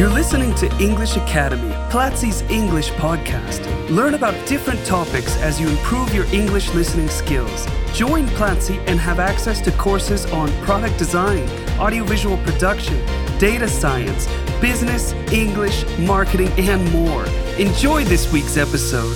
You're 0.00 0.08
listening 0.08 0.54
to 0.54 0.66
English 0.82 1.16
Academy, 1.18 1.74
Platzi's 1.90 2.40
English 2.50 2.90
podcast. 2.92 3.60
Learn 3.90 4.14
about 4.14 4.32
different 4.48 4.82
topics 4.86 5.36
as 5.42 5.60
you 5.60 5.68
improve 5.68 6.14
your 6.14 6.24
English 6.32 6.72
listening 6.72 7.10
skills. 7.10 7.66
Join 7.92 8.26
Platzi 8.28 8.78
and 8.86 8.98
have 8.98 9.20
access 9.20 9.60
to 9.60 9.70
courses 9.72 10.24
on 10.32 10.48
product 10.62 10.96
design, 10.96 11.46
audiovisual 11.78 12.38
production, 12.44 12.96
data 13.38 13.68
science, 13.68 14.26
business, 14.58 15.12
English, 15.34 15.84
marketing, 15.98 16.48
and 16.56 16.82
more. 16.92 17.26
Enjoy 17.58 18.02
this 18.02 18.32
week's 18.32 18.56
episode. 18.56 19.14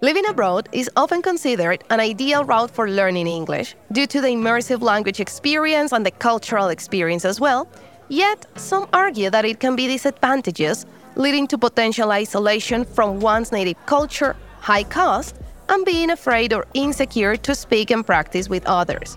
Living 0.00 0.26
abroad 0.26 0.70
is 0.72 0.88
often 0.96 1.20
considered 1.20 1.84
an 1.90 2.00
ideal 2.00 2.44
route 2.44 2.70
for 2.70 2.88
learning 2.88 3.26
English 3.26 3.76
due 3.92 4.06
to 4.06 4.22
the 4.22 4.28
immersive 4.28 4.80
language 4.80 5.20
experience 5.20 5.92
and 5.92 6.06
the 6.06 6.10
cultural 6.10 6.68
experience 6.70 7.26
as 7.26 7.38
well. 7.38 7.68
Yet, 8.08 8.46
some 8.56 8.88
argue 8.92 9.30
that 9.30 9.44
it 9.44 9.60
can 9.60 9.76
be 9.76 9.86
disadvantageous, 9.86 10.86
leading 11.16 11.46
to 11.48 11.58
potential 11.58 12.10
isolation 12.12 12.84
from 12.84 13.20
one's 13.20 13.52
native 13.52 13.76
culture, 13.86 14.36
high 14.60 14.84
cost, 14.84 15.36
and 15.68 15.84
being 15.84 16.10
afraid 16.10 16.52
or 16.52 16.66
insecure 16.74 17.36
to 17.36 17.54
speak 17.54 17.90
and 17.90 18.04
practice 18.06 18.48
with 18.48 18.66
others. 18.66 19.16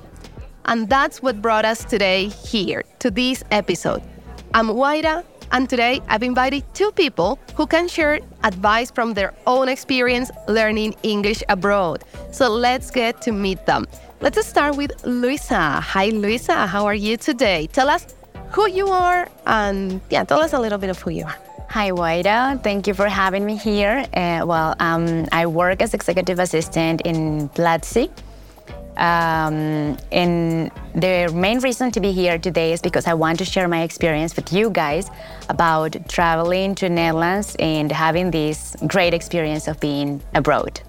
And 0.66 0.90
that's 0.90 1.22
what 1.22 1.42
brought 1.42 1.66
us 1.66 1.84
today 1.84 2.28
here 2.28 2.84
to 3.00 3.12
this 3.12 3.44
episode. 3.52 4.02
I'm 4.54 4.68
Waira, 4.68 5.24
and 5.52 5.70
today 5.70 6.02
I've 6.08 6.24
invited 6.24 6.64
two 6.74 6.92
people 6.92 7.40
who 7.56 7.68
can 7.68 7.88
share 7.88 8.20
advice 8.44 8.90
from 8.90 9.14
their 9.14 9.34
own 9.46 9.70
experience 9.70 10.32
learning 10.48 10.96
English 11.04 11.44
abroad. 11.50 12.04
So 12.32 12.50
let's 12.50 12.90
get 12.90 13.22
to 13.24 13.32
meet 13.32 13.66
them. 13.66 13.86
Let's 14.22 14.44
start 14.48 14.76
with 14.76 14.92
Luisa. 15.06 15.82
Hi, 15.82 16.08
Luisa. 16.10 16.66
How 16.68 16.86
are 16.86 16.96
you 16.96 17.18
today? 17.18 17.68
Tell 17.68 17.90
us 17.90 18.08
who 18.52 18.70
you 18.70 18.88
are 18.88 19.30
and 19.46 20.02
yeah, 20.10 20.24
tell 20.24 20.40
us 20.40 20.54
a 20.54 20.60
little 20.60 20.78
bit 20.78 20.90
of 20.90 21.00
who 21.02 21.12
you 21.12 21.26
are. 21.26 21.38
Hi, 21.70 21.92
Waira. 21.92 22.64
Thank 22.64 22.88
you 22.88 22.94
for 22.94 23.10
having 23.10 23.46
me 23.46 23.58
here. 23.58 24.06
Uh, 24.14 24.46
well, 24.46 24.76
um, 24.80 25.26
I 25.32 25.46
work 25.46 25.82
as 25.82 25.94
executive 25.94 26.40
assistant 26.40 27.02
in 27.02 27.50
Platzi. 27.50 28.10
Um, 28.98 29.98
and 30.12 30.72
the 30.94 31.30
main 31.36 31.60
reason 31.60 31.92
to 31.92 32.00
be 32.00 32.14
here 32.14 32.38
today 32.38 32.72
is 32.72 32.82
because 32.82 33.08
I 33.08 33.14
want 33.14 33.40
to 33.40 33.46
share 33.46 33.68
my 33.68 33.82
experience 33.82 34.36
with 34.38 34.54
you 34.54 34.70
guys 34.70 35.10
about 35.50 35.98
traveling 36.08 36.76
to 36.76 36.88
Netherlands 36.88 37.58
and 37.60 37.92
having 37.92 38.32
this 38.32 38.76
great 38.88 39.14
experience 39.14 39.68
of 39.68 39.80
being 39.82 40.22
abroad. 40.34 40.80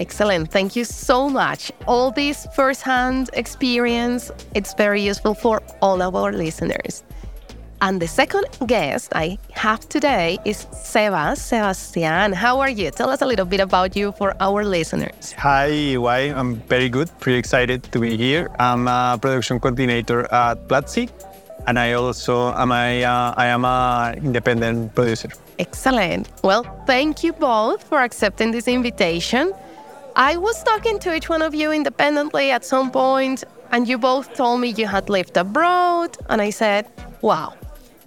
Excellent. 0.00 0.50
Thank 0.50 0.76
you 0.76 0.84
so 0.84 1.28
much. 1.28 1.72
All 1.86 2.10
this 2.10 2.46
firsthand 2.54 3.30
experience, 3.32 4.30
it's 4.54 4.74
very 4.74 5.02
useful 5.02 5.34
for 5.34 5.60
all 5.82 6.00
of 6.02 6.14
our 6.14 6.32
listeners. 6.32 7.02
And 7.80 8.02
the 8.02 8.08
second 8.08 8.46
guest 8.66 9.12
I 9.14 9.38
have 9.52 9.88
today 9.88 10.38
is 10.44 10.66
Sebas. 10.72 11.38
Sebastian, 11.38 12.32
how 12.32 12.58
are 12.58 12.68
you? 12.70 12.90
Tell 12.90 13.08
us 13.08 13.22
a 13.22 13.26
little 13.26 13.46
bit 13.46 13.60
about 13.60 13.94
you 13.94 14.10
for 14.12 14.34
our 14.40 14.64
listeners. 14.64 15.32
Hi, 15.38 15.94
why? 15.96 16.34
I'm 16.34 16.56
very 16.56 16.88
good, 16.88 17.08
pretty 17.20 17.38
excited 17.38 17.84
to 17.92 18.00
be 18.00 18.16
here. 18.16 18.50
I'm 18.58 18.88
a 18.88 19.16
production 19.20 19.60
coordinator 19.60 20.26
at 20.32 20.66
Platzi, 20.66 21.08
and 21.68 21.78
I 21.78 21.92
also 21.92 22.52
am 22.54 22.72
a, 22.72 23.04
uh, 23.04 23.34
I 23.36 23.46
am 23.46 23.64
a 23.64 24.14
independent 24.16 24.94
producer. 24.96 25.28
Excellent. 25.60 26.28
Well, 26.42 26.64
thank 26.84 27.22
you 27.22 27.32
both 27.32 27.84
for 27.84 28.00
accepting 28.00 28.50
this 28.50 28.66
invitation. 28.66 29.52
I 30.18 30.36
was 30.36 30.64
talking 30.64 30.98
to 30.98 31.14
each 31.14 31.28
one 31.28 31.42
of 31.42 31.54
you 31.54 31.70
independently 31.70 32.50
at 32.50 32.64
some 32.64 32.90
point, 32.90 33.44
and 33.70 33.86
you 33.86 33.98
both 33.98 34.34
told 34.34 34.60
me 34.60 34.70
you 34.70 34.88
had 34.88 35.08
lived 35.08 35.36
abroad, 35.36 36.18
and 36.28 36.42
I 36.42 36.50
said, 36.50 36.90
wow, 37.22 37.54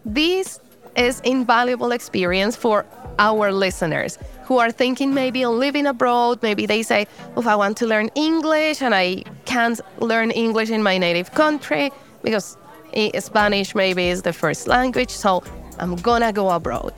this 0.04 0.60
is 0.98 1.22
invaluable 1.22 1.94
experience 1.94 2.58
for 2.58 2.86
our 3.18 3.54
listeners 3.54 4.18
who 4.44 4.58
are 4.58 4.72
thinking 4.72 5.14
maybe 5.14 5.46
on 5.46 5.58
living 5.58 5.88
abroad. 5.88 6.44
Maybe 6.44 6.66
they 6.66 6.84
say, 6.84 7.08
if 7.38 7.48
I 7.48 7.56
want 7.56 7.78
to 7.78 7.88
learn 7.88 8.10
English 8.16 8.82
and 8.82 8.94
I 8.94 9.24
can't 9.46 9.80
learn 10.02 10.32
English 10.32 10.70
in 10.70 10.84
my 10.84 10.98
native 10.98 11.32
country 11.34 11.94
because 12.24 12.58
eh, 12.92 13.18
Spanish 13.22 13.74
maybe 13.74 14.10
is 14.10 14.24
the 14.24 14.34
first 14.34 14.68
language, 14.68 15.12
so 15.12 15.44
I'm 15.80 15.96
gonna 15.96 16.34
go 16.34 16.50
abroad. 16.50 16.94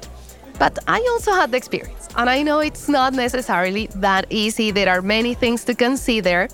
But 0.60 0.80
I 0.88 1.00
also 1.12 1.32
had 1.32 1.52
the 1.52 1.58
experience, 1.58 2.08
and 2.16 2.30
I 2.30 2.44
know 2.44 2.60
it's 2.60 2.88
not 2.88 3.14
necessarily 3.14 3.88
that 3.96 4.26
easy. 4.30 4.72
There 4.72 4.90
are 4.90 5.02
many 5.02 5.34
things 5.34 5.64
to 5.66 5.76
consider. 5.76 6.48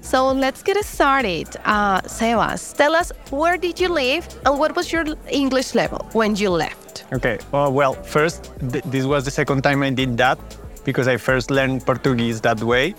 So 0.00 0.32
let's 0.32 0.62
get 0.62 0.82
started. 0.84 1.48
Uh, 1.64 2.00
Sebas, 2.02 2.76
tell 2.76 2.94
us 2.94 3.12
where 3.30 3.56
did 3.56 3.78
you 3.78 3.88
live 3.88 4.26
and 4.44 4.58
what 4.58 4.74
was 4.74 4.92
your 4.92 5.04
English 5.30 5.74
level 5.74 6.08
when 6.12 6.34
you 6.34 6.50
left? 6.50 7.04
Okay, 7.12 7.38
uh, 7.52 7.70
well, 7.72 7.94
first, 7.94 8.50
th- 8.72 8.84
this 8.84 9.04
was 9.04 9.24
the 9.24 9.30
second 9.30 9.62
time 9.62 9.82
I 9.82 9.90
did 9.90 10.16
that 10.16 10.38
because 10.84 11.06
I 11.06 11.16
first 11.16 11.50
learned 11.50 11.86
Portuguese 11.86 12.40
that 12.40 12.60
way. 12.62 12.94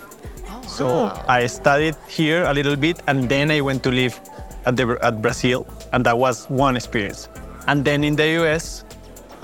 So 0.66 1.12
I 1.28 1.46
studied 1.46 1.94
here 2.08 2.44
a 2.44 2.54
little 2.54 2.74
bit 2.74 3.00
and 3.06 3.28
then 3.28 3.50
I 3.50 3.60
went 3.60 3.82
to 3.84 3.90
live 3.90 4.18
at, 4.66 4.76
the, 4.76 4.98
at 5.02 5.20
Brazil, 5.20 5.66
and 5.92 6.04
that 6.06 6.16
was 6.16 6.48
one 6.50 6.74
experience. 6.74 7.28
And 7.66 7.84
then 7.84 8.02
in 8.02 8.16
the 8.16 8.42
US, 8.42 8.84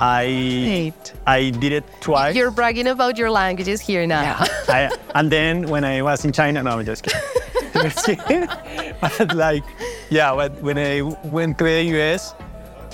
I 0.01 0.25
Great. 0.65 1.13
I 1.27 1.51
did 1.51 1.73
it 1.73 1.85
twice. 2.01 2.35
You're 2.35 2.51
bragging 2.51 2.87
about 2.87 3.19
your 3.19 3.31
languages 3.31 3.81
here 3.81 4.07
now. 4.07 4.37
I, 4.69 4.91
and 5.15 5.31
then 5.31 5.69
when 5.69 5.85
I 5.85 6.01
was 6.01 6.25
in 6.25 6.33
China, 6.33 6.63
no, 6.63 6.79
I'm 6.79 6.85
just 6.87 7.03
kidding. 7.05 7.21
But 9.01 9.35
like, 9.35 9.65
yeah, 10.11 10.35
but 10.35 10.53
when 10.63 10.79
I 10.79 11.03
went 11.25 11.59
to 11.59 11.65
the 11.65 11.83
US, 12.01 12.35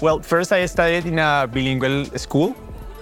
well, 0.03 0.21
first 0.21 0.53
I 0.53 0.67
studied 0.67 1.07
in 1.07 1.19
a 1.19 1.49
bilingual 1.53 2.05
school, 2.19 2.55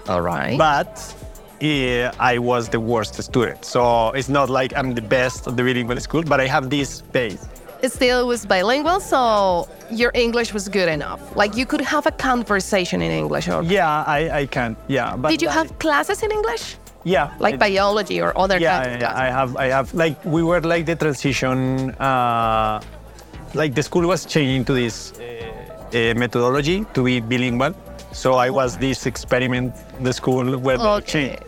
All 0.09 0.21
right. 0.21 0.56
but 0.56 1.15
yeah, 1.60 2.12
I 2.19 2.38
was 2.38 2.69
the 2.69 2.81
worst 2.81 3.21
student. 3.22 3.65
So 3.65 4.10
it's 4.10 4.28
not 4.28 4.50
like 4.50 4.76
I'm 4.76 4.94
the 4.94 5.03
best 5.03 5.47
at 5.47 5.56
the 5.56 5.62
bilingual 5.62 5.98
school, 6.00 6.22
but 6.22 6.41
I 6.41 6.47
have 6.47 6.71
this 6.71 7.00
base. 7.00 7.47
Still 7.89 8.27
was 8.27 8.47
bilingual, 8.47 8.99
so 9.00 9.69
your 9.91 10.11
English 10.15 10.55
was 10.55 10.69
good 10.69 10.89
enough. 10.89 11.21
Like 11.37 11.55
you 11.56 11.67
could 11.67 11.83
have 11.83 12.06
a 12.06 12.11
conversation 12.11 13.03
in 13.03 13.11
English. 13.11 13.47
Or 13.49 13.62
Yeah, 13.62 14.05
I, 14.06 14.31
I 14.41 14.47
can. 14.47 14.77
Yeah, 14.89 15.17
but 15.17 15.28
did 15.31 15.43
you 15.43 15.49
have 15.50 15.78
classes 15.78 16.22
in 16.22 16.31
English, 16.33 16.77
yeah 17.05 17.34
like 17.39 17.55
it- 17.55 17.61
biology 17.61 18.21
or 18.22 18.33
other 18.39 18.59
yeah, 18.59 18.99
yeah. 18.99 19.12
I 19.15 19.27
have, 19.28 19.56
I 19.56 19.67
have, 19.67 19.93
like, 19.93 20.17
we 20.25 20.43
were 20.43 20.61
like 20.62 20.87
the 20.87 20.97
transition, 20.97 21.91
uh, 22.00 22.81
like 23.55 23.75
the 23.75 23.83
school 23.83 24.06
was 24.06 24.25
changing 24.25 24.65
to 24.65 24.72
this 24.72 25.12
uh, 25.12 25.22
uh, 25.93 26.15
methodology 26.16 26.87
to 26.95 27.05
be 27.05 27.21
bilingual. 27.21 27.75
So 28.12 28.34
I 28.34 28.49
was 28.49 28.78
this 28.78 29.05
experiment, 29.06 29.75
the 30.01 30.12
school 30.12 30.56
where 30.59 30.78
they 30.78 30.84
Okay. 30.84 31.06
changed. 31.12 31.43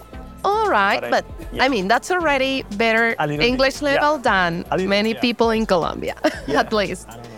All 0.45 0.69
right, 0.69 1.01
But 1.01 1.07
I- 1.07 1.11
but 1.23 1.25
yeah. 1.57 1.65
I 1.65 1.69
mean 1.69 1.89
that's 1.89 2.11
already 2.11 2.63
better 2.77 3.15
little 3.19 3.37
bit, 3.37 3.47
English 3.47 3.83
yeah. 3.83 3.89
level 3.91 4.19
than 4.19 4.65
many 4.89 5.13
yeah. 5.13 5.21
people 5.21 5.51
in 5.51 5.67
Colombia, 5.67 6.15
at 6.49 6.73
least. 6.73 7.09
I 7.09 7.15
don't 7.15 7.25
know. 7.25 7.31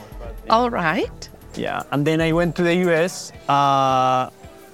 All 0.50 0.70
right. 0.70 1.28
Yeah, 1.54 1.82
and 1.90 2.06
then 2.06 2.20
I 2.20 2.32
went 2.32 2.54
to 2.56 2.62
the 2.62 2.74
US, 2.86 3.32
uh, 3.48 4.30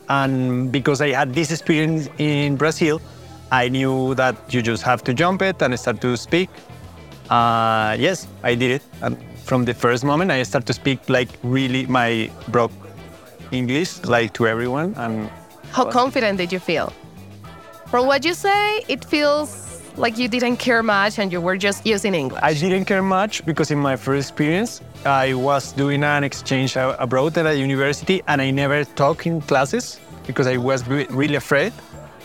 and 0.08 0.70
because 0.70 1.00
I 1.00 1.10
had 1.10 1.34
this 1.34 1.50
experience 1.50 2.08
in 2.18 2.56
Brazil, 2.56 3.00
I 3.50 3.68
knew 3.68 4.14
that 4.16 4.36
you 4.52 4.60
just 4.60 4.82
have 4.82 5.02
to 5.04 5.14
jump 5.14 5.40
it 5.40 5.62
and 5.62 5.78
start 5.78 6.00
to 6.02 6.16
speak. 6.16 6.50
Uh, 7.30 7.96
yes, 7.98 8.28
I 8.42 8.54
did 8.54 8.70
it, 8.70 8.82
and 9.00 9.16
from 9.44 9.64
the 9.64 9.72
first 9.72 10.04
moment, 10.04 10.30
I 10.30 10.42
started 10.42 10.66
to 10.66 10.74
speak 10.74 11.08
like 11.08 11.28
really 11.42 11.86
my 11.86 12.30
broke 12.48 12.72
English, 13.50 14.04
like 14.04 14.32
to 14.34 14.46
everyone, 14.46 14.94
and 14.96 15.30
How 15.70 15.84
confident 15.84 16.38
did 16.38 16.52
you 16.52 16.60
feel? 16.60 16.92
From 17.94 18.08
what 18.08 18.24
you 18.24 18.34
say, 18.34 18.82
it 18.88 19.04
feels 19.04 19.80
like 19.96 20.18
you 20.18 20.26
didn't 20.26 20.56
care 20.56 20.82
much 20.82 21.20
and 21.20 21.30
you 21.30 21.40
were 21.40 21.56
just 21.56 21.86
using 21.86 22.12
English. 22.12 22.42
I 22.42 22.52
didn't 22.52 22.86
care 22.86 23.02
much 23.02 23.46
because 23.46 23.70
in 23.70 23.78
my 23.78 23.94
first 23.94 24.30
experience, 24.30 24.80
I 25.06 25.34
was 25.34 25.70
doing 25.70 26.02
an 26.02 26.24
exchange 26.24 26.74
abroad 26.76 27.38
at 27.38 27.46
a 27.46 27.56
university 27.56 28.20
and 28.26 28.42
I 28.42 28.50
never 28.50 28.82
talked 28.84 29.28
in 29.28 29.40
classes 29.42 30.00
because 30.26 30.48
I 30.48 30.56
was 30.56 30.84
really 30.88 31.36
afraid. 31.36 31.72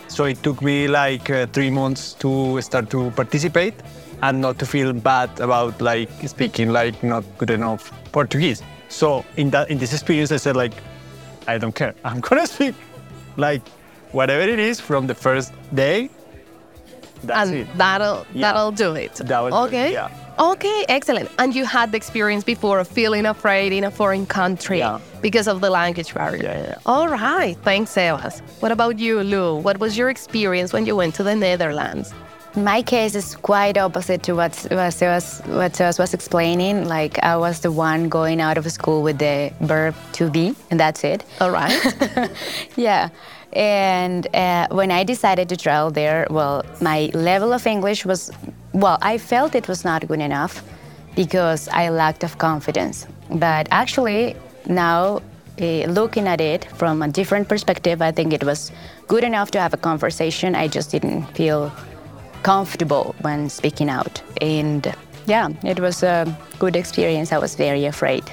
So 0.08 0.24
it 0.24 0.42
took 0.42 0.60
me 0.60 0.88
like 0.88 1.30
uh, 1.30 1.46
three 1.46 1.70
months 1.70 2.14
to 2.14 2.60
start 2.62 2.90
to 2.90 3.12
participate 3.12 3.74
and 4.22 4.40
not 4.40 4.58
to 4.58 4.66
feel 4.66 4.92
bad 4.92 5.38
about 5.38 5.80
like 5.80 6.10
speaking 6.26 6.72
like 6.72 7.00
not 7.04 7.22
good 7.38 7.50
enough 7.50 7.92
Portuguese. 8.10 8.60
So 8.88 9.24
in 9.36 9.50
that 9.50 9.70
in 9.70 9.78
this 9.78 9.92
experience, 9.92 10.32
I 10.32 10.38
said 10.38 10.56
like, 10.56 10.74
I 11.46 11.58
don't 11.58 11.76
care. 11.76 11.94
I'm 12.02 12.18
gonna 12.18 12.48
speak 12.48 12.74
like 13.36 13.62
whatever 14.12 14.42
it 14.42 14.58
is 14.58 14.80
from 14.80 15.06
the 15.06 15.14
first 15.14 15.52
day. 15.74 16.10
That's 17.22 17.50
and 17.50 17.58
it. 17.60 17.66
that'll 17.76 18.26
Yeah. 18.32 18.40
that'll 18.52 18.72
do 18.72 18.94
it. 18.94 19.14
That 19.16 19.40
will 19.42 19.50
do 19.50 19.56
it, 19.56 19.68
okay. 19.68 19.92
yeah. 19.92 20.08
Okay, 20.38 20.86
excellent. 20.88 21.28
And 21.38 21.54
you 21.54 21.66
had 21.66 21.92
the 21.92 21.98
experience 21.98 22.44
before 22.44 22.78
of 22.78 22.88
feeling 22.88 23.26
afraid 23.26 23.72
in 23.74 23.84
a 23.84 23.90
foreign 23.90 24.24
country 24.24 24.78
Yeah. 24.78 24.98
because 25.20 25.46
of 25.46 25.60
the 25.60 25.68
language 25.68 26.14
barrier. 26.14 26.42
Yeah, 26.42 26.62
yeah. 26.68 26.74
All 26.86 27.08
right. 27.08 27.56
Thanks, 27.62 27.90
Sebas. 27.94 28.40
What 28.60 28.72
about 28.72 28.98
you, 28.98 29.22
Lou? 29.22 29.56
What 29.56 29.78
was 29.78 29.98
your 29.98 30.08
experience 30.08 30.72
when 30.72 30.86
you 30.86 30.96
went 30.96 31.14
to 31.16 31.22
the 31.22 31.36
Netherlands? 31.36 32.14
My 32.56 32.80
case 32.82 33.14
is 33.14 33.36
quite 33.36 33.76
opposite 33.78 34.22
to 34.24 34.32
what 34.34 34.52
what 34.70 34.92
Sebas, 34.98 35.46
what 35.58 35.72
Sebas 35.74 35.98
was 35.98 36.14
explaining. 36.14 36.88
Like 36.88 37.18
I 37.22 37.36
was 37.36 37.60
the 37.60 37.70
one 37.70 38.08
going 38.08 38.40
out 38.40 38.56
of 38.58 38.64
school 38.72 39.02
with 39.02 39.18
the 39.18 39.52
verb 39.60 39.94
to 40.14 40.30
be, 40.30 40.54
and 40.70 40.80
that's 40.80 41.04
it. 41.04 41.22
All 41.40 41.50
right. 41.52 41.76
yeah. 42.76 43.10
And 43.52 44.32
uh, 44.34 44.68
when 44.70 44.90
I 44.90 45.04
decided 45.04 45.48
to 45.48 45.56
travel 45.56 45.90
there, 45.90 46.26
well, 46.30 46.64
my 46.80 47.10
level 47.14 47.52
of 47.52 47.66
English 47.66 48.04
was, 48.04 48.30
well, 48.72 48.98
I 49.02 49.18
felt 49.18 49.54
it 49.54 49.66
was 49.66 49.84
not 49.84 50.06
good 50.06 50.20
enough 50.20 50.62
because 51.16 51.68
I 51.68 51.88
lacked 51.88 52.22
of 52.22 52.38
confidence. 52.38 53.06
But 53.30 53.66
actually, 53.70 54.36
now 54.66 55.20
uh, 55.60 55.64
looking 55.86 56.28
at 56.28 56.40
it 56.40 56.64
from 56.76 57.02
a 57.02 57.08
different 57.08 57.48
perspective, 57.48 58.00
I 58.00 58.12
think 58.12 58.32
it 58.32 58.44
was 58.44 58.70
good 59.08 59.24
enough 59.24 59.50
to 59.52 59.60
have 59.60 59.74
a 59.74 59.76
conversation. 59.76 60.54
I 60.54 60.68
just 60.68 60.90
didn't 60.90 61.24
feel 61.34 61.72
comfortable 62.42 63.14
when 63.22 63.50
speaking 63.50 63.90
out. 63.90 64.22
And 64.40 64.94
yeah, 65.26 65.48
it 65.64 65.80
was 65.80 66.02
a 66.02 66.24
good 66.58 66.76
experience. 66.76 67.32
I 67.32 67.38
was 67.38 67.56
very 67.56 67.84
afraid. 67.84 68.24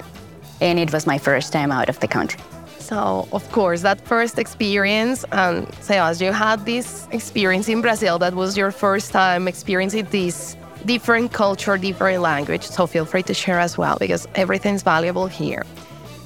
And 0.62 0.80
it 0.80 0.94
was 0.94 1.06
my 1.06 1.18
first 1.18 1.52
time 1.52 1.72
out 1.72 1.90
of 1.90 2.00
the 2.00 2.08
country. 2.08 2.40
So, 2.88 3.28
of 3.34 3.44
course, 3.52 3.82
that 3.82 4.00
first 4.08 4.40
experience, 4.40 5.26
um, 5.34 5.56
and 5.56 5.68
Sebas, 5.84 6.22
you 6.22 6.32
had 6.32 6.66
this 6.66 7.06
experience 7.12 7.68
in 7.68 7.82
Brazil 7.82 8.18
that 8.20 8.34
was 8.34 8.56
your 8.56 8.72
first 8.72 9.12
time 9.12 9.46
experiencing 9.46 10.08
this 10.10 10.56
different 10.86 11.34
culture, 11.34 11.78
different 11.78 12.22
language. 12.22 12.64
So, 12.64 12.88
feel 12.88 13.04
free 13.04 13.24
to 13.24 13.34
share 13.34 13.60
as 13.60 13.78
well 13.78 13.98
because 14.00 14.26
everything's 14.36 14.84
valuable 14.84 15.28
here. 15.28 15.64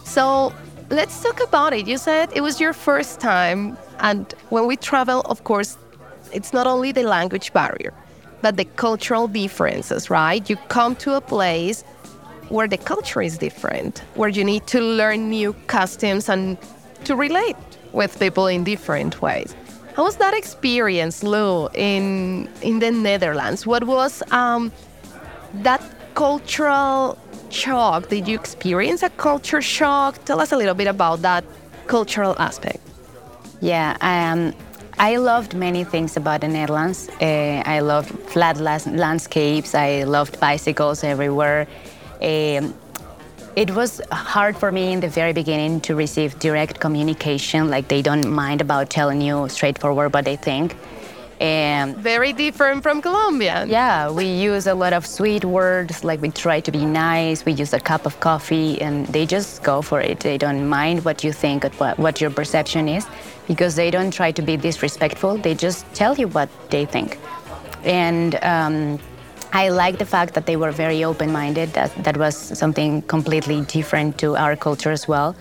So, 0.03 0.53
let's 0.91 1.23
talk 1.23 1.41
about 1.41 1.73
it. 1.73 1.87
You 1.87 1.97
said 1.97 2.29
it 2.35 2.41
was 2.41 2.61
your 2.61 2.73
first 2.73 3.19
time, 3.19 3.75
and 3.97 4.31
when 4.49 4.67
we 4.67 4.77
travel, 4.77 5.21
of 5.21 5.43
course, 5.43 5.79
it's 6.31 6.53
not 6.53 6.67
only 6.67 6.91
the 6.91 7.01
language 7.01 7.53
barrier, 7.53 7.91
but 8.43 8.57
the 8.57 8.65
cultural 8.65 9.27
differences, 9.27 10.11
right? 10.11 10.47
You 10.47 10.57
come 10.69 10.95
to 10.97 11.15
a 11.15 11.21
place 11.21 11.83
where 12.51 12.67
the 12.67 12.77
culture 12.77 13.21
is 13.21 13.37
different, 13.37 13.99
where 14.15 14.29
you 14.29 14.43
need 14.43 14.67
to 14.67 14.79
learn 14.81 15.29
new 15.29 15.53
customs 15.67 16.29
and 16.29 16.57
to 17.05 17.15
relate 17.15 17.55
with 17.93 18.19
people 18.19 18.47
in 18.47 18.63
different 18.63 19.21
ways. 19.21 19.55
How 19.95 20.03
was 20.03 20.17
that 20.17 20.33
experience, 20.33 21.23
Lou, 21.23 21.67
in 21.73 22.47
in 22.61 22.79
the 22.79 22.91
Netherlands? 22.91 23.67
What 23.67 23.83
was 23.83 24.23
um, 24.31 24.71
that 25.63 25.81
cultural 26.13 27.17
shock? 27.49 28.09
Did 28.09 28.27
you 28.27 28.35
experience 28.39 29.03
a 29.03 29.09
culture 29.09 29.61
shock? 29.61 30.23
Tell 30.25 30.39
us 30.39 30.51
a 30.51 30.57
little 30.57 30.75
bit 30.75 30.87
about 30.87 31.21
that 31.21 31.43
cultural 31.87 32.35
aspect. 32.39 32.79
Yeah, 33.61 33.97
um, 34.01 34.53
I 34.97 35.17
loved 35.17 35.53
many 35.53 35.83
things 35.83 36.17
about 36.17 36.41
the 36.41 36.47
Netherlands. 36.47 37.09
Uh, 37.21 37.63
I 37.65 37.79
loved 37.81 38.09
flat 38.29 38.57
landscapes. 38.57 39.75
I 39.75 40.03
loved 40.03 40.39
bicycles 40.39 41.03
everywhere. 41.03 41.67
Um, 42.21 42.73
it 43.55 43.71
was 43.71 44.01
hard 44.11 44.55
for 44.55 44.71
me 44.71 44.93
in 44.93 44.99
the 45.01 45.09
very 45.09 45.33
beginning 45.33 45.81
to 45.81 45.95
receive 45.95 46.39
direct 46.39 46.79
communication. 46.79 47.69
Like 47.69 47.87
they 47.87 48.01
don't 48.01 48.29
mind 48.29 48.61
about 48.61 48.89
telling 48.89 49.21
you 49.21 49.49
straightforward 49.49 50.13
what 50.13 50.25
they 50.25 50.37
think. 50.37 50.75
And 51.41 51.97
very 51.97 52.33
different 52.33 52.83
from 52.83 53.01
Colombia. 53.01 53.65
Yeah, 53.67 54.11
we 54.11 54.25
use 54.25 54.67
a 54.67 54.75
lot 54.75 54.93
of 54.93 55.07
sweet 55.07 55.43
words. 55.43 56.03
Like 56.03 56.21
we 56.21 56.29
try 56.29 56.59
to 56.59 56.71
be 56.71 56.85
nice. 56.85 57.43
We 57.43 57.53
use 57.53 57.73
a 57.73 57.79
cup 57.79 58.05
of 58.05 58.19
coffee, 58.19 58.79
and 58.79 59.07
they 59.07 59.25
just 59.25 59.63
go 59.63 59.81
for 59.81 59.99
it. 59.99 60.19
They 60.19 60.37
don't 60.37 60.69
mind 60.69 61.03
what 61.03 61.23
you 61.23 61.33
think, 61.33 61.65
what, 61.79 61.97
what 61.97 62.21
your 62.21 62.29
perception 62.29 62.87
is, 62.87 63.07
because 63.47 63.75
they 63.75 63.89
don't 63.89 64.11
try 64.11 64.31
to 64.31 64.41
be 64.43 64.55
disrespectful. 64.55 65.39
They 65.39 65.55
just 65.55 65.91
tell 65.95 66.15
you 66.15 66.27
what 66.27 66.47
they 66.69 66.85
think. 66.85 67.17
And 67.83 68.35
um, 68.43 68.99
I 69.53 69.69
like 69.69 69.97
the 69.97 70.05
fact 70.05 70.33
that 70.35 70.45
they 70.45 70.55
were 70.55 70.71
very 70.71 71.03
open-minded. 71.03 71.73
That 71.73 71.91
that 72.03 72.17
was 72.17 72.35
something 72.35 73.01
completely 73.03 73.61
different 73.61 74.17
to 74.19 74.35
our 74.35 74.55
culture 74.55 74.91
as 74.91 75.07
well. 75.07 75.35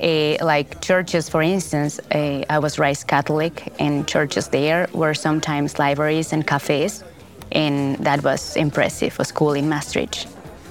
Uh, 0.00 0.36
like 0.40 0.80
churches, 0.80 1.28
for 1.28 1.42
instance, 1.42 1.98
uh, 2.14 2.44
I 2.48 2.58
was 2.60 2.78
raised 2.78 3.08
Catholic, 3.08 3.72
and 3.80 4.06
churches 4.06 4.48
there 4.48 4.88
were 4.92 5.14
sometimes 5.14 5.78
libraries 5.78 6.32
and 6.32 6.46
cafes, 6.46 7.02
and 7.50 7.96
that 7.96 8.22
was 8.22 8.56
impressive. 8.56 9.18
A 9.18 9.24
school 9.24 9.54
in 9.54 9.68
Maastricht. 9.68 10.28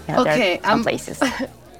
Yeah, 0.07 0.21
okay, 0.21 0.59
some 0.63 0.79
um, 0.79 0.83
places. 0.83 1.21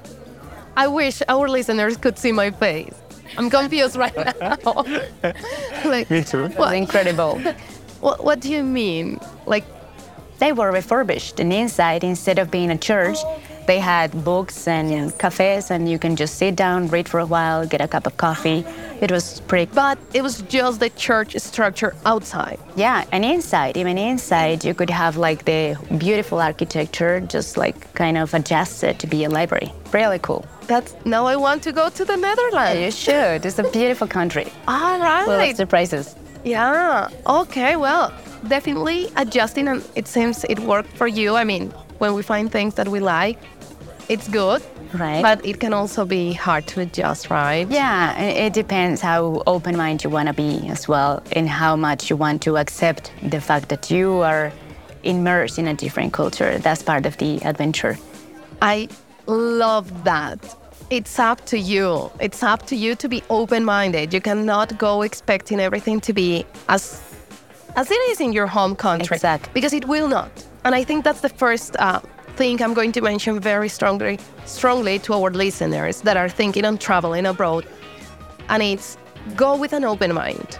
I 0.76 0.86
wish 0.88 1.22
our 1.28 1.48
listeners 1.48 1.96
could 1.96 2.18
see 2.18 2.32
my 2.32 2.50
face. 2.50 2.94
I'm 3.38 3.48
confused 3.48 3.96
right 3.96 4.14
now. 4.14 4.56
like, 5.84 6.10
Me 6.10 6.22
too. 6.22 6.48
What, 6.48 6.76
incredible. 6.76 7.40
What, 8.00 8.22
what 8.22 8.40
do 8.40 8.50
you 8.50 8.62
mean? 8.62 9.18
Like 9.46 9.64
they 10.38 10.52
were 10.52 10.70
refurbished 10.70 11.40
and 11.40 11.52
inside 11.52 12.04
instead 12.04 12.38
of 12.38 12.50
being 12.50 12.70
a 12.70 12.78
church. 12.78 13.18
They 13.66 13.80
had 13.80 14.24
books 14.24 14.66
and 14.66 14.90
yes. 14.90 15.16
cafes 15.18 15.70
and 15.70 15.90
you 15.90 15.98
can 15.98 16.16
just 16.16 16.38
sit 16.38 16.56
down 16.56 16.88
read 16.88 17.06
for 17.06 17.20
a 17.20 17.26
while 17.26 17.66
get 17.66 17.82
a 17.82 17.88
cup 17.88 18.06
of 18.06 18.16
coffee. 18.16 18.64
It 19.02 19.12
was 19.12 19.40
pretty 19.40 19.70
but 19.74 19.98
it 20.14 20.22
was 20.22 20.40
just 20.42 20.80
the 20.80 20.88
church 20.90 21.36
structure 21.36 21.94
outside. 22.06 22.58
Yeah 22.76 23.04
and 23.12 23.24
inside 23.26 23.76
even 23.76 23.98
inside 23.98 24.64
you 24.64 24.72
could 24.72 24.88
have 24.88 25.18
like 25.18 25.44
the 25.44 25.76
beautiful 25.98 26.40
architecture 26.40 27.20
just 27.20 27.58
like 27.58 27.92
kind 27.92 28.16
of 28.16 28.32
adjusted 28.32 28.98
to 29.00 29.06
be 29.06 29.24
a 29.24 29.28
library. 29.28 29.70
Really 29.92 30.18
cool. 30.20 30.46
That's 30.66 30.94
now 31.04 31.26
i 31.26 31.36
want 31.36 31.62
to 31.64 31.72
go 31.72 31.90
to 31.90 32.04
the 32.06 32.16
netherlands. 32.16 32.80
You 32.80 32.90
should. 32.90 33.44
It's 33.44 33.58
a 33.58 33.70
beautiful 33.70 34.06
country. 34.06 34.46
All 34.66 34.98
right. 34.98 35.26
Full 35.26 35.34
of 35.34 35.56
surprises 35.56 36.14
yeah 36.44 37.08
okay 37.26 37.76
well 37.76 38.12
definitely 38.46 39.10
adjusting, 39.16 39.68
and 39.68 39.82
it 39.94 40.06
seems 40.06 40.44
it 40.44 40.58
worked 40.60 40.96
for 40.96 41.06
you. 41.06 41.36
I 41.36 41.44
mean, 41.44 41.70
when 41.98 42.14
we 42.14 42.22
find 42.22 42.50
things 42.50 42.74
that 42.74 42.88
we 42.88 43.00
like, 43.00 43.38
it's 44.08 44.28
good. 44.28 44.62
Right. 44.94 45.22
But 45.22 45.44
it 45.44 45.60
can 45.60 45.74
also 45.74 46.06
be 46.06 46.32
hard 46.32 46.66
to 46.68 46.80
adjust, 46.80 47.28
right? 47.28 47.68
Yeah, 47.68 48.18
it 48.18 48.54
depends 48.54 49.02
how 49.02 49.42
open 49.46 49.76
minded 49.76 50.04
you 50.04 50.10
want 50.10 50.28
to 50.28 50.32
be 50.32 50.66
as 50.68 50.88
well, 50.88 51.22
and 51.32 51.48
how 51.48 51.76
much 51.76 52.08
you 52.08 52.16
want 52.16 52.42
to 52.42 52.56
accept 52.56 53.12
the 53.22 53.40
fact 53.40 53.68
that 53.68 53.90
you 53.90 54.20
are 54.20 54.52
immersed 55.02 55.58
in 55.58 55.68
a 55.68 55.74
different 55.74 56.12
culture. 56.12 56.58
That's 56.58 56.82
part 56.82 57.06
of 57.06 57.18
the 57.18 57.36
adventure. 57.44 57.98
I 58.62 58.88
love 59.26 60.04
that. 60.04 60.57
It's 60.90 61.18
up 61.18 61.44
to 61.46 61.58
you. 61.58 62.10
It's 62.18 62.42
up 62.42 62.64
to 62.66 62.74
you 62.74 62.94
to 62.94 63.10
be 63.10 63.22
open 63.28 63.62
minded. 63.62 64.14
You 64.14 64.22
cannot 64.22 64.78
go 64.78 65.02
expecting 65.02 65.60
everything 65.60 66.00
to 66.00 66.14
be 66.14 66.46
as 66.70 67.02
as 67.76 67.90
it 67.90 68.00
is 68.10 68.22
in 68.22 68.32
your 68.32 68.46
home 68.46 68.74
country. 68.74 69.16
Exactly. 69.16 69.50
Because 69.52 69.74
it 69.74 69.86
will 69.86 70.08
not. 70.08 70.30
And 70.64 70.74
I 70.74 70.84
think 70.84 71.04
that's 71.04 71.20
the 71.20 71.28
first 71.28 71.76
uh, 71.78 72.00
thing 72.36 72.62
I'm 72.62 72.72
going 72.72 72.92
to 72.92 73.02
mention 73.02 73.38
very 73.38 73.68
strongly, 73.68 74.18
strongly 74.46 74.98
to 75.00 75.12
our 75.12 75.30
listeners 75.30 76.00
that 76.02 76.16
are 76.16 76.28
thinking 76.30 76.64
on 76.64 76.78
traveling 76.78 77.26
abroad. 77.26 77.66
And 78.48 78.62
it's 78.62 78.96
go 79.36 79.56
with 79.56 79.74
an 79.74 79.84
open 79.84 80.14
mind. 80.14 80.58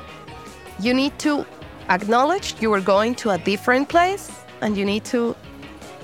You 0.79 0.93
need 0.93 1.19
to 1.21 1.47
acknowledge 1.89 2.55
you 2.61 2.71
are 2.75 2.83
going 2.83 3.15
to 3.17 3.31
a 3.31 3.39
different 3.39 3.89
place 3.89 4.31
and 4.61 4.77
you 4.77 4.85
need 4.85 5.07
to 5.07 5.35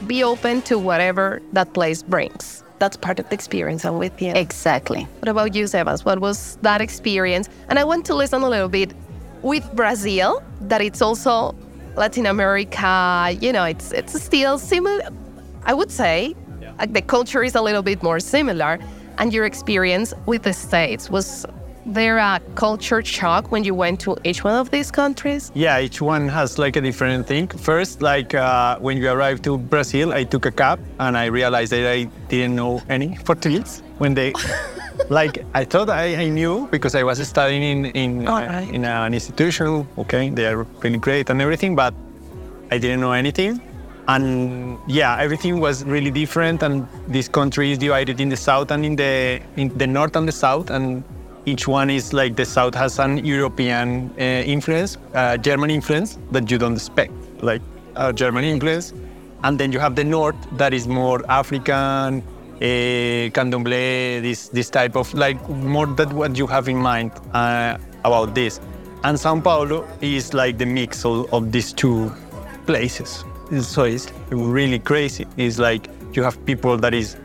be 0.06 0.25
open 0.25 0.62
to 0.62 0.78
whatever 0.78 1.42
that 1.52 1.75
place 1.75 2.02
brings. 2.02 2.63
That's 2.78 2.97
part 2.97 3.19
of 3.19 3.28
the 3.28 3.35
experience. 3.35 3.85
I'm 3.85 3.99
with 3.99 4.21
you. 4.21 4.33
Exactly. 4.33 5.07
What 5.21 5.28
about 5.28 5.54
you, 5.54 5.64
Sebas? 5.64 6.04
What 6.04 6.19
was 6.21 6.57
that 6.62 6.81
experience? 6.81 7.49
And 7.69 7.78
I 7.78 7.85
want 7.85 8.04
to 8.07 8.14
listen 8.14 8.43
a 8.43 8.49
little 8.49 8.69
bit 8.69 8.93
with 9.43 9.71
Brazil, 9.75 10.43
that 10.62 10.81
it's 10.81 11.02
also 11.02 11.54
Latin 11.97 12.26
America, 12.26 13.37
you 13.40 13.52
know, 13.52 13.64
it's 13.64 13.93
it's 13.93 14.21
still 14.21 14.59
similar. 14.59 15.02
I 15.64 15.75
would 15.75 15.90
say 15.90 16.35
yeah. 16.61 16.73
like 16.78 16.93
the 16.93 17.02
culture 17.02 17.45
is 17.45 17.54
a 17.54 17.62
little 17.62 17.83
bit 17.83 18.02
more 18.02 18.21
similar. 18.21 18.78
And 19.19 19.33
your 19.33 19.45
experience 19.45 20.12
with 20.26 20.43
the 20.43 20.52
States 20.52 21.09
was 21.09 21.47
there 21.86 22.18
a 22.18 22.40
culture 22.54 23.02
shock 23.04 23.50
when 23.52 23.64
you 23.64 23.74
went 23.74 24.00
to 24.00 24.16
each 24.24 24.44
one 24.44 24.54
of 24.54 24.70
these 24.70 24.90
countries? 24.90 25.52
Yeah, 25.54 25.80
each 25.80 26.00
one 26.00 26.28
has 26.28 26.58
like 26.58 26.76
a 26.76 26.80
different 26.80 27.26
thing. 27.26 27.48
First, 27.48 28.02
like 28.02 28.34
uh, 28.34 28.78
when 28.78 28.96
you 28.96 29.10
arrive 29.10 29.42
to 29.42 29.58
Brazil, 29.58 30.12
I 30.12 30.24
took 30.24 30.46
a 30.46 30.50
cab 30.50 30.80
and 30.98 31.16
I 31.16 31.26
realized 31.26 31.72
that 31.72 31.86
I 31.86 32.04
didn't 32.28 32.56
know 32.56 32.82
any 32.88 33.16
Portuguese 33.24 33.82
when 33.98 34.14
they 34.14 34.32
like 35.08 35.44
I 35.54 35.64
thought 35.64 35.90
I, 35.90 36.16
I, 36.16 36.28
knew 36.28 36.68
because 36.70 36.94
I 36.94 37.02
was 37.02 37.26
studying 37.26 37.62
in 37.62 37.86
in, 37.86 38.28
oh, 38.28 38.32
right. 38.32 38.68
in 38.68 38.84
an 38.84 39.14
institution. 39.14 39.86
Okay, 39.98 40.30
they 40.30 40.46
are 40.46 40.64
really 40.82 40.98
great 40.98 41.30
and 41.30 41.40
everything, 41.40 41.76
but 41.76 41.94
I 42.70 42.78
didn't 42.78 43.00
know 43.00 43.12
anything. 43.12 43.60
And 44.06 44.78
yeah, 44.86 45.16
everything 45.18 45.60
was 45.60 45.84
really 45.84 46.10
different. 46.10 46.62
And 46.62 46.86
this 47.08 47.28
country 47.28 47.72
is 47.72 47.78
divided 47.78 48.20
in 48.20 48.28
the 48.28 48.36
south 48.36 48.70
and 48.70 48.84
in 48.84 48.96
the 48.96 49.40
in 49.56 49.76
the 49.78 49.86
north 49.86 50.16
and 50.16 50.28
the 50.28 50.32
south. 50.32 50.70
And 50.70 51.02
each 51.46 51.68
one 51.68 51.90
is 51.90 52.12
like 52.12 52.36
the 52.36 52.44
south 52.44 52.74
has 52.74 52.98
an 52.98 53.24
European 53.24 54.10
uh, 54.18 54.22
influence, 54.22 54.96
uh, 55.14 55.36
German 55.36 55.70
influence 55.70 56.18
that 56.30 56.50
you 56.50 56.58
don't 56.58 56.74
expect, 56.74 57.12
like 57.42 57.62
uh, 57.96 58.12
German 58.12 58.44
influence. 58.44 58.92
And 59.42 59.58
then 59.58 59.72
you 59.72 59.78
have 59.78 59.94
the 59.94 60.04
north 60.04 60.36
that 60.52 60.72
is 60.72 60.88
more 60.88 61.22
African, 61.28 62.22
uh, 62.56 63.30
candomblé, 63.36 64.22
this 64.22 64.48
this 64.48 64.70
type 64.70 64.96
of 64.96 65.12
like 65.12 65.48
more 65.48 65.86
that 65.86 66.12
what 66.12 66.38
you 66.38 66.46
have 66.46 66.68
in 66.68 66.78
mind 66.78 67.12
uh, 67.34 67.76
about 68.04 68.34
this. 68.34 68.60
And 69.02 69.20
Sao 69.20 69.38
Paulo 69.40 69.86
is 70.00 70.32
like 70.32 70.56
the 70.56 70.64
mix 70.64 71.04
of, 71.04 71.30
of 71.32 71.52
these 71.52 71.74
two 71.74 72.10
places. 72.64 73.22
So 73.60 73.82
it's 73.82 74.10
really 74.30 74.78
crazy. 74.78 75.26
It's 75.36 75.58
like 75.58 75.90
you 76.14 76.22
have 76.22 76.42
people 76.46 76.78
that 76.78 76.94
is 76.94 77.16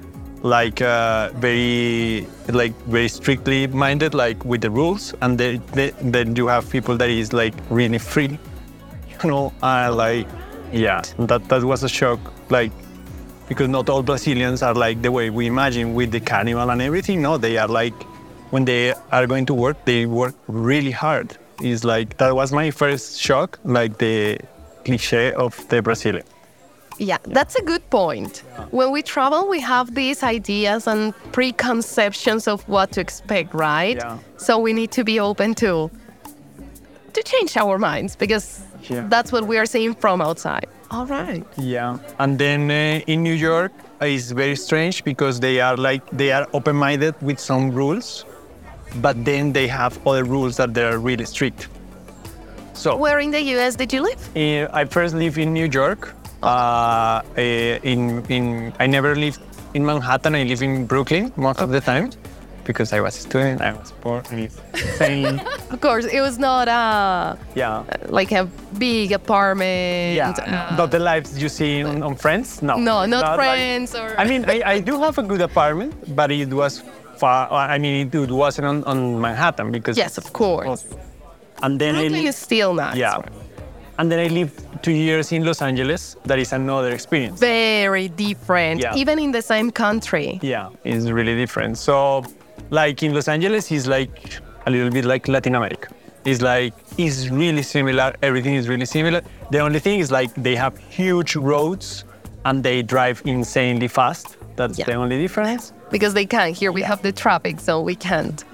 like 0.44 0.82
uh, 0.82 1.30
very 1.36 2.28
like 2.48 2.74
very 2.86 3.08
strictly 3.10 3.68
minded 3.68 4.14
like 4.14 4.44
with 4.46 4.62
the 4.62 4.70
rules. 4.70 5.14
And 5.22 5.38
then 5.38 5.62
then 6.02 6.36
you 6.36 6.48
have 6.48 6.70
people 6.70 6.98
that 6.98 7.10
is 7.10 7.34
like 7.34 7.54
really 7.70 7.98
free. 7.98 8.38
You 9.24 9.30
know 9.30 9.54
uh, 9.62 9.94
like 9.94 10.28
yeah. 10.72 11.02
that 11.18 11.48
that 11.50 11.64
was 11.64 11.84
a 11.84 11.90
shock 11.90 12.20
like 12.50 12.72
because 13.48 13.68
not 13.68 13.90
all 13.90 14.04
brazilians 14.04 14.62
are 14.62 14.76
like 14.76 15.02
the 15.02 15.12
way 15.12 15.30
we 15.30 15.48
imagine 15.48 15.94
with 15.94 16.12
the 16.12 16.20
carnival 16.20 16.70
and 16.70 16.82
everything 16.82 17.22
no? 17.22 17.38
They 17.38 17.58
are 17.58 17.68
like 17.68 18.04
when 18.52 18.66
they 18.66 18.94
are 19.12 19.28
going 19.28 19.46
to 19.48 19.54
work 19.54 19.84
they 19.86 20.06
work 20.06 20.36
really 20.48 20.92
hard. 20.92 21.38
It's 21.62 21.84
like 21.84 22.18
that 22.18 22.34
was 22.34 22.54
my 22.54 22.72
first 22.72 23.20
shock 23.20 23.60
like 23.64 23.98
the 23.98 24.40
cliche 24.86 25.34
of 25.34 25.68
the 25.68 25.82
brazilian 25.82 26.24
yeah, 27.00 27.18
that's 27.24 27.56
a 27.56 27.64
good 27.64 27.90
point. 27.90 28.44
When 28.72 28.92
we 28.92 29.02
travel, 29.02 29.48
we 29.48 29.60
have 29.62 29.96
these 29.96 30.22
ideas 30.22 30.86
and 30.86 31.14
preconceptions 31.32 32.48
of 32.48 32.68
what 32.68 32.92
to 32.94 33.02
expect, 33.02 33.54
right? 33.54 33.96
Yeah. 33.96 34.20
So 34.38 34.60
we 34.60 34.74
need 34.74 34.92
to 34.92 35.04
be 35.04 35.20
open 35.20 35.56
to 35.56 35.90
to 37.14 37.24
change 37.24 37.58
our 37.58 37.80
minds 37.80 38.16
because 38.16 38.62
yeah. 38.88 39.08
that's 39.10 39.32
what 39.32 39.48
we 39.48 39.58
are 39.58 39.66
seeing 39.66 39.96
from 39.96 40.22
outside. 40.22 40.68
All 40.92 41.06
right. 41.06 41.44
Yeah, 41.58 41.98
and 42.20 42.38
then 42.38 42.70
uh, 42.70 43.02
in 43.08 43.24
New 43.24 43.34
York, 43.34 43.72
uh, 44.02 44.06
it's 44.06 44.32
very 44.32 44.56
strange 44.56 45.04
because 45.04 45.40
they 45.40 45.62
are 45.62 45.78
like 45.78 46.04
they 46.12 46.32
are 46.32 46.48
open-minded 46.54 47.16
with 47.22 47.40
some 47.40 47.72
rules, 47.72 48.26
but 49.02 49.24
then 49.24 49.54
they 49.54 49.68
have 49.68 50.06
other 50.06 50.24
rules 50.24 50.58
that 50.58 50.74
they 50.74 50.84
are 50.84 51.00
really 51.00 51.26
strict. 51.26 51.70
So, 52.74 52.96
where 52.96 53.20
in 53.20 53.32
the 53.32 53.42
U.S. 53.56 53.76
did 53.76 53.92
you 53.92 54.02
live? 54.02 54.22
Uh, 54.36 54.70
I 54.74 54.86
first 54.86 55.14
lived 55.14 55.38
in 55.38 55.54
New 55.54 55.68
York, 55.68 56.16
uh, 56.44 57.22
eh, 57.36 57.80
in 57.84 58.24
in 58.30 58.74
I 58.80 58.88
never 58.88 59.16
lived 59.16 59.42
in 59.74 59.86
Manhattan. 59.86 60.36
I 60.36 60.44
live 60.44 60.62
in 60.62 60.86
Brooklyn 60.86 61.32
most 61.36 61.62
of 61.62 61.70
the 61.70 61.82
time 61.82 62.12
because 62.70 62.94
I 62.94 63.02
was 63.02 63.18
a 63.18 63.22
student. 63.22 63.62
I 63.62 63.74
was 63.74 63.92
poor. 64.02 64.22
Same. 65.02 65.42
of 65.74 65.82
course, 65.82 66.06
it 66.06 66.22
was 66.22 66.38
not 66.38 66.68
a 66.68 67.38
yeah 67.56 67.84
like 68.08 68.32
a 68.32 68.46
big 68.78 69.12
apartment. 69.12 70.16
Yeah, 70.16 70.38
uh, 70.38 70.76
not 70.78 70.92
the 70.92 71.00
lives 71.00 71.42
you 71.42 71.50
see 71.50 71.84
on, 71.84 72.04
on 72.04 72.16
Friends. 72.16 72.62
No, 72.62 72.78
no, 72.78 73.06
not, 73.06 73.10
not 73.10 73.36
Friends 73.36 73.94
like, 73.94 74.04
or. 74.04 74.20
I 74.20 74.26
mean, 74.26 74.46
I, 74.46 74.62
I 74.66 74.80
do 74.80 75.02
have 75.02 75.18
a 75.18 75.24
good 75.24 75.42
apartment, 75.42 75.94
but 76.16 76.32
it 76.32 76.54
was 76.54 76.84
far. 77.18 77.50
I 77.52 77.78
mean, 77.78 78.08
it, 78.14 78.32
wasn't 78.32 78.68
on, 78.68 78.84
on 78.86 79.20
Manhattan 79.20 79.72
because 79.72 79.98
yes, 79.98 80.18
of 80.18 80.32
course. 80.32 80.86
And 81.62 81.82
then 81.82 81.96
Brooklyn 81.96 82.26
I, 82.26 82.30
is 82.30 82.38
still 82.38 82.74
nice. 82.74 82.96
Yeah. 82.96 83.20
And 84.00 84.10
then 84.10 84.20
I 84.20 84.28
lived 84.28 84.82
two 84.82 84.94
years 84.94 85.34
in 85.34 85.44
Los 85.44 85.62
Angeles. 85.62 86.16
That 86.24 86.40
is 86.40 86.54
another 86.54 86.92
experience. 86.92 87.38
Very 87.38 88.08
different, 88.08 88.80
yeah. 88.80 88.96
even 88.96 89.20
in 89.20 89.34
the 89.34 89.42
same 89.42 89.72
country. 89.72 90.40
Yeah, 90.42 90.70
it's 90.86 91.08
really 91.08 91.36
different. 91.36 91.78
So, 91.78 92.24
like 92.70 93.04
in 93.04 93.14
Los 93.14 93.28
Angeles, 93.28 93.70
it's 93.74 93.88
like 93.88 94.40
a 94.66 94.72
little 94.72 94.90
bit 94.90 95.04
like 95.04 95.28
Latin 95.28 95.54
America. 95.56 95.90
It's 96.24 96.42
like 96.42 96.74
it's 96.98 97.28
really 97.28 97.62
similar. 97.62 98.16
Everything 98.22 98.56
is 98.56 98.70
really 98.70 98.86
similar. 98.86 99.22
The 99.52 99.60
only 99.60 99.80
thing 99.80 100.00
is 100.00 100.12
like 100.12 100.34
they 100.36 100.56
have 100.56 100.78
huge 100.78 101.36
roads 101.36 102.06
and 102.46 102.64
they 102.64 102.82
drive 102.82 103.22
insanely 103.26 103.90
fast. 103.90 104.38
That's 104.56 104.80
yeah. 104.80 104.86
the 104.86 104.94
only 104.94 105.18
difference. 105.18 105.74
Because 105.92 106.14
they 106.14 106.26
can. 106.26 106.54
Here 106.54 106.72
we 106.72 106.84
have 106.84 107.02
the 107.02 107.12
traffic, 107.12 107.60
so 107.60 107.82
we 107.82 107.96
can't. 107.96 108.46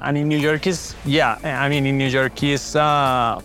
And 0.00 0.16
in 0.16 0.26
New 0.26 0.38
York 0.38 0.66
is 0.66 0.94
yeah. 1.04 1.38
I 1.44 1.68
mean 1.68 1.84
in 1.84 1.98
New 1.98 2.08
York 2.08 2.42
is. 2.42 2.74
Uh, 2.74 3.42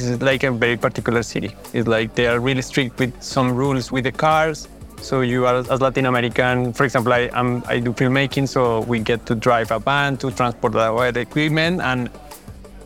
is 0.00 0.22
like 0.22 0.42
a 0.44 0.50
very 0.50 0.76
particular 0.76 1.22
city. 1.22 1.54
It's 1.72 1.88
like 1.88 2.14
they 2.14 2.26
are 2.26 2.40
really 2.40 2.62
strict 2.62 2.98
with 2.98 3.20
some 3.22 3.54
rules 3.54 3.92
with 3.92 4.04
the 4.04 4.12
cars. 4.12 4.68
So 5.00 5.20
you 5.20 5.46
are 5.46 5.56
as 5.56 5.80
Latin 5.80 6.06
American, 6.06 6.72
for 6.72 6.84
example, 6.84 7.12
I 7.12 7.28
am 7.32 7.64
I 7.66 7.80
do 7.80 7.92
filmmaking, 7.92 8.48
so 8.48 8.80
we 8.82 9.00
get 9.00 9.26
to 9.26 9.34
drive 9.34 9.72
a 9.72 9.80
van 9.80 10.16
to 10.18 10.30
transport 10.30 10.72
the 10.74 11.20
equipment, 11.20 11.80
and 11.80 12.08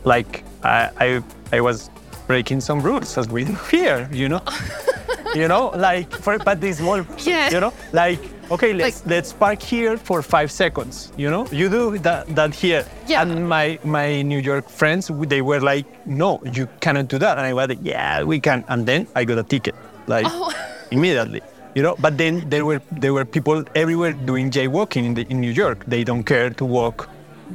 like 0.03 0.43
I 0.63 0.89
I, 0.97 1.23
I 1.53 1.61
was 1.61 1.91
breaking 2.25 2.59
some 2.61 2.81
rules 2.81 3.17
as 3.17 3.29
we 3.29 3.45
do 3.45 3.53
here, 3.71 4.09
you 4.11 4.29
know, 4.29 4.41
you 5.35 5.47
know, 5.47 5.69
like 5.75 6.11
for 6.11 6.37
but 6.39 6.59
this 6.59 6.77
small, 6.77 7.05
yeah. 7.19 7.49
you 7.51 7.59
know, 7.59 7.73
like 7.93 8.19
okay, 8.51 8.73
let's 8.73 9.01
like, 9.01 9.09
let's 9.09 9.33
park 9.33 9.61
here 9.61 9.97
for 9.97 10.21
five 10.21 10.51
seconds. 10.51 11.11
You 11.17 11.29
know, 11.29 11.47
you 11.51 11.69
do 11.69 11.97
that 11.99 12.27
that 12.35 12.53
here. 12.53 12.85
Yeah. 13.07 13.21
And 13.21 13.47
my 13.47 13.79
my 13.83 14.21
New 14.21 14.39
York 14.39 14.69
friends, 14.69 15.11
they 15.27 15.41
were 15.41 15.59
like, 15.59 15.85
no, 16.05 16.41
you 16.53 16.67
cannot 16.79 17.07
do 17.07 17.17
that. 17.19 17.37
And 17.37 17.45
I 17.45 17.53
was 17.53 17.69
like, 17.69 17.79
yeah, 17.81 18.23
we 18.23 18.39
can. 18.39 18.63
And 18.67 18.85
then 18.85 19.07
I 19.15 19.23
got 19.25 19.37
a 19.37 19.43
ticket, 19.43 19.75
like 20.07 20.25
oh. 20.29 20.51
immediately. 20.91 21.41
You 21.75 21.83
know, 21.83 21.95
but 21.99 22.17
then 22.17 22.49
there 22.49 22.65
were 22.65 22.81
there 22.91 23.13
were 23.13 23.25
people 23.25 23.63
everywhere 23.75 24.13
doing 24.13 24.49
jaywalking 24.49 25.05
in 25.05 25.13
the, 25.13 25.27
in 25.29 25.39
New 25.39 25.51
York. 25.51 25.85
They 25.85 26.03
don't 26.03 26.23
care 26.23 26.49
to 26.49 26.65
walk 26.65 27.09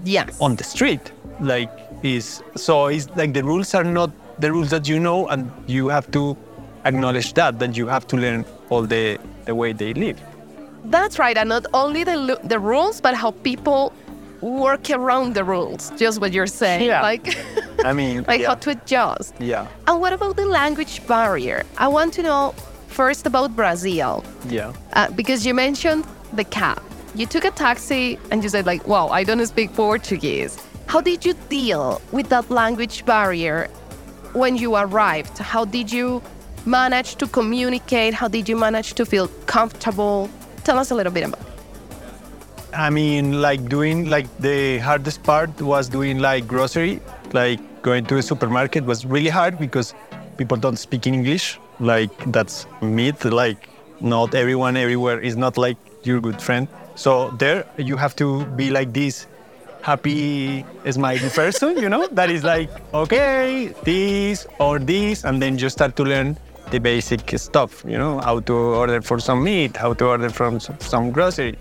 yes. 0.04 0.38
on 0.40 0.56
the 0.56 0.64
street. 0.64 1.12
Like 1.40 1.70
is 2.02 2.42
so 2.54 2.86
it's 2.86 3.08
like 3.16 3.32
the 3.32 3.42
rules 3.42 3.74
are 3.74 3.84
not 3.84 4.10
the 4.38 4.52
rules 4.52 4.70
that 4.70 4.88
you 4.88 5.00
know, 5.00 5.28
and 5.28 5.50
you 5.66 5.88
have 5.88 6.10
to 6.12 6.36
acknowledge 6.84 7.34
that 7.34 7.58
that 7.58 7.76
you 7.76 7.86
have 7.86 8.06
to 8.08 8.16
learn 8.16 8.44
all 8.70 8.82
the 8.82 9.18
the 9.44 9.54
way 9.54 9.72
they 9.72 9.94
live. 9.94 10.20
That's 10.84 11.18
right, 11.18 11.36
and 11.36 11.48
not 11.48 11.66
only 11.72 12.04
the 12.04 12.40
the 12.44 12.58
rules, 12.58 13.00
but 13.00 13.14
how 13.14 13.30
people 13.30 13.92
work 14.40 14.90
around 14.90 15.34
the 15.34 15.44
rules. 15.44 15.90
Just 15.96 16.20
what 16.20 16.32
you're 16.32 16.48
saying, 16.48 16.86
yeah. 16.86 17.00
like 17.02 17.36
I 17.84 17.92
mean, 17.92 18.24
like 18.28 18.40
yeah. 18.40 18.48
how 18.48 18.54
to 18.56 18.70
adjust. 18.70 19.34
Yeah. 19.38 19.68
And 19.86 20.00
what 20.00 20.12
about 20.12 20.36
the 20.36 20.46
language 20.46 21.06
barrier? 21.06 21.62
I 21.78 21.88
want 21.88 22.12
to 22.14 22.22
know 22.22 22.54
first 22.88 23.26
about 23.26 23.54
Brazil. 23.56 24.24
Yeah. 24.48 24.72
Uh, 24.92 25.10
because 25.10 25.46
you 25.46 25.54
mentioned 25.54 26.04
the 26.32 26.44
cab. 26.44 26.82
You 27.14 27.26
took 27.26 27.44
a 27.44 27.50
taxi 27.50 28.18
and 28.30 28.42
you 28.42 28.48
said 28.48 28.66
like, 28.66 28.86
"Wow, 28.88 29.08
I 29.08 29.24
don't 29.24 29.44
speak 29.46 29.72
Portuguese." 29.74 30.58
How 30.86 31.00
did 31.00 31.24
you 31.24 31.34
deal 31.48 32.02
with 32.10 32.28
that 32.28 32.50
language 32.50 33.04
barrier 33.06 33.68
when 34.32 34.56
you 34.56 34.74
arrived? 34.76 35.38
How 35.38 35.64
did 35.64 35.90
you 35.90 36.20
manage 36.66 37.16
to 37.16 37.26
communicate? 37.26 38.14
How 38.14 38.28
did 38.28 38.48
you 38.48 38.56
manage 38.56 38.94
to 38.94 39.06
feel 39.06 39.28
comfortable? 39.46 40.28
Tell 40.64 40.78
us 40.78 40.90
a 40.90 40.94
little 40.94 41.12
bit 41.12 41.24
about 41.24 41.40
it. 41.40 41.46
I 42.74 42.88
mean, 42.90 43.42
like 43.42 43.68
doing 43.68 44.08
like 44.08 44.26
the 44.38 44.78
hardest 44.78 45.22
part 45.22 45.60
was 45.60 45.88
doing 45.88 46.18
like 46.18 46.46
grocery, 46.46 47.00
like 47.32 47.60
going 47.82 48.06
to 48.06 48.16
a 48.16 48.22
supermarket 48.22 48.84
was 48.84 49.04
really 49.04 49.28
hard 49.28 49.58
because 49.58 49.94
people 50.36 50.56
don't 50.56 50.76
speak 50.76 51.06
English. 51.06 51.58
Like 51.80 52.10
that's 52.32 52.66
myth. 52.80 53.24
Like 53.24 53.68
not 54.00 54.34
everyone 54.34 54.76
everywhere 54.76 55.20
is 55.20 55.36
not 55.36 55.58
like 55.58 55.76
your 56.02 56.20
good 56.20 56.40
friend. 56.40 56.68
So 56.94 57.30
there 57.38 57.64
you 57.76 57.96
have 57.96 58.16
to 58.16 58.44
be 58.56 58.70
like 58.70 58.92
this 58.92 59.26
happy 59.82 60.64
smiling 60.88 61.30
person, 61.30 61.76
you 61.76 61.88
know, 61.88 62.06
that 62.12 62.30
is 62.30 62.44
like, 62.44 62.70
okay, 62.94 63.74
this 63.82 64.46
or 64.60 64.78
this, 64.78 65.24
and 65.24 65.42
then 65.42 65.58
you 65.58 65.68
start 65.68 65.96
to 65.96 66.04
learn 66.04 66.36
the 66.70 66.78
basic 66.78 67.38
stuff, 67.38 67.84
you 67.86 67.98
know, 67.98 68.18
how 68.20 68.40
to 68.40 68.52
order 68.52 69.02
for 69.02 69.18
some 69.18 69.42
meat, 69.44 69.76
how 69.76 69.92
to 69.94 70.06
order 70.06 70.30
from 70.30 70.60
some 70.60 71.10
grocery. 71.10 71.58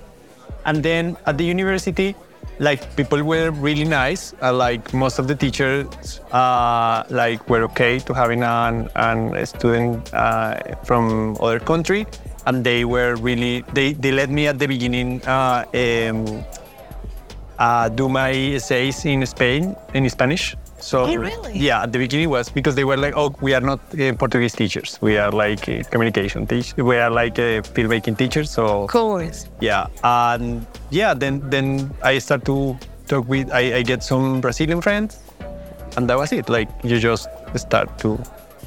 And 0.66 0.84
then 0.84 1.18
at 1.26 1.38
the 1.38 1.44
university, 1.44 2.16
like 2.60 2.96
people 2.96 3.24
were 3.24 3.52
really 3.52 3.84
nice. 3.84 4.34
Uh, 4.42 4.54
like 4.54 4.94
most 4.94 5.20
of 5.20 5.28
the 5.28 5.36
teachers, 5.36 6.22
uh, 6.32 7.04
like 7.10 7.50
were 7.50 7.64
okay 7.64 8.00
to 8.00 8.14
having 8.14 8.44
an, 8.44 8.90
an 8.96 9.36
a 9.36 9.46
student 9.46 10.14
uh, 10.14 10.76
from 10.86 11.36
other 11.42 11.60
country, 11.60 12.06
and 12.46 12.64
they 12.64 12.86
were 12.86 13.16
really 13.16 13.66
they, 13.74 13.94
they 13.94 14.12
let 14.12 14.30
me 14.30 14.48
at 14.48 14.60
the 14.60 14.68
beginning 14.68 15.22
uh, 15.26 15.66
um, 15.74 16.46
uh, 17.58 17.90
do 17.90 18.08
my 18.08 18.32
essays 18.32 19.06
in 19.06 19.26
Spain 19.26 19.76
in 19.94 20.10
Spanish. 20.10 20.56
So 20.82 21.06
oh, 21.06 21.16
really? 21.16 21.58
yeah, 21.58 21.84
at 21.84 21.92
the 21.92 22.00
beginning 22.00 22.30
was 22.30 22.50
because 22.50 22.76
they 22.76 22.84
were 22.84 22.98
like, 22.98 23.14
oh, 23.16 23.34
we 23.42 23.54
are 23.54 23.62
not 23.62 23.80
uh, 24.00 24.14
Portuguese 24.14 24.54
teachers. 24.54 24.98
We 25.02 25.18
are 25.18 25.32
like 25.32 25.70
uh, 25.70 25.84
communication 25.84 26.48
teachers. 26.48 26.76
We 26.76 26.98
are 26.98 27.10
like 27.10 27.38
uh, 27.38 27.62
filmmaking 27.62 28.18
teachers. 28.18 28.50
So 28.50 28.84
of 28.84 28.90
course. 28.90 29.48
Yeah, 29.60 29.88
and 30.04 30.66
yeah, 30.90 31.14
then 31.14 31.48
then 31.50 31.94
I 32.04 32.18
start 32.20 32.46
to 32.46 32.78
talk 33.08 33.28
with. 33.28 33.52
I, 33.52 33.78
I 33.78 33.82
get 33.84 34.04
some 34.04 34.42
Brazilian 34.42 34.82
friends, 34.82 35.20
and 35.96 36.10
that 36.10 36.18
was 36.18 36.32
it. 36.32 36.50
Like 36.50 36.70
you 36.84 37.00
just 37.00 37.30
start 37.56 37.98
to 38.00 38.20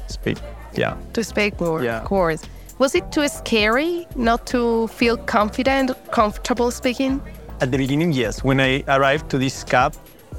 speak. 0.07 0.37
Yeah. 0.73 0.95
To 1.13 1.23
speak 1.23 1.59
more. 1.59 1.83
Yeah. 1.83 1.99
Of 1.99 2.05
course. 2.05 2.41
Was 2.77 2.95
it 2.95 3.11
too 3.11 3.27
scary 3.27 4.05
not 4.15 4.45
to 4.47 4.87
feel 4.87 5.15
confident, 5.17 5.91
comfortable 6.11 6.71
speaking? 6.71 7.21
At 7.61 7.71
the 7.71 7.77
beginning, 7.77 8.11
yes. 8.11 8.43
When 8.43 8.59
I 8.59 8.83
arrived 8.89 9.29
to 9.29 9.37
this 9.37 9.63
cab, 9.63 9.95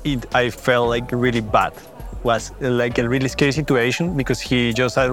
it, 0.07 0.35
I 0.35 0.51
felt 0.51 0.89
like 0.89 1.11
really 1.13 1.41
bad. 1.41 1.73
Was 2.23 2.51
like 2.61 2.99
a 2.99 3.09
really 3.09 3.29
scary 3.29 3.53
situation 3.53 4.17
because 4.17 4.41
he 4.41 4.73
just 4.73 4.95
said, 4.95 5.11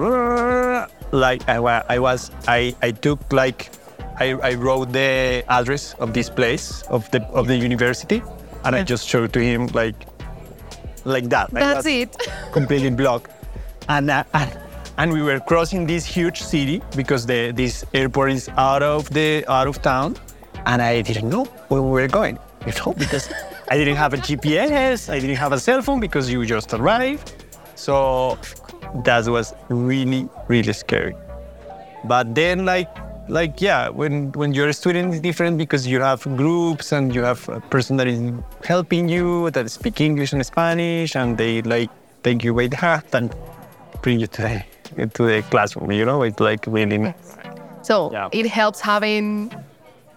like 1.12 1.48
I, 1.48 1.56
I 1.88 1.98
was, 1.98 2.30
I, 2.48 2.74
I 2.82 2.90
took 2.90 3.32
like, 3.32 3.70
I, 4.18 4.32
I 4.32 4.54
wrote 4.54 4.92
the 4.92 5.44
address 5.48 5.94
of 6.00 6.12
this 6.12 6.28
place 6.28 6.82
of 6.82 7.08
the 7.12 7.22
of 7.26 7.46
the 7.46 7.56
university, 7.56 8.22
and 8.64 8.74
I 8.74 8.82
just 8.82 9.06
showed 9.06 9.32
to 9.34 9.40
him 9.40 9.68
like, 9.68 9.94
like 11.04 11.28
that. 11.28 11.50
That's 11.50 11.86
it. 11.86 12.16
completely 12.52 12.90
blocked, 12.90 13.30
and, 13.88 14.10
uh, 14.10 14.24
and 14.34 14.58
and 14.98 15.12
we 15.12 15.22
were 15.22 15.40
crossing 15.40 15.86
this 15.86 16.04
huge 16.04 16.42
city 16.42 16.82
because 16.96 17.26
the, 17.26 17.52
this 17.52 17.84
airport 17.94 18.32
is 18.32 18.48
out 18.56 18.82
of 18.82 19.08
the 19.10 19.44
out 19.48 19.66
of 19.66 19.82
town, 19.82 20.16
and 20.66 20.82
I 20.82 21.02
didn't 21.02 21.28
know 21.28 21.44
where 21.68 21.82
we 21.82 21.90
were 21.90 22.08
going. 22.08 22.38
You 22.66 22.72
know, 22.72 22.92
because 22.94 23.28
I 23.70 23.76
didn't 23.78 23.96
have 23.96 24.12
a 24.14 24.18
GPS, 24.18 25.08
I 25.12 25.18
didn't 25.18 25.36
have 25.36 25.52
a 25.52 25.58
cell 25.58 25.80
phone 25.82 26.00
because 26.00 26.30
you 26.30 26.44
just 26.44 26.72
arrived. 26.74 27.32
So 27.74 28.38
that 29.04 29.26
was 29.26 29.54
really, 29.68 30.28
really 30.48 30.72
scary. 30.72 31.14
But 32.04 32.34
then, 32.34 32.64
like, 32.66 32.88
like 33.28 33.60
yeah, 33.60 33.88
when 33.88 34.32
when 34.32 34.52
you're 34.52 34.68
a 34.68 34.72
student, 34.74 35.12
it's 35.14 35.20
different 35.22 35.56
because 35.56 35.86
you 35.86 36.00
have 36.02 36.22
groups 36.36 36.92
and 36.92 37.14
you 37.14 37.22
have 37.22 37.48
a 37.48 37.60
person 37.60 37.96
that 37.96 38.06
is 38.06 38.20
helping 38.64 39.08
you 39.08 39.50
that 39.52 39.70
speak 39.70 40.00
English 40.00 40.32
and 40.34 40.44
Spanish, 40.44 41.16
and 41.16 41.38
they 41.38 41.62
like 41.62 41.90
take 42.22 42.44
you 42.44 42.52
by 42.52 42.66
the 42.66 42.76
hand 42.76 43.04
and 43.14 43.34
bring 44.02 44.20
you 44.20 44.26
to 44.26 44.42
the 44.42 45.08
to 45.14 45.22
the 45.26 45.42
classroom. 45.50 45.90
You 45.90 46.04
know, 46.04 46.22
it's 46.22 46.38
like 46.38 46.66
really. 46.66 46.98
Nice. 46.98 47.14
So 47.82 48.10
Yeah. 48.12 48.28
it 48.32 48.46
helps 48.46 48.80
having 48.80 49.50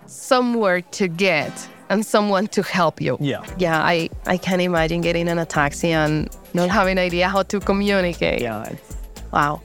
somewhere 0.06 0.82
to 1.00 1.08
get 1.08 1.52
and 1.90 2.06
someone 2.06 2.48
to 2.48 2.64
help 2.64 3.02
you. 3.02 3.18
Yeah. 3.20 3.46
Yeah, 3.58 3.82
I, 3.82 4.10
I 4.26 4.38
can 4.38 4.60
imagine 4.60 5.02
getting 5.02 5.28
in 5.28 5.40
a 5.40 5.46
taxi 5.46 5.92
and 5.92 6.30
not 6.54 6.70
having 6.70 6.94
an 6.94 7.04
idea 7.06 7.28
how 7.28 7.44
to 7.44 7.60
communicate. 7.60 8.42
Yeah. 8.42 8.72
Wow. 9.32 9.62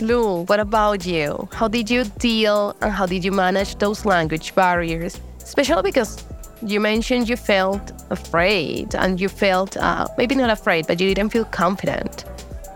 Lou, 0.00 0.44
what 0.44 0.60
about 0.60 1.06
you? 1.06 1.48
How 1.52 1.68
did 1.68 1.88
you 1.88 2.04
deal 2.18 2.76
and 2.80 2.92
how 2.92 3.06
did 3.06 3.24
you 3.24 3.32
manage 3.32 3.76
those 3.76 4.04
language 4.04 4.54
barriers? 4.54 5.20
Especially 5.40 5.82
because 5.82 6.24
you 6.62 6.80
mentioned 6.80 7.28
you 7.28 7.36
felt 7.36 7.92
afraid 8.10 8.94
and 8.94 9.20
you 9.20 9.28
felt 9.28 9.76
uh, 9.76 10.06
maybe 10.18 10.34
not 10.34 10.50
afraid, 10.50 10.86
but 10.86 11.00
you 11.00 11.14
didn't 11.14 11.30
feel 11.30 11.44
confident. 11.44 12.24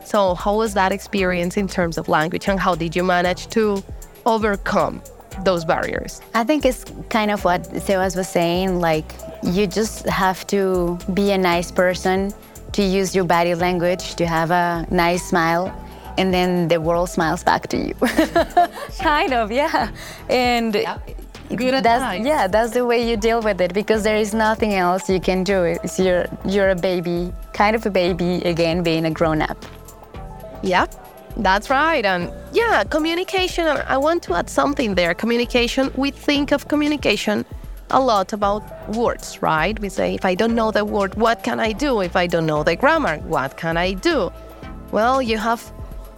So, 0.05 0.35
how 0.35 0.57
was 0.57 0.75
that 0.75 0.93
experience 0.93 1.57
in 1.57 1.69
terms 1.69 1.99
of 1.99 2.09
language 2.09 2.49
and 2.49 2.59
how 2.59 2.75
did 2.75 2.95
you 2.95 3.03
manage 3.03 3.49
to 3.49 3.83
overcome 4.25 5.03
those 5.45 5.65
barriers? 5.65 6.21
I 6.35 6.45
think 6.45 6.65
it's 6.65 6.85
kind 7.09 7.31
of 7.31 7.45
what 7.45 7.63
Sebas 7.65 8.17
was 8.17 8.29
saying. 8.29 8.81
Like, 8.81 9.13
you 9.43 9.67
just 9.67 10.07
have 10.09 10.47
to 10.49 10.99
be 11.15 11.31
a 11.33 11.39
nice 11.39 11.71
person, 11.71 12.33
to 12.73 12.83
use 12.83 13.15
your 13.15 13.25
body 13.25 13.55
language, 13.55 14.15
to 14.17 14.27
have 14.27 14.51
a 14.51 14.87
nice 14.91 15.27
smile, 15.29 15.73
and 16.19 16.33
then 16.35 16.69
the 16.69 16.81
world 16.81 17.09
smiles 17.09 17.43
back 17.43 17.69
to 17.69 17.77
you. 17.77 17.95
kind 18.99 19.33
of, 19.33 19.51
yeah. 19.51 19.91
And 20.29 20.73
Good 21.55 21.83
that's, 21.83 22.03
advice. 22.03 22.27
yeah, 22.27 22.47
that's 22.47 22.73
the 22.73 22.85
way 22.85 23.09
you 23.09 23.17
deal 23.17 23.41
with 23.41 23.61
it 23.63 23.73
because 23.73 24.03
there 24.03 24.17
is 24.17 24.35
nothing 24.35 24.75
else 24.75 25.09
you 25.09 25.19
can 25.19 25.45
do. 25.45 25.63
It's 25.63 25.99
you're 25.99 26.27
you're 26.45 26.69
a 26.71 26.77
baby, 26.77 27.33
kind 27.55 27.75
of 27.75 27.87
a 27.87 27.91
baby 27.91 28.43
again, 28.43 28.83
being 28.83 29.07
a 29.07 29.11
grown 29.11 29.41
up. 29.41 29.57
Yeah, 30.63 30.85
that's 31.37 31.71
right. 31.71 32.05
And 32.05 32.33
yeah, 32.53 32.85
communication. 32.85 33.67
I 33.67 33.97
want 33.97 34.23
to 34.25 34.35
add 34.35 34.51
something 34.51 34.95
there. 34.95 35.15
Communication, 35.15 35.93
we 35.97 36.11
think 36.11 36.53
of 36.53 36.69
communication 36.69 37.45
a 37.91 38.01
lot 38.01 38.33
about 38.33 38.63
words, 38.95 39.41
right? 39.41 39.79
We 39.81 39.89
say, 39.89 40.15
if 40.15 40.25
I 40.25 40.35
don't 40.35 40.55
know 40.55 40.71
the 40.71 40.85
word, 40.85 41.15
what 41.15 41.43
can 41.43 41.61
I 41.61 41.73
do? 41.73 42.01
If 42.01 42.17
I 42.17 42.27
don't 42.27 42.47
know 42.47 42.63
the 42.63 42.77
grammar, 42.77 43.19
what 43.19 43.57
can 43.57 43.77
I 43.77 43.93
do? 43.93 44.31
Well, 44.93 45.23
you 45.23 45.39
have 45.39 45.73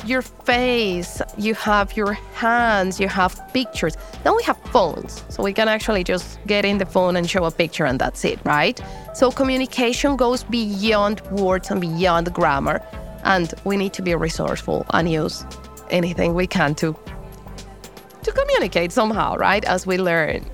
your 0.06 0.22
face, 0.22 1.20
you 1.36 1.54
have 1.54 1.96
your 1.96 2.14
hands, 2.34 2.98
you 2.98 3.08
have 3.08 3.38
pictures. 3.52 3.96
Then 4.24 4.34
we 4.36 4.42
have 4.44 4.58
phones. 4.72 5.24
So 5.28 5.42
we 5.42 5.52
can 5.52 5.68
actually 5.68 6.04
just 6.04 6.38
get 6.46 6.64
in 6.64 6.78
the 6.78 6.86
phone 6.86 7.16
and 7.16 7.28
show 7.28 7.44
a 7.44 7.50
picture 7.50 7.84
and 7.84 7.98
that's 7.98 8.24
it, 8.24 8.38
right? 8.44 8.80
So 9.14 9.30
communication 9.30 10.16
goes 10.16 10.42
beyond 10.44 11.20
words 11.32 11.70
and 11.70 11.80
beyond 11.80 12.32
grammar. 12.32 12.82
And 13.24 13.52
we 13.64 13.76
need 13.76 13.92
to 13.94 14.02
be 14.02 14.14
resourceful 14.14 14.86
and 14.90 15.10
use 15.10 15.44
anything 15.90 16.34
we 16.34 16.46
can 16.46 16.74
to 16.76 16.96
to 18.22 18.32
communicate 18.32 18.92
somehow, 18.92 19.36
right? 19.36 19.64
As 19.64 19.86
we 19.86 19.96
learn. 19.96 20.44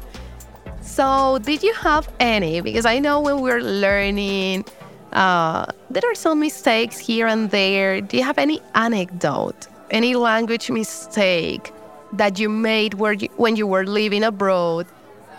So, 0.81 1.39
did 1.43 1.63
you 1.63 1.75
have 1.75 2.09
any? 2.21 2.61
Because 2.61 2.87
I 2.87 3.01
know 3.01 3.21
when 3.21 3.41
we're 3.41 3.61
learning, 3.61 4.65
uh, 5.13 5.67
there 5.91 6.03
are 6.11 6.15
some 6.15 6.39
mistakes 6.41 6.97
here 6.97 7.27
and 7.27 7.51
there. 7.51 8.01
Do 8.01 8.17
you 8.17 8.23
have 8.23 8.39
any 8.39 8.61
anecdote, 8.75 9.67
any 9.91 10.15
language 10.15 10.71
mistake 10.71 11.73
that 12.13 12.39
you 12.39 12.49
made 12.49 12.95
where 12.95 13.15
you, 13.15 13.29
when 13.37 13.57
you 13.57 13.67
were 13.67 13.85
living 13.85 14.23
abroad 14.23 14.87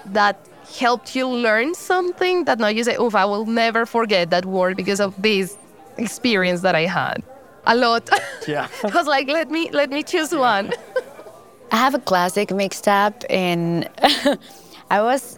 that 0.08 0.38
helped 0.78 1.16
you 1.16 1.28
learn 1.28 1.74
something 1.74 2.44
that 2.44 2.60
now 2.60 2.68
you 2.68 2.84
say, 2.84 2.98
"Oh, 2.98 3.10
I 3.14 3.26
will 3.26 3.46
never 3.46 3.86
forget 3.86 4.30
that 4.32 4.46
word 4.46 4.76
because 4.76 5.00
of 5.00 5.20
this 5.22 5.58
experience 5.98 6.62
that 6.62 6.76
I 6.76 6.86
had." 6.86 7.24
A 7.66 7.76
lot. 7.76 8.10
Yeah. 8.48 8.68
I 8.84 8.88
was 8.88 9.08
like, 9.08 9.28
"Let 9.28 9.52
me 9.52 9.70
let 9.72 9.90
me 9.90 10.04
choose 10.04 10.34
one." 10.34 10.74
I 11.72 11.76
have 11.76 11.96
a 11.96 12.00
classic 12.00 12.52
mixed 12.52 12.88
up, 12.88 13.24
and 13.30 13.90
I 14.90 15.02
was 15.02 15.38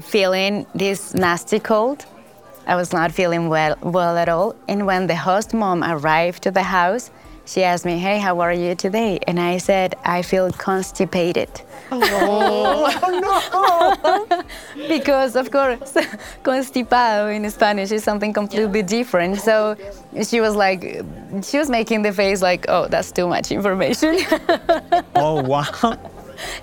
feeling 0.00 0.66
this 0.74 1.14
nasty 1.14 1.58
cold. 1.58 2.04
I 2.66 2.74
was 2.74 2.92
not 2.92 3.12
feeling 3.12 3.48
well, 3.48 3.76
well 3.80 4.18
at 4.18 4.28
all. 4.28 4.54
And 4.68 4.86
when 4.86 5.06
the 5.06 5.16
host 5.16 5.54
mom 5.54 5.82
arrived 5.84 6.42
to 6.42 6.50
the 6.50 6.64
house, 6.64 7.10
she 7.46 7.62
asked 7.62 7.84
me, 7.84 7.98
"Hey, 7.98 8.18
how 8.18 8.40
are 8.40 8.52
you 8.52 8.74
today?" 8.74 9.18
And 9.26 9.38
I 9.40 9.58
said, 9.58 9.94
"I 10.04 10.22
feel 10.22 10.50
constipated." 10.52 11.48
Oh, 11.90 12.90
no! 13.22 14.42
because 14.88 15.36
of 15.36 15.50
course 15.50 15.92
constipado 16.44 17.34
in 17.34 17.48
spanish 17.50 17.90
is 17.90 18.02
something 18.04 18.32
completely 18.32 18.82
different 18.82 19.40
so 19.40 19.76
she 20.22 20.40
was 20.40 20.54
like 20.56 21.02
she 21.42 21.58
was 21.58 21.70
making 21.70 22.02
the 22.02 22.12
face 22.12 22.42
like 22.42 22.66
oh 22.68 22.86
that's 22.88 23.12
too 23.12 23.26
much 23.26 23.50
information 23.52 24.16
Oh 25.14 25.42
wow. 25.42 25.98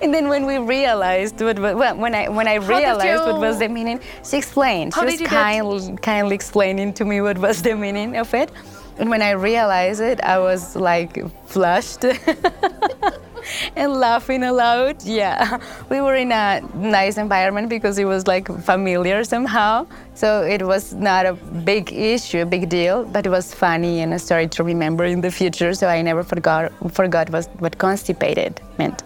and 0.00 0.12
then 0.14 0.28
when 0.28 0.46
we 0.46 0.58
realized 0.58 1.40
what, 1.40 1.58
what 1.58 1.76
well, 1.76 1.96
when 1.96 2.14
I 2.14 2.28
when 2.28 2.46
I 2.46 2.54
realized 2.54 3.24
what 3.24 3.40
was 3.40 3.58
the 3.58 3.68
meaning, 3.68 4.00
she 4.28 4.36
explained. 4.36 4.94
How 4.94 5.00
she 5.08 5.18
was 5.18 5.28
kindly 5.28 5.96
kindly 5.96 6.34
explaining 6.34 6.92
to 6.94 7.04
me 7.04 7.20
what 7.20 7.38
was 7.38 7.62
the 7.62 7.74
meaning 7.74 8.16
of 8.16 8.32
it. 8.34 8.50
And 8.98 9.10
when 9.10 9.22
I 9.22 9.30
realized 9.30 10.00
it, 10.00 10.20
I 10.22 10.38
was 10.38 10.76
like 10.76 11.18
flushed 11.48 12.04
and 13.76 13.92
laughing 13.92 14.42
aloud. 14.42 15.02
Yeah, 15.02 15.58
we 15.88 16.00
were 16.00 16.14
in 16.14 16.32
a 16.32 16.60
nice 16.74 17.16
environment 17.18 17.68
because 17.68 17.98
it 17.98 18.04
was 18.04 18.26
like 18.26 18.46
familiar 18.62 19.24
somehow. 19.24 19.86
So 20.14 20.42
it 20.42 20.62
was 20.62 20.92
not 20.94 21.26
a 21.26 21.32
big 21.32 21.92
issue, 21.92 22.42
a 22.42 22.46
big 22.46 22.68
deal, 22.68 23.04
but 23.04 23.26
it 23.26 23.30
was 23.30 23.52
funny 23.52 24.00
and 24.00 24.14
a 24.14 24.18
story 24.18 24.46
to 24.48 24.62
remember 24.62 25.04
in 25.04 25.20
the 25.20 25.30
future. 25.30 25.74
So 25.74 25.88
I 25.88 26.02
never 26.02 26.22
forgot 26.22 26.72
forgot 26.92 27.30
what, 27.30 27.48
what 27.58 27.78
constipated 27.78 28.60
meant. 28.78 29.02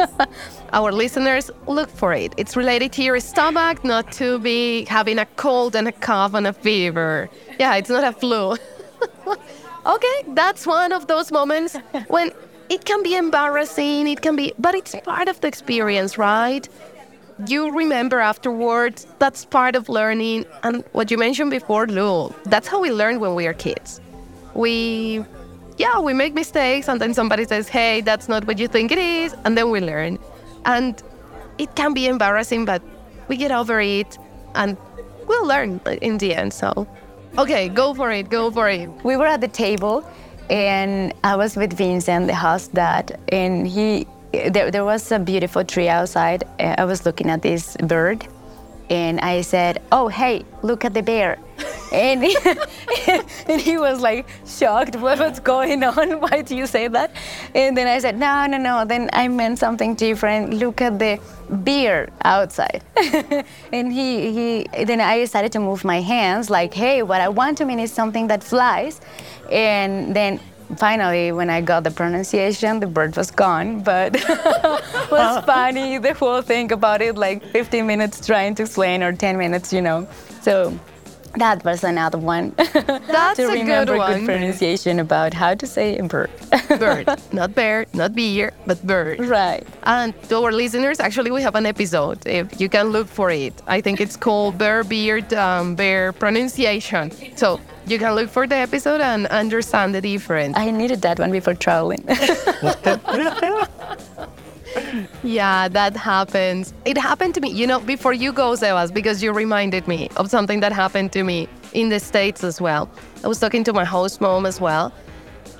Our 0.72 0.92
listeners, 0.92 1.50
look 1.66 1.90
for 1.90 2.12
it. 2.12 2.32
It's 2.36 2.56
related 2.56 2.92
to 2.92 3.02
your 3.02 3.18
stomach, 3.20 3.84
not 3.84 4.12
to 4.12 4.38
be 4.38 4.84
having 4.84 5.18
a 5.18 5.26
cold 5.36 5.74
and 5.74 5.88
a 5.88 5.92
cough 5.92 6.34
and 6.34 6.46
a 6.46 6.52
fever. 6.52 7.28
Yeah, 7.58 7.76
it's 7.76 7.90
not 7.90 8.04
a 8.04 8.12
flu. 8.12 8.56
okay, 9.86 10.22
that's 10.28 10.66
one 10.66 10.92
of 10.92 11.06
those 11.06 11.30
moments 11.32 11.76
when 12.08 12.32
it 12.68 12.84
can 12.84 13.02
be 13.02 13.14
embarrassing, 13.14 14.08
it 14.08 14.22
can 14.22 14.36
be, 14.36 14.52
but 14.58 14.74
it's 14.74 14.94
part 15.04 15.28
of 15.28 15.40
the 15.40 15.48
experience, 15.48 16.18
right? 16.18 16.68
You 17.46 17.70
remember 17.70 18.20
afterwards, 18.20 19.06
that's 19.18 19.44
part 19.44 19.76
of 19.76 19.88
learning. 19.88 20.46
And 20.62 20.84
what 20.92 21.10
you 21.10 21.18
mentioned 21.18 21.50
before, 21.50 21.86
Lou, 21.86 22.34
that's 22.44 22.66
how 22.66 22.80
we 22.80 22.90
learn 22.90 23.20
when 23.20 23.34
we 23.34 23.46
are 23.46 23.52
kids. 23.52 24.00
We, 24.54 25.24
yeah, 25.76 26.00
we 26.00 26.14
make 26.14 26.34
mistakes, 26.34 26.88
and 26.88 27.00
then 27.00 27.12
somebody 27.12 27.44
says, 27.44 27.68
hey, 27.68 28.00
that's 28.00 28.28
not 28.28 28.46
what 28.46 28.58
you 28.58 28.68
think 28.68 28.90
it 28.90 28.98
is, 28.98 29.34
and 29.44 29.56
then 29.56 29.70
we 29.70 29.80
learn. 29.80 30.18
And 30.64 31.00
it 31.58 31.74
can 31.76 31.92
be 31.92 32.06
embarrassing, 32.06 32.64
but 32.64 32.82
we 33.28 33.36
get 33.36 33.50
over 33.50 33.80
it, 33.80 34.18
and 34.54 34.76
we'll 35.26 35.46
learn 35.46 35.80
in 36.00 36.18
the 36.18 36.34
end. 36.34 36.54
So, 36.54 36.88
okay, 37.38 37.68
go 37.68 37.94
for 37.94 38.10
it, 38.10 38.28
go 38.28 38.50
for 38.50 38.68
it. 38.68 38.88
we 39.04 39.16
were 39.16 39.26
at 39.26 39.40
the 39.40 39.48
table 39.48 40.04
and 40.50 41.12
I 41.24 41.36
was 41.36 41.56
with 41.56 41.72
Vincent, 41.72 42.28
the 42.28 42.34
host 42.34 42.72
dad, 42.72 43.18
and 43.28 43.66
he 43.66 44.06
there, 44.32 44.70
there 44.70 44.84
was 44.84 45.10
a 45.12 45.18
beautiful 45.18 45.64
tree 45.64 45.88
outside. 45.88 46.44
I 46.60 46.84
was 46.84 47.06
looking 47.06 47.30
at 47.30 47.42
this 47.42 47.76
bird 47.78 48.26
and 48.90 49.18
I 49.20 49.40
said, 49.40 49.82
"Oh, 49.90 50.08
hey, 50.08 50.44
look 50.62 50.84
at 50.84 50.94
the 50.94 51.02
bear." 51.02 51.38
And 51.92 52.22
he, 52.22 52.36
and 53.46 53.60
he 53.60 53.78
was 53.78 54.00
like 54.00 54.26
shocked, 54.46 54.96
what, 54.96 55.18
what's 55.18 55.40
going 55.40 55.82
on? 55.82 56.20
Why 56.20 56.42
do 56.42 56.56
you 56.56 56.66
say 56.66 56.88
that? 56.88 57.10
And 57.54 57.76
then 57.76 57.86
I 57.86 57.98
said, 57.98 58.18
no, 58.18 58.46
no, 58.46 58.58
no. 58.58 58.84
Then 58.84 59.08
I 59.12 59.28
meant 59.28 59.58
something 59.58 59.94
different. 59.94 60.54
Look 60.54 60.80
at 60.80 60.98
the 60.98 61.20
beer 61.62 62.10
outside. 62.24 62.82
and 63.72 63.92
he, 63.92 64.32
he, 64.32 64.84
then 64.84 65.00
I 65.00 65.24
started 65.24 65.52
to 65.52 65.60
move 65.60 65.84
my 65.84 66.00
hands 66.00 66.50
like, 66.50 66.74
hey, 66.74 67.02
what 67.02 67.20
I 67.20 67.28
want 67.28 67.58
to 67.58 67.64
mean 67.64 67.78
is 67.78 67.92
something 67.92 68.26
that 68.28 68.42
flies. 68.42 69.00
And 69.50 70.14
then 70.14 70.40
finally, 70.76 71.32
when 71.32 71.48
I 71.48 71.60
got 71.60 71.84
the 71.84 71.90
pronunciation, 71.90 72.80
the 72.80 72.86
bird 72.86 73.16
was 73.16 73.30
gone. 73.30 73.80
But 73.80 74.16
it 74.16 75.10
was 75.10 75.44
funny, 75.44 75.98
the 75.98 76.14
whole 76.14 76.42
thing 76.42 76.72
about 76.72 77.00
it, 77.02 77.16
like 77.16 77.44
15 77.44 77.86
minutes 77.86 78.26
trying 78.26 78.54
to 78.56 78.64
explain 78.64 79.02
or 79.02 79.12
10 79.12 79.38
minutes, 79.38 79.72
you 79.72 79.80
know. 79.80 80.08
So 80.42 80.78
That 81.36 81.64
was 81.64 81.84
another 81.84 82.18
one. 82.18 82.54
That's 82.56 83.36
to 83.36 83.48
a 83.48 83.52
good 83.52 83.60
remember 83.60 83.96
one. 83.98 84.20
good 84.20 84.24
pronunciation 84.26 84.98
about 84.98 85.34
how 85.34 85.54
to 85.54 85.66
say 85.66 86.00
bird. 86.00 86.30
Bird, 86.68 87.08
not 87.32 87.54
bear, 87.54 87.86
not 87.92 88.14
beer, 88.14 88.52
but 88.66 88.84
bird. 88.86 89.20
right. 89.20 89.66
And 89.84 90.14
to 90.28 90.36
our 90.38 90.52
listeners, 90.52 91.00
actually, 91.00 91.30
we 91.30 91.42
have 91.42 91.54
an 91.54 91.66
episode. 91.66 92.26
If 92.26 92.60
you 92.60 92.68
can 92.68 92.88
look 92.88 93.08
for 93.08 93.30
it, 93.30 93.54
I 93.66 93.80
think 93.80 94.00
it's 94.00 94.16
called 94.16 94.58
Bear 94.58 94.84
Beard 94.84 95.32
um, 95.34 95.74
Bear 95.74 96.12
Pronunciation. 96.12 97.10
So 97.36 97.60
you 97.86 97.98
can 97.98 98.14
look 98.14 98.28
for 98.30 98.46
the 98.46 98.56
episode 98.56 99.00
and 99.00 99.26
understand 99.28 99.94
the 99.94 100.00
difference. 100.00 100.56
I 100.56 100.70
needed 100.70 101.02
that 101.02 101.18
one 101.18 101.32
before 101.32 101.54
traveling. 101.54 102.04
Yeah, 105.22 105.68
that 105.68 105.96
happens. 105.96 106.74
It 106.84 106.98
happened 106.98 107.34
to 107.34 107.40
me, 107.40 107.50
you 107.50 107.66
know, 107.66 107.80
before 107.80 108.12
you 108.12 108.32
go, 108.32 108.52
Sebas, 108.52 108.92
because 108.92 109.22
you 109.22 109.32
reminded 109.32 109.88
me 109.88 110.08
of 110.16 110.30
something 110.30 110.60
that 110.60 110.72
happened 110.72 111.12
to 111.12 111.22
me 111.22 111.48
in 111.72 111.88
the 111.88 112.00
States 112.00 112.44
as 112.44 112.60
well. 112.60 112.90
I 113.24 113.28
was 113.28 113.38
talking 113.38 113.64
to 113.64 113.72
my 113.72 113.84
host 113.84 114.20
mom 114.20 114.46
as 114.46 114.60
well, 114.60 114.92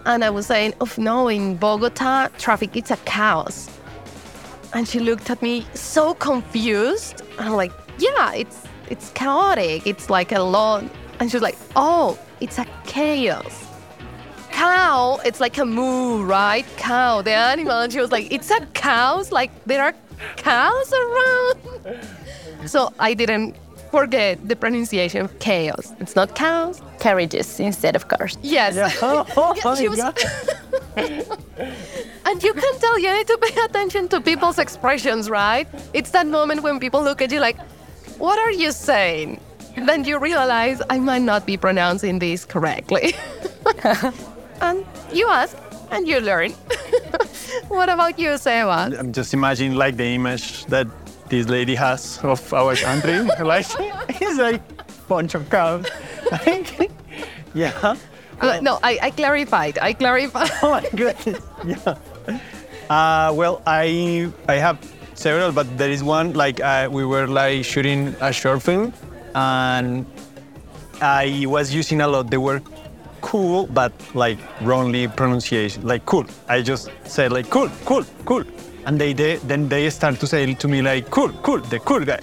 and 0.04 0.24
I 0.24 0.30
was 0.30 0.46
saying, 0.46 0.74
oh 0.80 0.90
no, 0.98 1.28
in 1.28 1.56
Bogota, 1.56 2.28
traffic 2.38 2.76
is 2.76 2.90
a 2.90 2.96
chaos. 2.98 3.70
And 4.72 4.86
she 4.86 5.00
looked 5.00 5.30
at 5.30 5.40
me 5.42 5.66
so 5.74 6.14
confused. 6.14 7.22
And 7.38 7.48
I'm 7.48 7.54
like, 7.54 7.72
yeah, 7.98 8.34
it's 8.34 8.64
it's 8.90 9.10
chaotic. 9.12 9.86
It's 9.86 10.10
like 10.10 10.32
a 10.32 10.40
lot. 10.40 10.84
And 11.18 11.30
she 11.30 11.36
was 11.36 11.42
like, 11.42 11.56
oh, 11.76 12.18
it's 12.40 12.58
a 12.58 12.66
chaos 12.84 13.66
cow, 14.56 15.20
it's 15.24 15.40
like 15.40 15.58
a 15.58 15.64
moo, 15.64 16.24
right? 16.24 16.64
Cow, 16.78 17.22
the 17.22 17.32
animal. 17.32 17.78
And 17.82 17.92
she 17.92 18.00
was 18.00 18.10
like, 18.10 18.32
it's 18.32 18.50
a 18.50 18.60
cows? 18.72 19.30
Like 19.30 19.50
there 19.66 19.82
are 19.82 19.94
cows 20.36 20.92
around? 20.92 21.56
So 22.66 22.90
I 22.98 23.14
didn't 23.14 23.54
forget 23.92 24.38
the 24.48 24.56
pronunciation 24.56 25.20
of 25.24 25.30
chaos. 25.38 25.92
It's 26.00 26.16
not 26.16 26.34
cows. 26.34 26.80
Carriages 26.98 27.60
instead 27.60 27.94
of 27.94 28.08
cars. 28.08 28.36
Yes. 28.42 28.74
Oh, 29.02 29.54
Yeah, 29.56 29.74
she 29.76 29.88
was- 29.88 30.00
and 32.28 32.42
you 32.42 32.52
can 32.54 32.72
tell 32.80 32.98
you 32.98 33.12
need 33.12 33.26
to 33.28 33.38
pay 33.38 33.54
attention 33.62 34.08
to 34.08 34.20
people's 34.20 34.58
expressions, 34.58 35.30
right? 35.30 35.68
It's 35.92 36.10
that 36.10 36.26
moment 36.26 36.62
when 36.62 36.80
people 36.80 37.02
look 37.04 37.20
at 37.22 37.30
you 37.30 37.38
like, 37.40 37.58
what 38.18 38.38
are 38.38 38.50
you 38.52 38.72
saying? 38.72 39.38
Then 39.86 40.04
you 40.04 40.18
realize 40.18 40.80
I 40.90 40.98
might 40.98 41.22
not 41.22 41.44
be 41.46 41.56
pronouncing 41.56 42.18
this 42.18 42.44
correctly. 42.46 43.14
And 44.60 44.84
you 45.12 45.28
ask 45.28 45.56
and 45.90 46.06
you 46.06 46.20
learn. 46.20 46.52
what 47.68 47.88
about 47.88 48.18
you, 48.18 48.36
Seba? 48.38 48.96
I'm 48.98 49.12
just 49.12 49.34
imagining 49.34 49.74
like 49.74 49.96
the 49.96 50.04
image 50.04 50.66
that 50.66 50.86
this 51.28 51.48
lady 51.48 51.74
has 51.74 52.18
of 52.22 52.52
our 52.52 52.76
country. 52.76 53.20
like 53.40 53.66
it's 54.08 54.38
like 54.38 54.62
bunch 55.08 55.34
of 55.34 55.48
cows. 55.50 55.86
yeah. 57.54 57.96
Uh, 58.40 58.58
no, 58.60 58.78
I, 58.82 58.98
I 59.02 59.10
clarified. 59.10 59.78
I 59.80 59.92
clarified. 59.92 60.50
Oh 60.62 60.70
my 60.70 60.88
goodness. 60.94 61.40
Yeah. 61.64 61.96
Uh, 62.90 63.32
well, 63.34 63.62
I 63.66 64.30
I 64.48 64.54
have 64.56 64.78
several, 65.14 65.52
but 65.52 65.66
there 65.78 65.90
is 65.90 66.04
one 66.04 66.34
like 66.34 66.60
uh, 66.60 66.88
we 66.90 67.04
were 67.04 67.26
like 67.26 67.64
shooting 67.64 68.14
a 68.20 68.32
short 68.32 68.62
film, 68.62 68.92
and 69.34 70.06
I 71.00 71.44
was 71.48 71.74
using 71.74 72.00
a 72.00 72.08
lot 72.08 72.30
the 72.30 72.40
word 72.40 72.62
cool, 73.20 73.66
but 73.66 73.92
like 74.14 74.38
wrongly 74.60 75.08
pronunciation, 75.08 75.86
like 75.86 76.04
cool. 76.06 76.26
I 76.48 76.62
just 76.62 76.90
said 77.04 77.32
like 77.32 77.50
cool, 77.50 77.70
cool, 77.84 78.04
cool, 78.24 78.44
and 78.86 79.00
they, 79.00 79.12
they 79.12 79.36
then 79.36 79.68
they 79.68 79.88
start 79.90 80.20
to 80.20 80.26
say 80.26 80.54
to 80.54 80.68
me 80.68 80.82
like 80.82 81.10
cool, 81.10 81.30
cool, 81.42 81.60
the 81.60 81.78
cool 81.80 82.04
guy, 82.04 82.20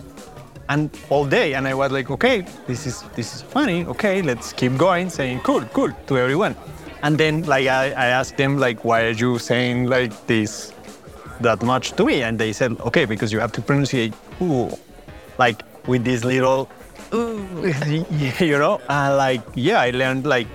and 0.70 0.90
all 1.10 1.26
day, 1.26 1.54
and 1.54 1.68
I 1.68 1.74
was 1.74 1.92
like, 1.92 2.10
okay, 2.12 2.46
this 2.68 2.86
is 2.88 3.04
this 3.16 3.36
is 3.36 3.42
funny. 3.42 3.86
Okay, 3.86 4.22
let's 4.22 4.54
keep 4.54 4.78
going, 4.78 5.10
saying 5.10 5.42
cool, 5.42 5.62
cool 5.74 5.92
to 6.08 6.18
everyone, 6.18 6.56
and 7.02 7.18
then 7.18 7.44
like 7.44 7.68
I, 7.68 7.88
I 7.92 8.08
asked 8.08 8.38
them 8.38 8.58
like, 8.58 8.84
why 8.84 9.04
are 9.04 9.12
you 9.12 9.40
saying 9.40 9.88
like 9.88 10.28
this 10.28 10.74
that 11.42 11.62
much 11.64 11.92
to 11.94 12.06
me? 12.06 12.24
And 12.24 12.40
they 12.40 12.54
said, 12.54 12.80
okay, 12.82 13.06
because 13.06 13.32
you 13.34 13.40
have 13.40 13.52
to 13.54 13.62
pronunciate 13.62 14.14
cool, 14.40 14.80
like 15.38 15.64
with 15.88 16.04
this 16.04 16.24
little 16.24 16.70
Ooh. 17.14 17.46
you 18.40 18.58
know 18.58 18.82
and 18.90 19.18
like 19.18 19.42
yeah 19.54 19.80
i 19.82 19.92
learned 19.92 20.26
like 20.26 20.48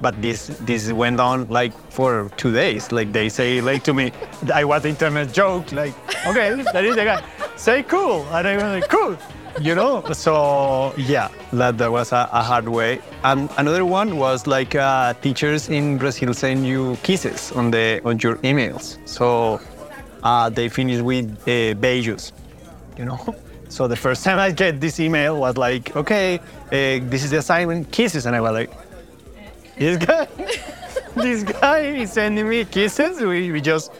but 0.00 0.20
this 0.20 0.48
this 0.62 0.92
went 0.92 1.20
on 1.20 1.48
like 1.48 1.72
for 1.90 2.30
two 2.36 2.52
days. 2.52 2.92
Like 2.92 3.12
they 3.12 3.28
say 3.28 3.60
like 3.60 3.82
to 3.84 3.94
me 3.94 4.12
i 4.54 4.64
was 4.64 4.84
internet 4.84 5.32
joke 5.32 5.72
like 5.72 5.94
okay 6.26 6.60
that 6.72 6.84
is 6.84 6.96
the 6.96 7.04
guy. 7.04 7.22
Say 7.56 7.82
cool. 7.82 8.24
And 8.32 8.48
i 8.48 8.54
was 8.54 8.62
like 8.80 8.88
cool. 8.88 9.16
You 9.60 9.74
know 9.74 10.04
so 10.12 10.92
yeah 10.96 11.28
that, 11.52 11.78
that 11.78 11.90
was 11.90 12.12
a, 12.12 12.28
a 12.32 12.42
hard 12.42 12.68
way. 12.68 13.00
And 13.24 13.48
another 13.56 13.84
one 13.84 14.18
was 14.18 14.46
like 14.46 14.74
uh, 14.74 15.14
teachers 15.14 15.68
in 15.68 15.98
brazil 15.98 16.34
send 16.34 16.66
you 16.66 16.96
kisses 17.02 17.52
on 17.52 17.70
the 17.70 18.00
on 18.04 18.18
your 18.18 18.36
emails. 18.36 18.98
So 19.08 19.60
uh, 20.22 20.50
they 20.50 20.68
finish 20.68 21.00
with 21.00 21.30
uh, 21.42 21.74
beijos 21.80 22.32
you 22.98 23.04
know. 23.04 23.34
So 23.68 23.88
the 23.88 23.96
first 23.96 24.24
time 24.24 24.38
I 24.38 24.52
get 24.52 24.80
this 24.80 25.00
email 25.00 25.38
was 25.38 25.56
like, 25.56 25.94
okay, 25.96 26.38
uh, 26.38 27.02
this 27.10 27.24
is 27.24 27.30
the 27.30 27.38
assignment, 27.38 27.90
kisses, 27.90 28.26
and 28.26 28.36
I 28.36 28.40
was 28.40 28.52
like, 28.52 28.70
this 29.76 30.04
guy, 30.04 30.26
this 31.14 31.42
guy 31.42 31.80
is 31.80 32.12
sending 32.12 32.48
me 32.48 32.64
kisses. 32.64 33.20
We, 33.20 33.52
we 33.52 33.60
just 33.60 33.92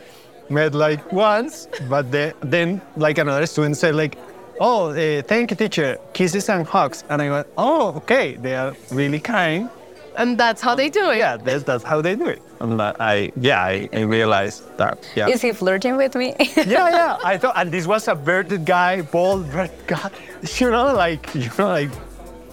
met 0.48 0.74
like 0.74 1.12
once, 1.12 1.68
but 1.88 2.10
the, 2.10 2.34
then 2.40 2.80
like 2.96 3.18
another 3.18 3.46
student 3.46 3.76
said 3.76 3.94
like, 3.94 4.18
oh, 4.60 4.90
uh, 4.90 5.22
thank 5.22 5.50
you, 5.50 5.56
teacher, 5.56 5.98
kisses 6.12 6.48
and 6.48 6.66
hugs, 6.66 7.04
and 7.08 7.20
I 7.20 7.30
went, 7.30 7.46
oh, 7.56 7.94
okay, 7.96 8.36
they 8.36 8.54
are 8.54 8.74
really 8.90 9.20
kind. 9.20 9.70
And 10.16 10.38
that's 10.38 10.62
how 10.62 10.74
they 10.74 10.88
do 10.88 11.10
it. 11.10 11.18
Yeah, 11.18 11.36
that's, 11.36 11.62
that's 11.64 11.84
how 11.84 12.00
they 12.00 12.16
do 12.16 12.26
it. 12.26 12.40
And 12.60 12.80
I, 12.80 13.32
yeah, 13.36 13.62
I, 13.62 13.86
I 13.92 14.00
realized 14.00 14.76
that. 14.78 15.06
Yeah. 15.14 15.28
Is 15.28 15.42
he 15.42 15.52
flirting 15.52 15.98
with 15.98 16.14
me? 16.14 16.34
yeah, 16.56 16.64
yeah. 16.88 17.18
I 17.22 17.36
thought, 17.38 17.54
and 17.56 17.70
this 17.70 17.86
was 17.86 18.08
a 18.08 18.14
bearded 18.14 18.64
guy, 18.64 19.02
bald 19.02 19.50
bearded 19.52 19.86
guy. 19.86 20.10
You 20.56 20.70
know, 20.70 20.94
like, 20.94 21.34
you 21.34 21.50
know, 21.58 21.68
like, 21.68 21.90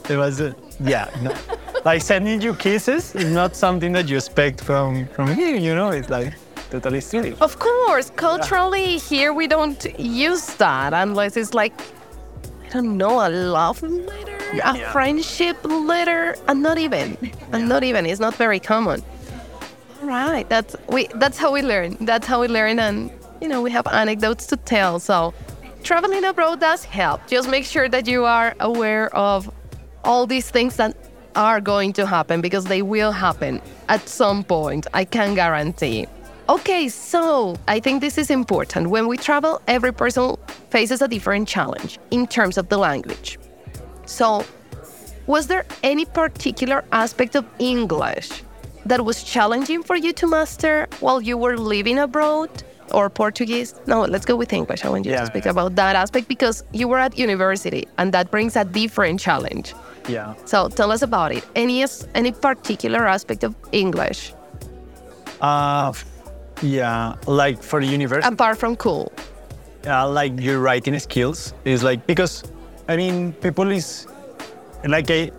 it 0.09 0.17
was, 0.17 0.41
a, 0.41 0.53
yeah, 0.79 1.09
no. 1.21 1.33
like 1.85 2.01
sending 2.01 2.41
you 2.41 2.53
kisses 2.53 3.15
is 3.15 3.31
not 3.31 3.55
something 3.55 3.91
that 3.93 4.07
you 4.09 4.17
expect 4.17 4.61
from 4.61 5.07
from 5.07 5.33
here. 5.35 5.55
You 5.55 5.75
know, 5.75 5.89
it's 5.91 6.09
like 6.09 6.33
totally 6.71 7.01
silly. 7.01 7.35
Of 7.41 7.59
course, 7.59 8.11
culturally 8.15 8.97
here 8.97 9.33
we 9.33 9.47
don't 9.47 9.83
use 9.99 10.45
that 10.55 10.93
unless 10.93 11.37
it's 11.37 11.53
like 11.53 11.73
I 12.65 12.69
don't 12.69 12.97
know 12.97 13.25
a 13.27 13.29
love 13.29 13.81
letter, 13.83 14.37
a 14.63 14.77
Yeah. 14.77 14.91
friendship 14.91 15.57
letter, 15.63 16.35
and 16.47 16.61
not 16.63 16.77
even, 16.77 17.17
and 17.51 17.69
not 17.69 17.83
even. 17.83 18.05
It's 18.05 18.19
not 18.19 18.35
very 18.35 18.59
common. 18.59 19.03
All 20.01 20.07
right, 20.09 20.47
that's 20.49 20.75
we. 20.87 21.07
That's 21.15 21.37
how 21.37 21.51
we 21.53 21.61
learn. 21.61 21.97
That's 22.01 22.27
how 22.27 22.41
we 22.41 22.47
learn, 22.47 22.79
and 22.79 23.09
you 23.41 23.47
know 23.47 23.61
we 23.61 23.71
have 23.71 23.85
anecdotes 23.87 24.47
to 24.47 24.57
tell. 24.57 24.99
So 24.99 25.33
traveling 25.83 26.23
abroad 26.25 26.59
does 26.59 26.83
help. 26.85 27.21
Just 27.27 27.47
make 27.49 27.65
sure 27.65 27.87
that 27.89 28.07
you 28.07 28.25
are 28.25 28.53
aware 28.59 29.13
of 29.15 29.49
all 30.03 30.27
these 30.27 30.49
things 30.49 30.75
that 30.77 30.95
are 31.35 31.59
going 31.61 31.93
to 31.93 32.05
happen 32.05 32.41
because 32.41 32.65
they 32.65 32.81
will 32.81 33.11
happen 33.11 33.61
at 33.89 34.07
some 34.07 34.43
point. 34.43 34.87
I 34.93 35.05
can 35.05 35.33
guarantee. 35.35 36.07
Okay, 36.49 36.89
so 36.89 37.55
I 37.67 37.79
think 37.79 38.01
this 38.01 38.17
is 38.17 38.29
important. 38.29 38.89
When 38.89 39.07
we 39.07 39.17
travel, 39.17 39.61
every 39.67 39.93
person 39.93 40.35
faces 40.69 41.01
a 41.01 41.07
different 41.07 41.47
challenge 41.47 41.99
in 42.11 42.27
terms 42.27 42.57
of 42.57 42.67
the 42.69 42.77
language. 42.77 43.39
So, 44.05 44.45
was 45.25 45.47
there 45.47 45.65
any 45.83 46.03
particular 46.05 46.83
aspect 46.91 47.35
of 47.35 47.45
English 47.59 48.43
that 48.85 49.05
was 49.05 49.23
challenging 49.23 49.81
for 49.83 49.95
you 49.95 50.11
to 50.13 50.27
master 50.27 50.87
while 50.99 51.21
you 51.21 51.37
were 51.37 51.57
living 51.57 51.97
abroad? 51.97 52.49
Or 52.91 53.09
Portuguese? 53.09 53.73
No, 53.87 54.01
let's 54.01 54.25
go 54.25 54.35
with 54.35 54.51
English. 54.51 54.83
I 54.83 54.89
want 54.89 55.05
you 55.05 55.13
Yeah, 55.13 55.21
to 55.21 55.25
speak 55.27 55.45
about 55.45 55.75
that 55.75 55.95
aspect 55.95 56.27
because 56.27 56.65
you 56.73 56.89
were 56.89 56.99
at 56.99 57.17
university 57.17 57.87
and 57.97 58.13
that 58.13 58.29
brings 58.29 58.57
a 58.57 58.65
different 58.65 59.21
challenge. 59.21 59.73
Yeah. 60.07 60.33
So 60.45 60.67
tell 60.69 60.91
us 60.91 61.01
about 61.01 61.31
it. 61.31 61.45
Any 61.55 61.85
any 62.13 62.31
particular 62.31 63.07
aspect 63.07 63.43
of 63.43 63.55
English 63.71 64.33
Uh, 65.41 65.91
yeah, 66.61 67.15
like 67.27 67.61
for 67.61 67.79
the 67.81 67.87
university. 67.87 68.33
apart 68.33 68.57
from 68.57 68.75
cool? 68.75 69.11
uh, 69.87 70.07
like 70.07 70.31
your 70.39 70.59
writing 70.59 70.97
skills 70.99 71.53
is 71.65 71.83
like 71.83 72.05
because 72.07 72.43
I 72.87 72.95
mean 72.95 73.33
people 73.33 73.69
is 73.71 74.07
like 74.87 75.09
I, 75.11 75.31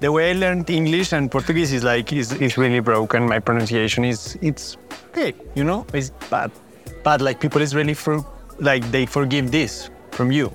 the 0.00 0.10
way 0.12 0.30
I 0.30 0.34
learned 0.34 0.70
English 0.70 1.12
and 1.12 1.30
Portuguese 1.30 1.72
is 1.72 1.82
like 1.82 2.12
is, 2.12 2.32
is 2.38 2.56
really 2.58 2.80
broken. 2.80 3.26
My 3.26 3.38
pronunciation 3.40 4.04
is 4.04 4.38
it's 4.40 4.76
okay, 5.10 5.34
you 5.54 5.64
know, 5.64 5.86
it's 5.94 6.10
bad. 6.30 6.50
But 7.02 7.20
like 7.20 7.40
people 7.40 7.60
is 7.62 7.74
really 7.74 7.94
for 7.94 8.24
like 8.60 8.82
they 8.92 9.06
forgive 9.06 9.50
this 9.50 9.90
from 10.12 10.30
you. 10.30 10.52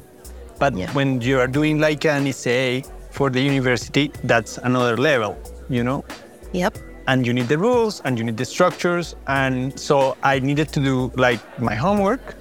But 0.60 0.76
Yeah. 0.78 0.92
when 0.94 1.20
you 1.22 1.40
are 1.40 1.48
doing 1.48 1.80
like 1.80 2.06
an 2.06 2.28
essay 2.28 2.84
for 3.18 3.30
the 3.32 3.42
university, 3.42 4.12
that's 4.24 4.58
another 4.60 4.96
level, 4.96 5.36
you 5.70 5.84
know 5.84 6.06
Yep. 6.54 6.78
and 7.08 7.26
you 7.26 7.34
need 7.34 7.48
the 7.48 7.58
rules 7.58 8.02
and 8.06 8.18
you 8.18 8.24
need 8.24 8.38
the 8.38 8.46
structures 8.46 9.16
and 9.28 9.78
so 9.88 10.16
i 10.24 10.40
needed 10.40 10.68
to 10.76 10.80
do 10.80 11.12
like 11.26 11.42
my 11.70 11.76
homework 11.76 12.36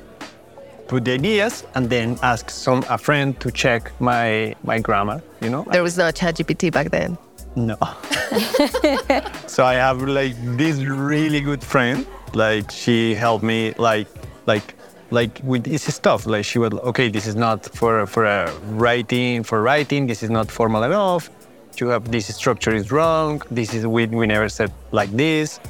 put 0.89 1.05
the 1.05 1.13
ideas 1.15 1.65
and 1.75 1.91
then 1.91 2.17
ask 2.23 2.51
some 2.51 2.85
a 2.89 2.99
friend 2.99 3.29
to 3.41 3.51
check 3.51 3.91
my 4.01 4.55
my 4.71 4.79
grammar 4.79 5.19
you 5.43 5.51
know. 5.51 5.65
There 5.73 5.83
was 5.83 5.97
no 5.99 6.05
ChatGPT 6.21 6.71
back 6.73 6.91
then. 6.91 7.19
No. 7.57 7.77
so 9.47 9.65
I 9.65 9.75
have 9.75 10.03
like 10.03 10.35
this 10.57 10.77
really 10.85 11.41
good 11.41 11.63
friend. 11.63 12.07
Like 12.35 12.71
she 12.71 13.15
helped 13.15 13.45
me 13.45 13.75
like 13.79 14.09
like 14.47 14.76
like 15.11 15.41
with 15.45 15.65
this 15.65 15.83
stuff. 15.95 16.27
Like 16.27 16.45
she 16.45 16.59
would 16.59 16.75
okay, 16.75 17.09
this 17.09 17.27
is 17.27 17.37
not 17.37 17.65
for 17.75 18.07
for 18.07 18.25
a 18.25 18.53
writing 18.71 19.43
for 19.43 19.63
writing. 19.63 20.07
This 20.07 20.23
is 20.23 20.31
not 20.31 20.51
formal 20.51 20.83
enough. 20.83 21.31
You 21.79 21.89
have 21.89 22.11
this 22.11 22.35
structure 22.35 22.75
is 22.75 22.91
wrong. 22.91 23.43
This 23.51 23.75
is 23.75 23.87
we 23.87 24.07
we 24.07 24.27
never 24.27 24.49
said 24.49 24.73
like 24.93 25.11
this. 25.11 25.61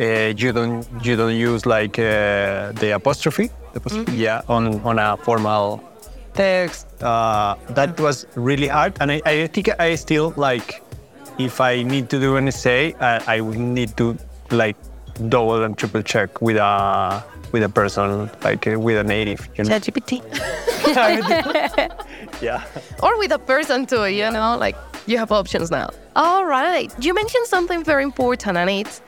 Uh, 0.00 0.32
you 0.36 0.52
don't 0.52 0.86
you 1.04 1.16
don't 1.16 1.36
use 1.36 1.66
like 1.66 1.98
uh, 1.98 2.72
the 2.72 2.92
apostrophe, 2.94 3.50
the 3.72 3.78
apostrophe 3.78 4.16
yeah 4.16 4.42
on 4.48 4.80
on 4.80 4.98
a 4.98 5.16
formal 5.18 5.82
text. 6.34 6.86
Uh, 7.02 7.54
that 7.70 7.98
was 8.00 8.26
really 8.34 8.68
hard, 8.68 8.96
and 9.00 9.12
I, 9.12 9.22
I 9.24 9.46
think 9.46 9.68
I 9.78 9.94
still 9.94 10.32
like 10.36 10.82
if 11.38 11.60
I 11.60 11.82
need 11.82 12.10
to 12.10 12.18
do 12.18 12.36
an 12.36 12.48
essay, 12.48 12.94
uh, 12.94 13.20
I 13.26 13.40
would 13.40 13.58
need 13.58 13.96
to 13.98 14.16
like 14.50 14.76
double 15.28 15.62
and 15.62 15.76
triple 15.76 16.02
check 16.02 16.40
with 16.42 16.56
a 16.56 17.22
with 17.52 17.62
a 17.62 17.68
person 17.68 18.30
like 18.42 18.66
uh, 18.66 18.78
with 18.78 18.96
a 18.96 19.04
native. 19.04 19.48
You 19.56 19.64
know? 19.64 19.70
ChatGPT. 19.70 20.22
yeah. 22.42 22.64
or 23.02 23.18
with 23.18 23.32
a 23.32 23.38
person 23.38 23.86
too, 23.86 24.06
you 24.06 24.30
know, 24.30 24.56
like 24.58 24.76
you 25.06 25.18
have 25.18 25.30
options 25.32 25.70
now. 25.70 25.90
All 26.16 26.44
right. 26.46 26.92
You 27.04 27.14
mentioned 27.14 27.46
something 27.46 27.84
very 27.84 28.02
important, 28.02 28.56
and 28.56 28.68
it's 28.68 29.00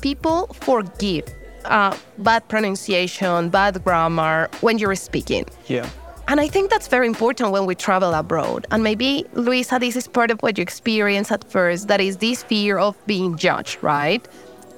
people 0.00 0.46
forgive 0.54 1.24
uh, 1.64 1.96
bad 2.18 2.48
pronunciation, 2.48 3.50
bad 3.50 3.82
grammar 3.84 4.48
when 4.60 4.78
you're 4.78 4.94
speaking. 4.94 5.44
Yeah. 5.66 5.88
And 6.28 6.40
I 6.40 6.48
think 6.48 6.70
that's 6.70 6.88
very 6.88 7.06
important 7.06 7.52
when 7.52 7.64
we 7.64 7.74
travel 7.74 8.12
abroad. 8.12 8.66
And 8.70 8.82
maybe, 8.82 9.24
Luisa, 9.32 9.78
this 9.78 9.96
is 9.96 10.06
part 10.06 10.30
of 10.30 10.38
what 10.40 10.58
you 10.58 10.62
experience 10.62 11.32
at 11.32 11.42
first 11.50 11.88
that 11.88 12.02
is 12.02 12.18
this 12.18 12.42
fear 12.42 12.78
of 12.78 12.94
being 13.06 13.36
judged, 13.38 13.82
right? 13.82 14.26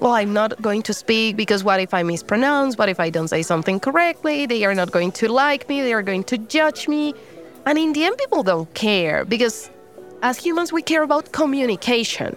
Well, 0.00 0.12
I'm 0.12 0.32
not 0.32 0.62
going 0.62 0.80
to 0.84 0.94
speak 0.94 1.36
because 1.36 1.62
what 1.62 1.78
if 1.78 1.92
I 1.92 2.02
mispronounce? 2.02 2.78
What 2.78 2.88
if 2.88 2.98
I 2.98 3.10
don't 3.10 3.28
say 3.28 3.42
something 3.42 3.78
correctly? 3.78 4.46
They 4.46 4.64
are 4.64 4.74
not 4.74 4.92
going 4.92 5.12
to 5.12 5.28
like 5.28 5.68
me. 5.68 5.82
They 5.82 5.92
are 5.92 6.02
going 6.02 6.24
to 6.24 6.38
judge 6.38 6.88
me. 6.88 7.12
And 7.66 7.78
in 7.78 7.92
the 7.92 8.04
end, 8.04 8.16
people 8.16 8.42
don't 8.42 8.72
care 8.72 9.26
because 9.26 9.68
as 10.22 10.38
humans, 10.38 10.72
we 10.72 10.80
care 10.80 11.02
about 11.02 11.32
communication. 11.32 12.34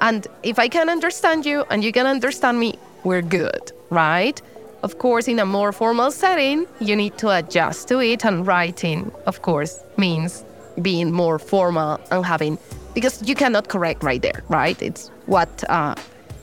And 0.00 0.26
if 0.42 0.58
I 0.58 0.68
can 0.68 0.90
understand 0.90 1.46
you 1.46 1.64
and 1.70 1.82
you 1.82 1.92
can 1.92 2.06
understand 2.06 2.60
me, 2.60 2.78
we're 3.04 3.22
good, 3.22 3.72
right? 3.88 4.40
Of 4.82 4.98
course, 4.98 5.28
in 5.28 5.38
a 5.38 5.46
more 5.46 5.72
formal 5.72 6.10
setting, 6.10 6.66
you 6.78 6.94
need 6.94 7.16
to 7.18 7.30
adjust 7.30 7.88
to 7.88 8.00
it, 8.00 8.24
and 8.24 8.46
writing, 8.46 9.10
of 9.26 9.40
course, 9.40 9.82
means 9.96 10.44
being 10.82 11.10
more 11.10 11.38
formal 11.38 12.00
and 12.10 12.24
having 12.24 12.58
because 12.94 13.26
you 13.26 13.34
cannot 13.34 13.68
correct 13.68 14.02
right 14.02 14.20
there, 14.20 14.44
right? 14.48 14.80
It's 14.82 15.08
what 15.26 15.64
uh, 15.68 15.94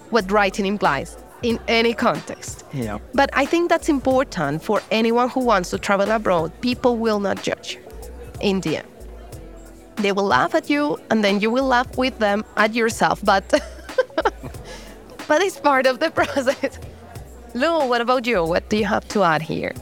what 0.09 0.31
writing 0.31 0.65
implies 0.65 1.17
in 1.43 1.59
any 1.67 1.93
context. 1.93 2.65
Yeah. 2.73 2.99
But 3.13 3.29
I 3.33 3.45
think 3.45 3.69
that's 3.69 3.89
important 3.89 4.63
for 4.63 4.81
anyone 4.91 5.29
who 5.29 5.41
wants 5.41 5.69
to 5.71 5.77
travel 5.77 6.09
abroad. 6.11 6.51
People 6.61 6.97
will 6.97 7.19
not 7.19 7.43
judge 7.43 7.77
India. 8.41 8.83
They 9.97 10.11
will 10.11 10.25
laugh 10.25 10.55
at 10.55 10.69
you 10.69 10.99
and 11.09 11.23
then 11.23 11.39
you 11.39 11.49
will 11.49 11.65
laugh 11.65 11.97
with 11.97 12.17
them 12.19 12.43
at 12.57 12.73
yourself. 12.73 13.23
But 13.23 13.47
but 15.27 15.41
it's 15.41 15.59
part 15.59 15.85
of 15.85 15.99
the 15.99 16.11
process. 16.19 16.79
Lou, 17.53 17.87
what 17.87 18.01
about 18.01 18.27
you? 18.27 18.43
What 18.43 18.69
do 18.69 18.77
you 18.77 18.85
have 18.85 19.07
to 19.09 19.23
add 19.23 19.41
here? 19.41 19.73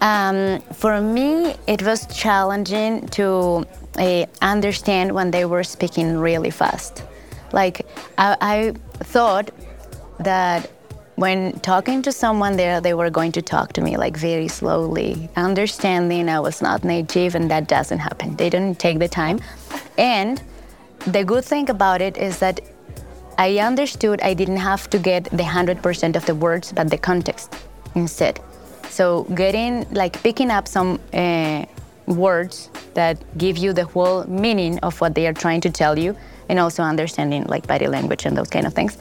Um, 0.00 0.60
for 0.72 1.00
me, 1.00 1.54
it 1.66 1.82
was 1.82 2.06
challenging 2.06 3.08
to 3.08 3.66
uh, 3.98 4.26
understand 4.40 5.12
when 5.12 5.32
they 5.32 5.44
were 5.44 5.64
speaking 5.64 6.18
really 6.18 6.50
fast. 6.50 7.02
Like, 7.52 7.86
I, 8.16 8.36
I 8.40 8.74
thought 9.04 9.50
that 10.20 10.70
when 11.18 11.58
talking 11.60 12.00
to 12.02 12.12
someone 12.12 12.56
there, 12.56 12.80
they 12.80 12.94
were 12.94 13.10
going 13.10 13.32
to 13.32 13.42
talk 13.42 13.72
to 13.72 13.80
me 13.80 13.96
like 13.96 14.16
very 14.16 14.46
slowly, 14.46 15.28
understanding 15.34 16.28
I 16.28 16.38
was 16.38 16.62
not 16.62 16.84
native, 16.84 17.34
and 17.34 17.50
that 17.50 17.66
doesn't 17.66 17.98
happen. 17.98 18.36
They 18.36 18.48
didn't 18.48 18.78
take 18.78 19.00
the 19.00 19.08
time. 19.08 19.40
And 19.98 20.40
the 21.06 21.24
good 21.24 21.44
thing 21.44 21.70
about 21.70 22.00
it 22.00 22.16
is 22.16 22.38
that 22.38 22.60
I 23.36 23.58
understood 23.58 24.20
I 24.20 24.34
didn't 24.34 24.58
have 24.58 24.88
to 24.90 24.98
get 24.98 25.24
the 25.24 25.42
100% 25.42 26.16
of 26.16 26.24
the 26.26 26.34
words, 26.34 26.72
but 26.72 26.88
the 26.88 26.98
context 26.98 27.54
instead. 27.96 28.40
So 28.88 29.24
getting, 29.34 29.92
like 29.92 30.22
picking 30.22 30.50
up 30.50 30.68
some 30.68 31.00
uh, 31.12 31.64
words 32.06 32.70
that 32.94 33.18
give 33.36 33.58
you 33.58 33.72
the 33.72 33.84
whole 33.84 34.24
meaning 34.24 34.78
of 34.80 35.00
what 35.00 35.14
they 35.14 35.26
are 35.26 35.32
trying 35.32 35.60
to 35.62 35.70
tell 35.70 35.98
you, 35.98 36.16
and 36.48 36.58
also 36.58 36.82
understanding 36.82 37.44
like 37.44 37.66
body 37.66 37.86
language 37.86 38.24
and 38.24 38.36
those 38.36 38.48
kind 38.48 38.66
of 38.66 38.74
things, 38.74 38.98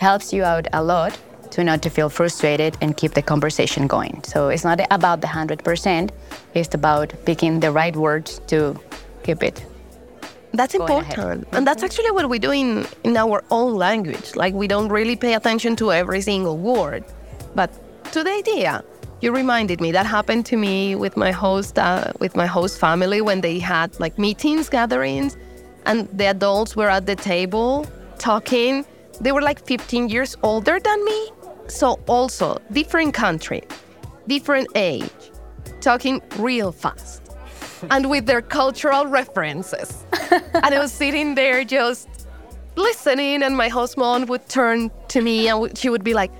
helps 0.00 0.32
you 0.32 0.42
out 0.44 0.66
a 0.72 0.82
lot 0.82 1.16
to 1.50 1.62
not 1.64 1.82
to 1.82 1.90
feel 1.90 2.08
frustrated 2.08 2.76
and 2.80 2.96
keep 2.96 3.12
the 3.12 3.22
conversation 3.22 3.86
going. 3.86 4.22
So 4.24 4.48
it's 4.48 4.64
not 4.64 4.80
about 4.90 5.20
the 5.20 5.26
100%, 5.26 6.10
it's 6.54 6.74
about 6.74 7.12
picking 7.26 7.60
the 7.60 7.70
right 7.70 7.94
words 7.94 8.40
to 8.48 8.78
keep 9.22 9.42
it 9.42 9.64
That's 10.52 10.76
Going 10.76 10.90
ahead. 10.90 11.18
important. 11.18 11.48
And 11.52 11.66
that's 11.66 11.82
actually 11.82 12.10
what 12.10 12.28
we 12.28 12.38
do 12.38 12.50
in, 12.50 12.86
in 13.04 13.16
our 13.16 13.44
own 13.50 13.74
language. 13.76 14.34
Like 14.34 14.54
we 14.54 14.66
don't 14.66 14.88
really 14.88 15.16
pay 15.16 15.34
attention 15.34 15.76
to 15.76 15.92
every 15.92 16.22
single 16.22 16.56
word. 16.56 17.04
But 17.54 17.70
to 18.12 18.24
the 18.24 18.30
idea, 18.30 18.82
you 19.20 19.32
reminded 19.32 19.80
me 19.80 19.92
that 19.92 20.06
happened 20.06 20.46
to 20.46 20.56
me 20.56 20.94
with 20.94 21.16
my 21.16 21.30
host 21.30 21.78
uh, 21.78 22.12
with 22.20 22.34
my 22.34 22.46
host 22.46 22.78
family 22.80 23.20
when 23.20 23.42
they 23.42 23.58
had 23.58 23.88
like 24.00 24.18
meetings, 24.18 24.68
gatherings, 24.68 25.36
and 25.84 26.08
the 26.16 26.26
adults 26.26 26.74
were 26.74 26.88
at 26.88 27.06
the 27.06 27.16
table 27.16 27.86
talking. 28.18 28.84
They 29.20 29.32
were 29.32 29.42
like 29.42 29.64
15 29.66 30.08
years 30.08 30.36
older 30.42 30.80
than 30.80 31.04
me. 31.04 31.30
So 31.68 32.00
also 32.08 32.58
different 32.72 33.14
country, 33.14 33.62
different 34.26 34.68
age, 34.74 35.10
talking 35.80 36.20
real 36.38 36.72
fast 36.72 37.22
and 37.90 38.10
with 38.10 38.26
their 38.26 38.42
cultural 38.42 39.06
references. 39.06 40.04
and 40.30 40.74
I 40.74 40.78
was 40.78 40.92
sitting 40.92 41.34
there 41.34 41.64
just 41.64 42.08
listening, 42.76 43.42
and 43.42 43.56
my 43.56 43.68
host 43.68 43.96
mom 43.96 44.26
would 44.26 44.48
turn 44.48 44.90
to 45.08 45.20
me 45.20 45.48
and 45.48 45.76
she 45.76 45.90
would 45.90 46.02
be 46.02 46.14
like, 46.14 46.32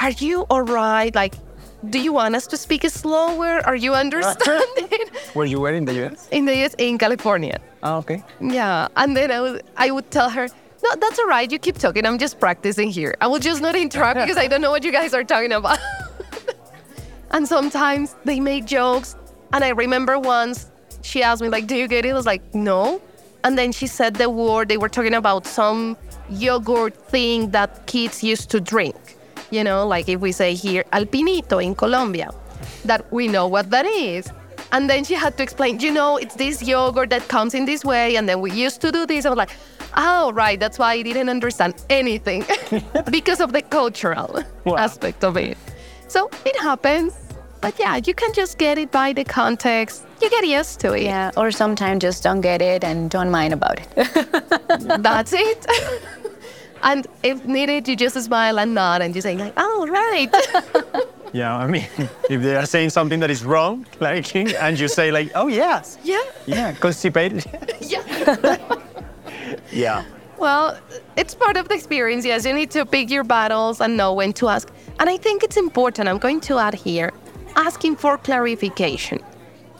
Are 0.00 0.10
you 0.10 0.42
all 0.50 0.62
right? 0.62 1.14
Like, 1.14 1.34
do 1.90 1.98
you 1.98 2.12
want 2.12 2.36
us 2.36 2.46
to 2.46 2.56
speak 2.56 2.88
slower? 2.88 3.60
Are 3.66 3.74
you 3.74 3.92
understanding? 3.92 5.00
Where 5.34 5.46
you 5.46 5.60
were 5.60 5.72
in 5.72 5.84
the 5.84 6.06
US? 6.06 6.28
in 6.30 6.44
the 6.44 6.54
US, 6.64 6.74
in 6.78 6.96
California. 6.96 7.58
Ah, 7.82 7.96
okay. 7.98 8.22
Yeah. 8.40 8.88
And 8.96 9.16
then 9.16 9.30
I 9.32 9.40
would, 9.40 9.62
I 9.76 9.90
would 9.90 10.10
tell 10.10 10.30
her, 10.30 10.48
no, 10.82 10.94
that's 10.96 11.18
all 11.18 11.26
right. 11.26 11.50
You 11.50 11.58
keep 11.58 11.78
talking. 11.78 12.04
I'm 12.04 12.18
just 12.18 12.40
practicing 12.40 12.90
here. 12.90 13.14
I 13.20 13.26
will 13.26 13.38
just 13.38 13.62
not 13.62 13.76
interrupt 13.76 14.20
because 14.20 14.36
I 14.36 14.48
don't 14.48 14.60
know 14.60 14.70
what 14.70 14.84
you 14.84 14.92
guys 14.92 15.14
are 15.14 15.24
talking 15.24 15.52
about. 15.52 15.78
and 17.30 17.46
sometimes 17.46 18.16
they 18.24 18.40
make 18.40 18.64
jokes. 18.64 19.16
And 19.52 19.62
I 19.62 19.70
remember 19.70 20.18
once 20.18 20.70
she 21.02 21.22
asked 21.22 21.42
me, 21.42 21.48
like, 21.48 21.66
do 21.66 21.76
you 21.76 21.86
get 21.86 22.04
it? 22.04 22.10
I 22.10 22.14
was 22.14 22.26
like, 22.26 22.54
no. 22.54 23.00
And 23.44 23.58
then 23.58 23.72
she 23.72 23.86
said 23.86 24.14
the 24.14 24.30
word, 24.30 24.68
they 24.68 24.76
were 24.76 24.88
talking 24.88 25.14
about 25.14 25.46
some 25.46 25.96
yogurt 26.30 26.94
thing 27.08 27.50
that 27.50 27.86
kids 27.86 28.22
used 28.22 28.50
to 28.50 28.60
drink. 28.60 29.16
You 29.50 29.64
know, 29.64 29.86
like 29.86 30.08
if 30.08 30.20
we 30.20 30.32
say 30.32 30.54
here, 30.54 30.84
alpinito 30.92 31.62
in 31.62 31.74
Colombia, 31.74 32.30
that 32.84 33.12
we 33.12 33.28
know 33.28 33.46
what 33.46 33.70
that 33.70 33.84
is. 33.86 34.32
And 34.72 34.88
then 34.88 35.04
she 35.04 35.14
had 35.14 35.36
to 35.36 35.42
explain, 35.42 35.80
you 35.80 35.90
know, 35.90 36.16
it's 36.16 36.34
this 36.36 36.62
yogurt 36.62 37.10
that 37.10 37.28
comes 37.28 37.52
in 37.54 37.66
this 37.66 37.84
way, 37.84 38.16
and 38.16 38.26
then 38.26 38.40
we 38.40 38.50
used 38.52 38.80
to 38.80 38.90
do 38.90 39.04
this. 39.04 39.26
I 39.26 39.28
was 39.28 39.36
like, 39.36 39.50
oh, 39.96 40.32
right, 40.32 40.58
that's 40.58 40.78
why 40.78 40.94
I 40.94 41.02
didn't 41.02 41.28
understand 41.28 41.74
anything 41.90 42.44
because 43.10 43.40
of 43.40 43.52
the 43.52 43.62
cultural 43.62 44.42
Wow. 44.64 44.76
aspect 44.76 45.24
of 45.24 45.36
it. 45.36 45.56
So 46.08 46.30
it 46.44 46.58
happens. 46.60 47.14
But 47.60 47.78
yeah, 47.78 47.96
you 48.04 48.12
can 48.14 48.32
just 48.32 48.58
get 48.58 48.76
it 48.76 48.90
by 48.90 49.12
the 49.12 49.24
context. 49.24 50.04
You 50.20 50.28
get 50.30 50.44
used 50.46 50.80
to 50.80 50.94
it. 50.94 51.02
Yeah, 51.04 51.30
or 51.36 51.50
sometimes 51.52 52.02
just 52.02 52.22
don't 52.22 52.40
get 52.40 52.60
it 52.60 52.82
and 52.84 53.08
don't 53.08 53.30
mind 53.30 53.52
about 53.54 53.78
it. 53.80 53.88
That's 55.02 55.32
it. 55.32 55.66
and 56.82 57.06
if 57.22 57.44
needed, 57.44 57.86
you 57.86 57.94
just 57.94 58.20
smile 58.20 58.58
and 58.58 58.74
nod 58.74 59.00
and 59.00 59.14
you 59.14 59.20
say 59.22 59.36
like, 59.36 59.52
oh, 59.56 59.86
right. 59.88 60.30
Yeah, 61.32 61.56
I 61.56 61.66
mean, 61.68 61.86
if 62.28 62.42
they 62.42 62.56
are 62.56 62.66
saying 62.66 62.90
something 62.90 63.20
that 63.20 63.30
is 63.30 63.44
wrong, 63.44 63.86
like, 64.00 64.34
and 64.36 64.78
you 64.78 64.88
say 64.88 65.10
like, 65.12 65.30
oh 65.34 65.46
yes, 65.46 65.98
yeah. 66.04 66.20
yeah, 66.46 66.72
constipated. 66.72 67.44
Yeah. 67.80 68.66
Yeah. 69.72 70.04
Well, 70.38 70.78
it's 71.16 71.34
part 71.34 71.56
of 71.56 71.68
the 71.68 71.74
experience. 71.74 72.24
Yes, 72.24 72.44
you 72.44 72.52
need 72.52 72.70
to 72.72 72.84
pick 72.84 73.10
your 73.10 73.24
battles 73.24 73.80
and 73.80 73.96
know 73.96 74.12
when 74.12 74.32
to 74.34 74.48
ask. 74.48 74.68
And 74.98 75.08
I 75.08 75.16
think 75.16 75.42
it's 75.42 75.56
important. 75.56 76.08
I'm 76.08 76.18
going 76.18 76.40
to 76.42 76.58
add 76.58 76.74
here 76.74 77.12
asking 77.56 77.96
for 77.96 78.18
clarification. 78.18 79.20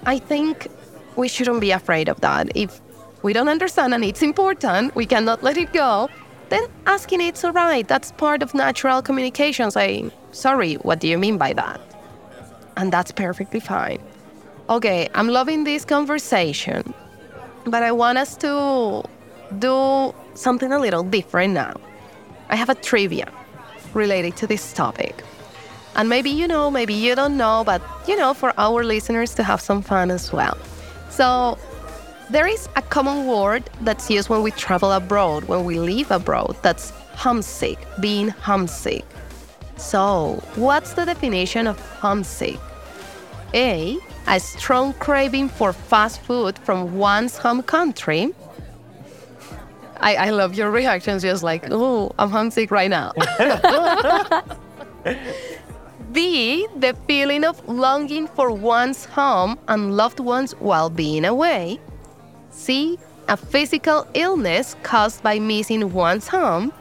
I 0.04 0.18
think 0.18 0.68
we 1.16 1.28
shouldn't 1.28 1.60
be 1.60 1.70
afraid 1.70 2.08
of 2.08 2.20
that. 2.20 2.50
If 2.56 2.80
we 3.22 3.32
don't 3.32 3.48
understand 3.48 3.94
and 3.94 4.04
it's 4.04 4.22
important, 4.22 4.94
we 4.94 5.06
cannot 5.06 5.42
let 5.42 5.56
it 5.56 5.72
go, 5.72 6.08
then 6.48 6.64
asking 6.86 7.20
it's 7.22 7.44
all 7.44 7.52
right. 7.52 7.86
That's 7.88 8.12
part 8.12 8.42
of 8.42 8.54
natural 8.54 9.02
communication. 9.02 9.70
Saying, 9.70 10.12
sorry, 10.32 10.74
what 10.74 11.00
do 11.00 11.08
you 11.08 11.18
mean 11.18 11.38
by 11.38 11.52
that? 11.54 11.80
And 12.76 12.92
that's 12.92 13.12
perfectly 13.12 13.60
fine. 13.60 14.00
Okay, 14.70 15.08
I'm 15.14 15.28
loving 15.28 15.64
this 15.64 15.84
conversation. 15.84 16.94
but 17.64 17.82
I 17.82 17.92
want 17.92 18.18
us 18.18 18.36
to 18.38 19.04
do 19.60 20.14
something 20.34 20.72
a 20.72 20.78
little 20.78 21.02
different 21.02 21.54
now. 21.54 21.74
I 22.48 22.56
have 22.56 22.68
a 22.68 22.74
trivia 22.74 23.30
related 23.94 24.36
to 24.36 24.46
this 24.46 24.72
topic. 24.72 25.22
And 25.94 26.08
maybe 26.08 26.30
you 26.30 26.48
know, 26.48 26.70
maybe 26.70 26.94
you 26.94 27.14
don't 27.14 27.36
know, 27.36 27.62
but 27.64 27.82
you 28.08 28.16
know, 28.16 28.34
for 28.34 28.52
our 28.58 28.82
listeners 28.82 29.34
to 29.34 29.42
have 29.42 29.60
some 29.60 29.82
fun 29.82 30.10
as 30.10 30.32
well. 30.32 30.56
So, 31.10 31.58
there 32.30 32.46
is 32.46 32.68
a 32.76 32.82
common 32.82 33.26
word 33.26 33.68
that's 33.82 34.08
used 34.08 34.30
when 34.30 34.42
we 34.42 34.52
travel 34.52 34.92
abroad, 34.92 35.44
when 35.44 35.64
we 35.64 35.78
live 35.78 36.10
abroad. 36.10 36.56
That's 36.62 36.90
homesick, 37.14 37.78
being 38.00 38.28
homesick. 38.28 39.04
So, 39.76 40.42
what's 40.54 40.94
the 40.94 41.04
definition 41.04 41.66
of 41.66 41.78
homesick? 42.00 42.58
A. 43.52 43.98
A 44.28 44.40
strong 44.40 44.94
craving 44.94 45.48
for 45.48 45.72
fast 45.72 46.20
food 46.20 46.58
from 46.60 46.96
one's 46.96 47.36
home 47.36 47.62
country. 47.62 48.32
I, 50.02 50.14
I 50.16 50.30
love 50.30 50.54
your 50.54 50.70
reactions, 50.70 51.22
just 51.22 51.42
like, 51.42 51.64
oh, 51.70 52.12
I'm 52.18 52.30
homesick 52.30 52.70
right 52.70 52.90
now. 52.90 53.12
B. 56.12 56.66
The 56.76 56.94
feeling 57.06 57.44
of 57.44 57.66
longing 57.68 58.26
for 58.26 58.50
one's 58.50 59.04
home 59.06 59.58
and 59.68 59.96
loved 59.96 60.20
ones 60.20 60.52
while 60.58 60.90
being 60.90 61.24
away. 61.24 61.80
C. 62.50 62.98
A 63.28 63.36
physical 63.36 64.06
illness 64.14 64.76
caused 64.82 65.22
by 65.22 65.38
missing 65.38 65.92
one's 65.92 66.28
home. 66.28 66.72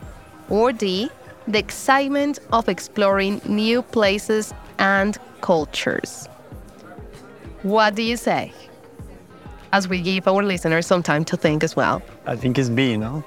Or 0.50 0.74
D. 0.74 1.10
The 1.48 1.60
excitement 1.60 2.40
of 2.52 2.68
exploring 2.68 3.42
new 3.46 3.82
places 3.84 4.54
and 4.80 5.18
cultures. 5.42 6.28
What 7.64 7.96
do 7.96 8.02
you 8.02 8.18
say? 8.18 8.52
As 9.74 9.88
we 9.88 10.02
give 10.02 10.28
our 10.28 10.44
listeners 10.44 10.86
some 10.86 11.02
time 11.02 11.24
to 11.26 11.38
think 11.38 11.64
as 11.64 11.76
well. 11.76 12.02
I 12.26 12.36
think 12.36 12.58
it's 12.58 12.70
B, 12.70 12.98
no? 12.98 13.24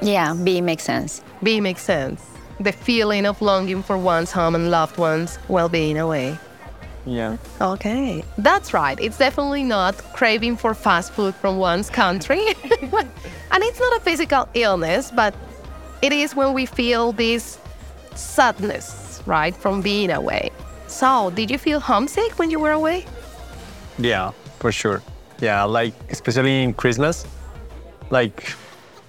Yeah, 0.00 0.34
B 0.34 0.60
makes 0.60 0.84
sense. 0.84 1.22
B 1.42 1.60
makes 1.60 1.82
sense. 1.82 2.24
The 2.60 2.72
feeling 2.72 3.26
of 3.26 3.42
longing 3.42 3.82
for 3.82 3.98
one's 3.98 4.30
home 4.30 4.54
and 4.54 4.70
loved 4.70 4.96
ones 4.96 5.36
while 5.48 5.68
being 5.68 5.98
away. 5.98 6.38
Yeah. 7.04 7.36
Okay, 7.60 8.22
that's 8.36 8.74
right. 8.74 8.98
It's 9.00 9.18
definitely 9.18 9.64
not 9.64 9.96
craving 10.14 10.56
for 10.56 10.74
fast 10.74 11.12
food 11.12 11.34
from 11.34 11.58
one's 11.58 11.90
country. 11.90 12.46
and 12.62 13.62
it's 13.64 13.80
not 13.80 13.96
a 13.96 14.00
physical 14.00 14.48
illness, 14.54 15.10
but 15.10 15.34
it 16.02 16.12
is 16.12 16.36
when 16.36 16.52
we 16.52 16.66
feel 16.66 17.12
this 17.12 17.58
sadness, 18.14 19.22
right, 19.26 19.56
from 19.56 19.80
being 19.80 20.10
away. 20.10 20.50
So, 20.86 21.30
did 21.30 21.50
you 21.50 21.58
feel 21.58 21.80
homesick 21.80 22.38
when 22.38 22.50
you 22.50 22.58
were 22.58 22.72
away? 22.72 23.06
Yeah, 23.98 24.32
for 24.58 24.72
sure. 24.72 25.02
Yeah, 25.40 25.64
like 25.64 25.94
especially 26.10 26.62
in 26.62 26.74
Christmas, 26.74 27.26
like 28.10 28.54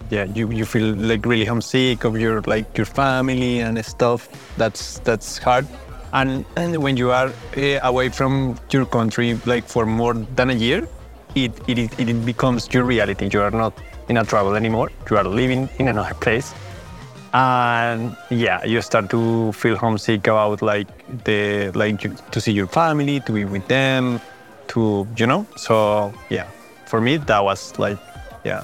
yeah, 0.09 0.25
you, 0.25 0.49
you 0.51 0.65
feel 0.65 0.95
like 0.95 1.25
really 1.25 1.45
homesick 1.45 2.03
of 2.03 2.19
your 2.19 2.41
like 2.41 2.77
your 2.77 2.85
family 2.85 3.59
and 3.59 3.83
stuff. 3.85 4.29
That's 4.57 4.99
that's 4.99 5.37
hard. 5.37 5.67
And 6.13 6.45
and 6.55 6.77
when 6.77 6.97
you 6.97 7.11
are 7.11 7.31
uh, 7.57 7.79
away 7.83 8.09
from 8.09 8.59
your 8.71 8.85
country 8.85 9.39
like 9.45 9.67
for 9.67 9.85
more 9.85 10.13
than 10.13 10.49
a 10.49 10.53
year, 10.53 10.87
it, 11.35 11.51
it 11.67 11.99
it 11.99 12.25
becomes 12.25 12.67
your 12.73 12.83
reality. 12.83 13.29
You 13.31 13.41
are 13.41 13.51
not 13.51 13.73
in 14.07 14.17
a 14.17 14.23
travel 14.23 14.55
anymore. 14.55 14.91
You 15.09 15.17
are 15.17 15.23
living 15.23 15.69
in 15.77 15.87
another 15.87 16.15
place. 16.15 16.53
And 17.31 18.17
yeah, 18.31 18.65
you 18.65 18.81
start 18.81 19.11
to 19.11 19.51
feel 19.51 19.75
homesick 19.75 20.25
about 20.25 20.63
like 20.63 20.87
the 21.25 21.71
like 21.75 22.01
to 22.31 22.41
see 22.41 22.51
your 22.51 22.65
family, 22.65 23.19
to 23.21 23.31
be 23.31 23.45
with 23.45 23.67
them, 23.67 24.19
to 24.69 25.07
you 25.17 25.27
know. 25.27 25.45
So 25.55 26.13
yeah, 26.29 26.47
for 26.85 26.99
me 26.99 27.17
that 27.17 27.43
was 27.43 27.77
like 27.77 27.97
yeah. 28.43 28.63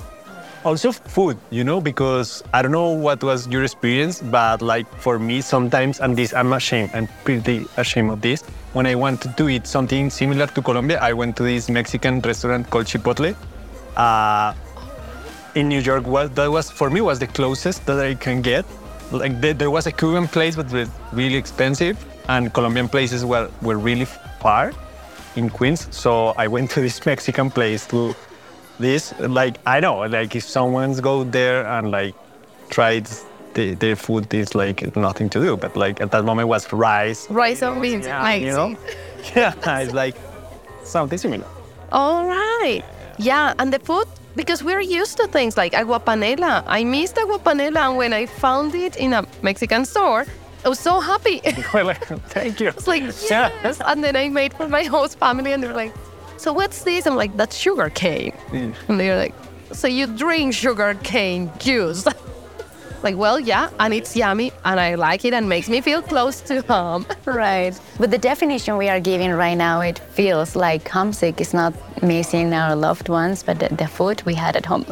Also 0.63 0.91
food 0.91 1.37
you 1.51 1.63
know 1.63 1.79
because 1.79 2.43
i 2.51 2.59
don't 2.63 2.71
know 2.71 2.89
what 2.89 3.23
was 3.23 3.47
your 3.49 3.63
experience 3.63 4.19
but 4.19 4.63
like 4.63 4.87
for 4.97 5.19
me 5.19 5.39
sometimes 5.39 5.99
and 5.99 6.17
this 6.17 6.33
i'm 6.33 6.53
ashamed 6.53 6.89
i'm 6.95 7.07
pretty 7.23 7.67
ashamed 7.77 8.09
of 8.09 8.21
this. 8.21 8.41
When 8.73 8.87
i 8.87 8.95
want 8.95 9.21
to 9.37 9.47
eat 9.47 9.67
something 9.67 10.09
similar 10.09 10.47
to 10.47 10.61
colombia 10.63 10.97
i 10.99 11.13
went 11.13 11.37
to 11.37 11.43
this 11.43 11.69
mexican 11.69 12.19
restaurant 12.21 12.67
called 12.71 12.87
chipotle. 12.87 13.35
Uh, 13.95 14.55
in 15.53 15.69
new 15.69 15.79
york 15.79 16.07
was 16.07 16.31
that 16.31 16.49
was 16.49 16.71
for 16.71 16.89
me 16.89 16.99
was 16.99 17.19
the 17.19 17.27
closest 17.27 17.85
that 17.85 17.99
i 17.99 18.15
can 18.15 18.41
get. 18.41 18.65
Like 19.11 19.39
there, 19.39 19.53
there 19.53 19.69
was 19.69 19.85
a 19.85 19.91
cuban 19.91 20.27
place 20.27 20.55
but 20.55 20.71
was 20.71 20.89
really 21.13 21.35
expensive 21.35 21.95
and 22.27 22.51
colombian 22.51 22.89
places 22.89 23.23
were, 23.23 23.51
were 23.61 23.77
really 23.77 24.05
far 24.41 24.73
in 25.36 25.50
queens 25.50 25.88
so 25.95 26.34
i 26.38 26.48
went 26.48 26.69
to 26.71 26.82
this 26.82 27.06
mexican 27.12 27.50
place 27.50 27.86
to 27.88 28.15
this 28.80 29.13
like 29.19 29.58
i 29.65 29.80
know 29.80 30.00
like 30.00 30.36
if 30.36 30.43
someone's 30.43 31.00
go 31.00 31.24
there 31.24 31.65
and 31.65 31.91
like 31.91 32.15
tried 32.69 33.08
the, 33.54 33.74
their 33.76 33.95
food 33.95 34.34
is 34.34 34.54
like 34.56 34.95
nothing 34.98 35.30
to 35.30 35.39
do 35.39 35.56
but 35.56 35.76
like 35.78 36.02
at 36.02 36.12
that 36.12 36.26
moment 36.26 36.48
was 36.50 36.71
rice 36.74 37.30
Rice 37.30 37.62
and 37.62 37.82
beans. 37.82 38.06
yeah, 38.06 38.21
nice. 38.21 38.41
you 38.43 38.52
know 38.52 38.78
yeah 39.36 39.80
it's 39.80 39.93
like 39.93 40.15
something 40.84 41.17
similar 41.17 41.45
All 41.91 42.26
right. 42.28 42.84
Yeah, 43.17 43.54
and 43.60 43.71
the 43.71 43.80
food, 43.80 44.08
because 44.36 44.62
we're 44.63 44.82
used 44.82 45.15
to 45.17 45.28
things 45.28 45.56
like 45.56 45.74
agua 45.74 46.00
panela. 46.00 46.63
I 46.67 46.84
missed 46.84 47.17
agua 47.17 47.39
panela, 47.39 47.88
and 47.88 47.95
when 47.95 48.12
I 48.12 48.26
found 48.26 48.76
it 48.76 48.98
in 48.98 49.13
a 49.13 49.24
Mexican 49.41 49.86
store, 49.86 50.26
I 50.65 50.69
was 50.69 50.80
so 50.80 50.99
happy. 50.99 51.41
like, 51.73 52.04
thank 52.30 52.60
you 52.60 52.69
It's 52.69 52.88
like, 52.88 53.04
yes. 53.30 53.80
And 53.86 54.04
then 54.04 54.15
I 54.15 54.30
made 54.30 54.51
for 54.51 54.67
my 54.67 54.84
host 54.84 55.19
family, 55.19 55.54
and 55.54 55.62
they're 55.62 55.73
like, 55.73 55.93
so 56.38 56.51
what's 56.51 56.84
this? 56.84 57.06
I'm 57.06 57.15
like, 57.15 57.38
that's 57.38 57.56
sugar 57.56 57.91
cane. 57.91 58.34
And 58.51 58.99
they're 58.99 59.17
like, 59.17 59.36
so 59.71 59.88
you 59.88 60.08
drink 60.08 60.56
sugar 60.56 60.97
cane 61.04 61.51
juice? 61.60 62.08
like, 63.04 63.15
well, 63.15 63.39
yeah, 63.39 63.69
and 63.80 63.93
it's 63.93 64.15
yummy, 64.15 64.51
and 64.63 64.80
I 64.80 64.95
like 64.95 65.23
it, 65.23 65.36
and 65.36 65.47
makes 65.47 65.69
me 65.69 65.82
feel 65.82 66.01
close 66.01 66.41
to 66.41 66.62
home. 66.63 67.06
Right. 67.25 67.80
With 67.99 68.12
the 68.12 68.17
definition 68.17 68.78
we 68.78 68.89
are 68.89 68.99
giving 68.99 69.32
right 69.32 69.56
now, 69.56 69.82
it 69.82 69.99
feels 69.99 70.56
like 70.56 70.88
homesick 70.88 71.41
is 71.41 71.54
not 71.54 71.73
missing 72.01 72.54
our 72.54 72.75
loved 72.75 73.10
ones, 73.10 73.43
but 73.43 73.60
the, 73.60 73.69
the 73.69 73.88
food 73.88 74.23
we 74.23 74.34
had 74.34 74.56
at 74.56 74.65
home. 74.65 74.86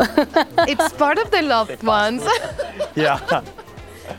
it's 0.68 0.94
part 0.94 1.18
of 1.18 1.32
the 1.32 1.42
loved 1.42 1.82
ones. 1.84 2.24
yeah 2.96 3.44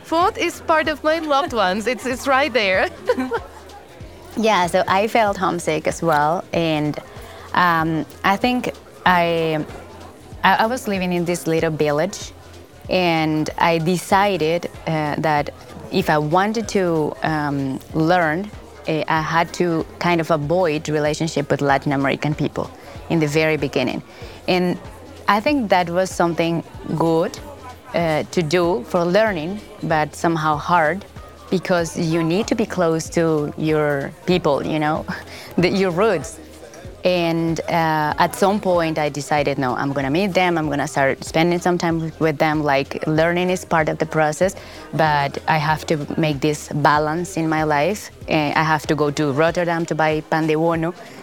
Food 0.05 0.39
is 0.39 0.61
part 0.61 0.89
of 0.89 1.03
my 1.05 1.19
loved 1.19 1.53
ones. 1.53 1.87
It's 1.87 2.07
it's 2.07 2.27
right 2.27 2.53
there. 2.53 2.89
Yeah, 4.37 4.67
so 4.67 4.83
I 4.89 5.07
felt 5.07 5.37
homesick 5.37 5.87
as 5.87 6.03
well, 6.03 6.45
and 6.53 6.99
um, 7.53 8.05
I 8.25 8.37
think 8.37 8.73
I, 9.07 9.65
I 10.43 10.67
was 10.67 10.89
living 10.89 11.13
in 11.13 11.25
this 11.25 11.47
little 11.47 11.71
village, 11.71 12.33
and 12.91 13.49
I 13.59 13.79
decided 13.79 14.67
uh, 14.89 15.15
that 15.19 15.51
if 15.93 16.11
I 16.11 16.19
wanted 16.19 16.67
to 16.71 17.15
um, 17.23 17.79
learn, 17.95 18.51
eh, 18.89 19.05
I 19.07 19.23
had 19.23 19.55
to 19.55 19.87
kind 20.01 20.21
of 20.21 20.33
avoid 20.33 20.89
relationship 20.89 21.49
with 21.49 21.61
Latin 21.61 21.93
American 21.93 22.35
people 22.35 22.69
in 23.11 23.21
the 23.21 23.29
very 23.29 23.57
beginning, 23.57 24.03
and 24.49 24.81
I 25.29 25.39
think 25.39 25.71
that 25.71 25.89
was 25.91 26.11
something 26.11 26.65
good 26.97 27.39
uh, 27.95 28.23
to 28.25 28.43
do 28.43 28.85
for 28.85 29.05
learning, 29.05 29.61
but 29.83 30.15
somehow 30.15 30.57
hard 30.57 31.05
because 31.51 31.97
you 31.99 32.23
need 32.23 32.47
to 32.49 32.55
be 32.55 32.67
close 32.67 33.09
to 33.11 33.53
your 33.57 34.11
people, 34.27 34.67
you 34.67 34.79
know, 34.79 35.07
the, 35.57 35.69
your 35.69 35.91
roots. 35.91 36.41
And 37.05 37.61
uh, 37.61 38.15
at 38.19 38.35
some 38.35 38.61
point, 38.61 38.99
I 38.99 39.11
decided, 39.11 39.59
no, 39.59 39.77
I'm 39.77 39.93
gonna 39.93 40.11
meet 40.11 40.33
them. 40.33 40.57
I'm 40.57 40.71
gonna 40.71 40.89
start 40.89 41.23
spending 41.23 41.61
some 41.61 41.77
time 41.77 42.11
with 42.19 42.39
them. 42.39 42.63
Like 42.63 43.07
learning 43.07 43.51
is 43.51 43.63
part 43.63 43.91
of 43.91 43.99
the 43.99 44.07
process, 44.07 44.57
but 44.95 45.37
I 45.47 45.59
have 45.59 45.85
to 45.89 45.99
make 46.19 46.41
this 46.41 46.71
balance 46.71 47.37
in 47.37 47.47
my 47.47 47.65
life. 47.65 48.11
And 48.27 48.55
I 48.57 48.63
have 48.63 48.87
to 48.87 48.95
go 48.95 49.11
to 49.11 49.33
Rotterdam 49.33 49.85
to 49.87 49.95
buy 49.95 50.23
pan 50.23 50.47
de 50.47 50.57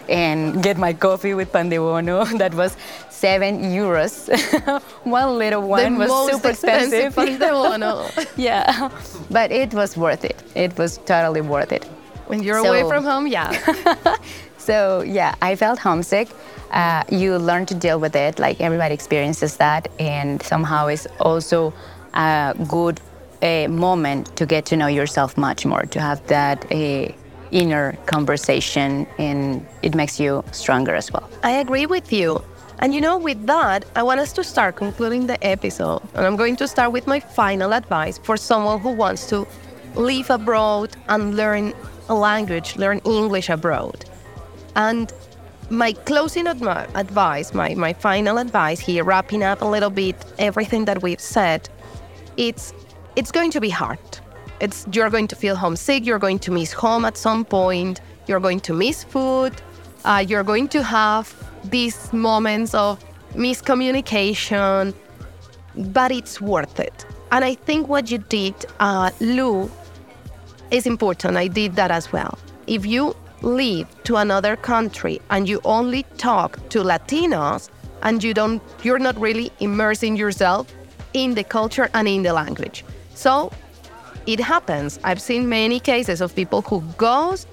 and 0.08 0.62
get 0.62 0.78
my 0.78 0.92
coffee 0.92 1.34
with 1.34 1.52
pan 1.52 1.68
de. 1.68 1.78
That 2.38 2.54
was 2.54 2.76
seven 3.22 3.52
euros. 3.60 4.14
one 5.04 5.38
little 5.38 5.62
one 5.62 5.94
the 5.94 6.06
was 6.06 6.30
super 6.30 6.50
expensive 6.50 7.14
de 7.14 7.50
yeah, 8.48 8.90
but 9.30 9.48
it 9.52 9.72
was 9.72 9.96
worth 9.96 10.24
it. 10.24 10.38
It 10.54 10.76
was 10.76 10.98
totally 11.12 11.40
worth 11.40 11.72
it. 11.72 11.84
when 12.26 12.42
you're 12.42 12.62
away 12.66 12.82
from 12.92 13.04
home, 13.04 13.26
yeah. 13.26 13.50
So 14.68 15.02
yeah, 15.18 15.34
I 15.48 15.56
felt 15.56 15.78
homesick. 15.88 16.28
Uh, 16.70 17.02
you 17.20 17.36
learn 17.50 17.64
to 17.66 17.74
deal 17.74 17.98
with 18.04 18.14
it. 18.26 18.38
Like 18.38 18.56
everybody 18.60 18.94
experiences 18.94 19.56
that, 19.56 19.82
and 19.98 20.40
somehow 20.52 20.82
it's 20.92 21.06
also 21.18 21.72
a 22.14 22.54
good 22.68 22.96
uh, 23.42 23.66
moment 23.68 24.22
to 24.38 24.46
get 24.46 24.62
to 24.70 24.76
know 24.76 24.90
yourself 25.00 25.36
much 25.36 25.66
more. 25.66 25.82
To 25.94 25.98
have 26.00 26.18
that 26.26 26.58
uh, 26.70 27.08
inner 27.50 27.86
conversation, 28.06 29.06
and 29.18 29.66
it 29.82 29.94
makes 29.94 30.20
you 30.20 30.44
stronger 30.52 30.94
as 30.94 31.12
well. 31.12 31.26
I 31.42 31.52
agree 31.64 31.86
with 31.86 32.12
you. 32.12 32.28
And 32.82 32.92
you 32.92 33.00
know, 33.00 33.16
with 33.16 33.46
that, 33.46 33.84
I 33.94 34.02
want 34.02 34.18
us 34.18 34.32
to 34.32 34.42
start 34.42 34.74
concluding 34.74 35.28
the 35.28 35.38
episode. 35.46 36.02
And 36.14 36.26
I'm 36.26 36.34
going 36.34 36.56
to 36.56 36.66
start 36.66 36.90
with 36.90 37.06
my 37.06 37.20
final 37.20 37.72
advice 37.72 38.18
for 38.18 38.36
someone 38.36 38.80
who 38.80 38.90
wants 38.90 39.28
to 39.28 39.46
live 39.94 40.30
abroad 40.30 40.96
and 41.08 41.36
learn 41.36 41.74
a 42.08 42.14
language, 42.14 42.76
learn 42.76 42.98
English 43.04 43.48
abroad. 43.50 44.04
And 44.74 45.12
my 45.70 45.92
closing 45.92 46.46
admi- 46.46 46.92
advice, 46.96 47.54
my, 47.54 47.72
my 47.76 47.92
final 47.92 48.38
advice 48.38 48.80
here, 48.80 49.04
wrapping 49.04 49.44
up 49.44 49.62
a 49.62 49.64
little 49.64 49.90
bit 49.90 50.16
everything 50.40 50.84
that 50.86 51.02
we've 51.02 51.20
said, 51.20 51.68
it's 52.36 52.74
it's 53.14 53.30
going 53.30 53.52
to 53.52 53.60
be 53.60 53.70
hard. 53.70 54.00
It's 54.58 54.88
you're 54.92 55.10
going 55.10 55.28
to 55.28 55.36
feel 55.36 55.54
homesick. 55.54 56.04
You're 56.04 56.18
going 56.18 56.40
to 56.40 56.50
miss 56.50 56.72
home 56.72 57.04
at 57.04 57.16
some 57.16 57.44
point. 57.44 58.00
You're 58.26 58.40
going 58.40 58.58
to 58.60 58.74
miss 58.74 59.04
food. 59.04 59.52
Uh, 60.04 60.24
you're 60.26 60.42
going 60.42 60.66
to 60.68 60.82
have 60.82 61.32
these 61.64 62.12
moments 62.12 62.74
of 62.74 63.02
miscommunication, 63.34 64.94
but 65.76 66.10
it's 66.10 66.40
worth 66.40 66.80
it. 66.80 67.06
And 67.30 67.44
I 67.44 67.54
think 67.54 67.88
what 67.88 68.10
you 68.10 68.18
did, 68.18 68.54
uh, 68.80 69.10
Lou, 69.20 69.70
is 70.70 70.86
important. 70.86 71.36
I 71.36 71.48
did 71.48 71.76
that 71.76 71.90
as 71.90 72.12
well. 72.12 72.38
If 72.66 72.84
you 72.86 73.14
leave 73.42 73.86
to 74.04 74.16
another 74.16 74.56
country 74.56 75.20
and 75.30 75.48
you 75.48 75.60
only 75.64 76.04
talk 76.18 76.56
to 76.70 76.82
Latinos 76.82 77.70
and 78.02 78.22
you 78.22 78.34
don't, 78.34 78.62
you're 78.82 78.98
not 78.98 79.18
really 79.18 79.50
immersing 79.60 80.16
yourself 80.16 80.72
in 81.14 81.34
the 81.34 81.44
culture 81.44 81.88
and 81.94 82.08
in 82.08 82.22
the 82.22 82.32
language. 82.32 82.84
So 83.14 83.52
it 84.26 84.40
happens. 84.40 84.98
I've 85.04 85.20
seen 85.20 85.48
many 85.48 85.80
cases 85.80 86.20
of 86.20 86.34
people 86.34 86.62
who 86.62 86.82
goes 86.96 87.46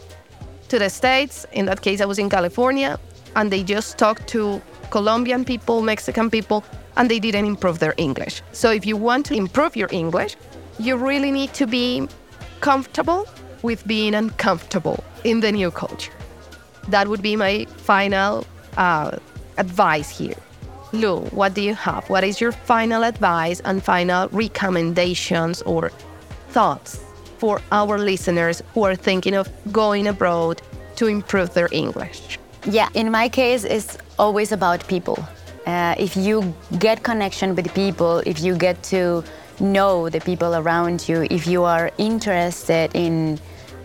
to 0.69 0.79
the 0.79 0.89
States. 0.89 1.45
In 1.51 1.65
that 1.65 1.81
case, 1.81 2.01
I 2.01 2.05
was 2.05 2.19
in 2.19 2.29
California, 2.29 2.99
and 3.35 3.51
they 3.51 3.63
just 3.63 3.97
talked 3.97 4.27
to 4.29 4.61
Colombian 4.91 5.45
people, 5.45 5.81
Mexican 5.81 6.29
people, 6.29 6.63
and 6.97 7.09
they 7.09 7.19
didn't 7.19 7.45
improve 7.45 7.79
their 7.79 7.93
English. 7.97 8.41
So 8.51 8.71
if 8.71 8.85
you 8.85 8.97
want 8.97 9.25
to 9.27 9.33
improve 9.33 9.75
your 9.75 9.89
English, 9.91 10.35
you 10.79 10.95
really 10.97 11.31
need 11.31 11.53
to 11.53 11.67
be 11.67 12.07
comfortable 12.59 13.27
with 13.61 13.85
being 13.87 14.15
uncomfortable 14.15 15.03
in 15.23 15.41
the 15.41 15.51
new 15.51 15.71
culture. 15.71 16.11
That 16.87 17.07
would 17.07 17.21
be 17.21 17.35
my 17.35 17.65
final 17.77 18.45
uh, 18.77 19.17
advice 19.57 20.09
here. 20.09 20.35
Lou, 20.91 21.19
what 21.31 21.53
do 21.53 21.61
you 21.61 21.75
have? 21.75 22.09
What 22.09 22.23
is 22.23 22.41
your 22.41 22.51
final 22.51 23.03
advice 23.03 23.59
and 23.59 23.83
final 23.83 24.27
recommendations 24.29 25.61
or 25.63 25.91
thoughts 26.49 26.99
for 27.37 27.61
our 27.71 27.99
listeners 27.99 28.63
who 28.73 28.83
are 28.83 28.95
thinking 28.95 29.35
of 29.35 29.47
going 29.71 30.07
abroad 30.07 30.61
to 30.95 31.07
improve 31.07 31.53
their 31.53 31.69
English? 31.71 32.39
Yeah, 32.65 32.89
in 32.93 33.09
my 33.09 33.29
case, 33.29 33.63
it's 33.63 33.97
always 34.17 34.51
about 34.51 34.85
people. 34.87 35.17
Uh, 35.65 35.95
if 35.97 36.17
you 36.17 36.53
get 36.77 37.03
connection 37.03 37.55
with 37.55 37.73
people, 37.73 38.19
if 38.25 38.41
you 38.41 38.55
get 38.55 38.81
to 38.83 39.23
know 39.59 40.09
the 40.09 40.19
people 40.19 40.55
around 40.55 41.07
you, 41.07 41.25
if 41.29 41.47
you 41.47 41.63
are 41.63 41.91
interested 41.97 42.91
in 42.93 43.39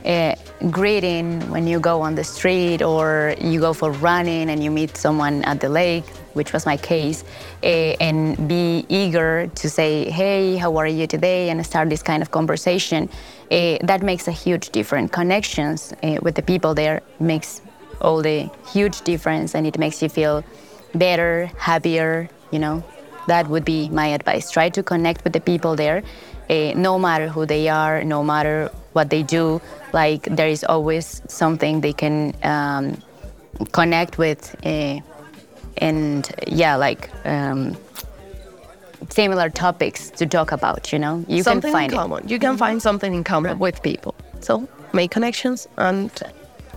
uh, 0.05 0.35
greeting 0.70 1.41
when 1.51 1.66
you 1.66 1.81
go 1.81 2.03
on 2.03 2.14
the 2.14 2.25
street 2.25 2.83
or 2.83 3.35
you 3.41 3.61
go 3.61 3.72
for 3.72 3.93
running 3.93 4.51
and 4.51 4.62
you 4.62 4.70
meet 4.70 4.97
someone 4.97 5.45
at 5.45 5.61
the 5.61 5.68
lake, 5.68 6.07
which 6.35 6.53
was 6.53 6.66
my 6.66 6.77
case, 6.77 7.25
uh, 7.62 7.66
and 8.01 8.49
be 8.49 8.85
eager 8.89 9.47
to 9.55 9.70
say, 9.70 10.11
hey, 10.11 10.57
how 10.57 10.77
are 10.77 10.87
you 10.87 11.07
today, 11.07 11.49
and 11.51 11.64
start 11.64 11.89
this 11.89 12.03
kind 12.03 12.22
of 12.22 12.31
conversation, 12.31 13.09
uh, 13.51 13.79
that 13.83 14.03
makes 14.03 14.27
a 14.27 14.33
huge 14.33 14.70
difference. 14.70 15.11
Connections 15.11 15.93
uh, 16.03 16.18
with 16.22 16.35
the 16.35 16.43
people 16.43 16.75
there 16.75 17.03
makes 17.20 17.62
all 18.01 18.22
the 18.22 18.51
huge 18.72 19.03
difference, 19.03 19.55
and 19.55 19.66
it 19.66 19.78
makes 19.78 20.03
you 20.03 20.09
feel 20.09 20.45
better, 20.95 21.51
happier, 21.59 22.28
you 22.51 22.59
know. 22.59 22.82
That 23.26 23.49
would 23.49 23.64
be 23.64 23.88
my 23.88 24.09
advice. 24.09 24.51
Try 24.51 24.68
to 24.70 24.82
connect 24.82 25.24
with 25.24 25.32
the 25.32 25.40
people 25.40 25.76
there, 25.76 26.03
uh, 26.51 26.72
no 26.76 26.99
matter 26.99 27.28
who 27.28 27.47
they 27.47 27.68
are, 27.68 28.05
no 28.05 28.22
matter 28.22 28.70
what 28.92 29.09
they 29.09 29.22
do. 29.22 29.61
Like 29.92 30.24
there 30.24 30.49
is 30.49 30.62
always 30.64 31.22
something 31.26 31.80
they 31.80 31.95
can 31.95 32.34
um, 32.42 33.03
connect 33.72 34.18
with, 34.18 34.55
uh, 34.64 35.01
and 35.78 36.30
yeah, 36.47 36.76
like 36.76 37.11
um, 37.24 37.76
similar 39.09 39.49
topics 39.49 40.11
to 40.11 40.26
talk 40.26 40.53
about. 40.53 40.92
You 40.92 40.99
know, 40.99 41.24
you 41.28 41.42
something 41.42 41.72
can 41.72 41.80
find 41.80 41.92
in 41.92 41.99
common. 41.99 42.28
You 42.28 42.38
can 42.38 42.57
find 42.57 42.82
something 42.82 43.14
in 43.14 43.24
common 43.24 43.59
with 43.59 43.82
people. 43.82 44.14
So 44.40 44.68
make 44.92 45.11
connections 45.11 45.66
and 45.78 46.11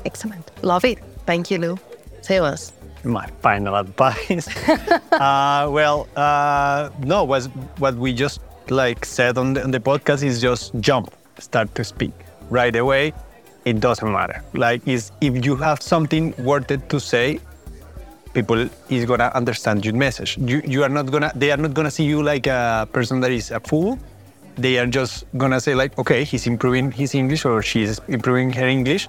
excellent. 0.06 0.52
Love 0.64 0.86
it. 0.86 1.00
Thank 1.26 1.52
you, 1.52 1.58
Lou. 1.58 1.80
Say 2.22 2.39
us. 2.39 2.74
my 3.04 3.28
final 3.41 3.76
advice. 3.76 4.48
uh, 5.12 5.68
well, 5.72 6.08
uh, 6.16 6.89
no, 7.00 7.24
was 7.24 7.48
what 7.78 7.95
we 7.95 8.14
just 8.14 8.41
like 8.70 9.06
said 9.06 9.38
on 9.38 9.54
the, 9.54 9.64
on 9.64 9.72
the 9.72 9.80
podcast 9.80 10.24
is 10.24 10.41
just 10.41 10.74
jump, 10.80 11.14
start 11.39 11.74
to 11.76 11.84
speak 11.84 12.12
right 12.50 12.76
away. 12.76 13.14
It 13.66 13.80
doesn't 13.80 14.12
matter. 14.12 14.43
Like, 14.54 14.86
is 14.88 15.12
if 15.22 15.45
you 15.45 15.56
have 15.58 15.82
something 15.82 16.34
worth 16.38 16.72
it 16.72 16.89
to 16.89 17.00
say, 17.00 17.39
people 18.34 18.70
is 18.89 19.06
gonna 19.06 19.32
understand 19.34 19.86
your 19.86 19.95
message. 19.95 20.38
You 20.38 20.62
you 20.66 20.84
are 20.84 20.89
not 20.89 21.12
gonna 21.12 21.32
they 21.36 21.52
are 21.52 21.58
not 21.58 21.74
gonna 21.74 21.91
see 21.91 22.04
you 22.04 22.24
like 22.24 22.48
a 22.48 22.88
person 22.91 23.20
that 23.22 23.32
is 23.32 23.52
a 23.52 23.60
fool. 23.60 24.00
They 24.56 24.78
are 24.80 24.88
just 24.88 25.26
gonna 25.38 25.60
say 25.60 25.76
like, 25.76 25.98
okay, 26.00 26.24
he's 26.24 26.48
improving 26.48 26.91
his 26.91 27.14
English 27.14 27.45
or 27.45 27.62
she's 27.62 28.00
improving 28.08 28.52
her 28.54 28.68
English, 28.68 29.08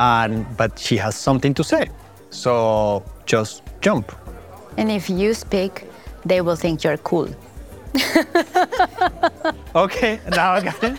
and 0.00 0.44
but 0.56 0.78
she 0.78 0.96
has 0.96 1.14
something 1.16 1.54
to 1.54 1.64
say. 1.64 1.88
So 2.30 3.04
just 3.26 3.62
jump. 3.80 4.12
And 4.76 4.90
if 4.90 5.08
you 5.08 5.34
speak, 5.34 5.86
they 6.24 6.40
will 6.40 6.56
think 6.56 6.82
you're 6.84 6.98
cool. 6.98 7.28
Okay, 9.74 10.20
now 10.30 10.52
I 10.52 10.60
got 10.60 10.82
it. 10.84 10.98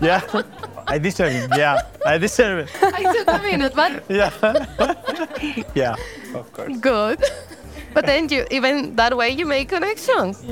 Yeah, 0.00 0.20
I 0.86 0.98
deserve 0.98 1.32
it. 1.32 1.50
Yeah, 1.56 1.80
I 2.04 2.18
deserve 2.18 2.58
it. 2.68 2.70
I 2.82 3.02
took 3.12 3.28
a 3.28 3.38
minute, 3.42 3.72
but 3.74 4.04
Yeah, 4.10 4.30
yeah, 5.74 5.94
of 6.34 6.52
course. 6.52 6.76
good. 6.80 7.22
But 7.96 8.04
then 8.04 8.28
you 8.28 8.44
even 8.50 8.94
that 8.96 9.16
way 9.16 9.30
you 9.30 9.46
make 9.46 9.70
connections. 9.70 10.44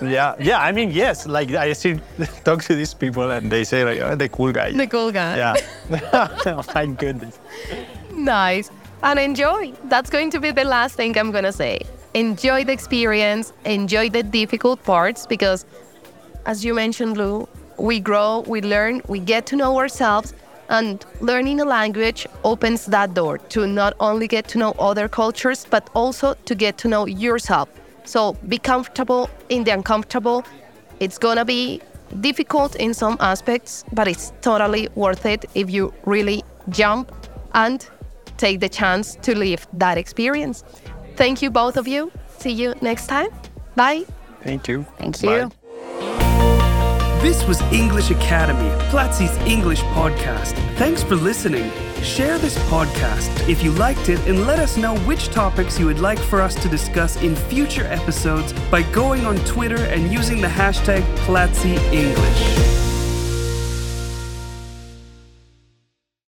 Yeah, 0.00 0.36
yeah. 0.38 0.60
I 0.62 0.70
mean, 0.70 0.92
yes. 0.92 1.26
Like 1.26 1.50
I 1.50 1.72
see, 1.72 1.98
talk 2.44 2.62
to 2.62 2.76
these 2.76 2.94
people 2.94 3.28
and 3.28 3.50
they 3.50 3.64
say 3.64 3.82
like, 3.84 3.98
oh, 4.00 4.14
the 4.14 4.28
cool 4.28 4.52
guy. 4.52 4.70
The 4.70 4.86
cool 4.86 5.10
guy. 5.10 5.36
Yeah. 5.36 5.54
oh, 6.46 6.62
my 6.72 6.86
goodness. 6.86 7.40
Nice. 8.12 8.70
And 9.02 9.18
enjoy. 9.18 9.72
That's 9.90 10.10
going 10.10 10.30
to 10.30 10.38
be 10.38 10.52
the 10.52 10.62
last 10.62 10.94
thing 10.94 11.18
I'm 11.18 11.32
going 11.32 11.42
to 11.42 11.52
say. 11.52 11.80
Enjoy 12.14 12.62
the 12.62 12.72
experience, 12.72 13.52
enjoy 13.64 14.08
the 14.08 14.22
difficult 14.22 14.84
parts 14.84 15.26
because, 15.26 15.66
as 16.46 16.64
you 16.64 16.72
mentioned, 16.72 17.16
Lou, 17.16 17.48
we 17.78 17.98
grow, 17.98 18.44
we 18.46 18.60
learn, 18.60 19.02
we 19.08 19.18
get 19.18 19.44
to 19.46 19.56
know 19.56 19.76
ourselves, 19.76 20.34
and 20.68 21.04
learning 21.20 21.60
a 21.60 21.64
language 21.64 22.26
opens 22.44 22.86
that 22.86 23.14
door 23.14 23.38
to 23.38 23.66
not 23.66 23.94
only 24.00 24.26
get 24.26 24.48
to 24.48 24.58
know 24.58 24.74
other 24.78 25.08
cultures, 25.08 25.66
but 25.68 25.88
also 25.94 26.34
to 26.44 26.54
get 26.54 26.78
to 26.78 26.88
know 26.88 27.06
yourself. 27.06 27.68
So 28.04 28.34
be 28.48 28.58
comfortable 28.58 29.30
in 29.48 29.64
the 29.64 29.72
uncomfortable. 29.72 30.44
It's 31.00 31.18
going 31.18 31.36
to 31.36 31.44
be 31.44 31.80
difficult 32.20 32.76
in 32.76 32.94
some 32.94 33.16
aspects, 33.20 33.84
but 33.92 34.08
it's 34.08 34.32
totally 34.40 34.88
worth 34.94 35.26
it 35.26 35.44
if 35.54 35.70
you 35.70 35.92
really 36.04 36.44
jump 36.68 37.12
and 37.54 37.86
take 38.36 38.60
the 38.60 38.68
chance 38.68 39.16
to 39.22 39.36
live 39.36 39.66
that 39.74 39.98
experience. 39.98 40.64
Thank 41.16 41.42
you, 41.42 41.50
both 41.50 41.76
of 41.76 41.86
you. 41.86 42.10
See 42.38 42.52
you 42.52 42.74
next 42.80 43.06
time. 43.06 43.28
Bye. 43.76 44.04
Thank 44.42 44.68
you. 44.68 44.84
Thank 44.98 45.22
Bye. 45.22 46.28
This 47.22 47.46
was 47.46 47.60
English 47.72 48.10
Academy, 48.10 48.68
Platzi's 48.90 49.36
English 49.46 49.80
podcast. 49.94 50.54
Thanks 50.76 51.04
for 51.04 51.14
listening. 51.14 51.70
Share 52.02 52.36
this 52.36 52.58
podcast 52.68 53.48
if 53.48 53.62
you 53.62 53.70
liked 53.70 54.08
it 54.08 54.18
and 54.26 54.44
let 54.44 54.58
us 54.58 54.76
know 54.76 54.96
which 55.06 55.28
topics 55.28 55.78
you 55.78 55.86
would 55.86 56.00
like 56.00 56.18
for 56.18 56.40
us 56.40 56.56
to 56.56 56.68
discuss 56.68 57.22
in 57.22 57.36
future 57.36 57.84
episodes 57.84 58.52
by 58.72 58.82
going 58.90 59.24
on 59.24 59.36
Twitter 59.44 59.84
and 59.84 60.12
using 60.12 60.40
the 60.40 60.48
hashtag 60.48 61.02
Platzi 61.18 61.78
English. 61.92 62.71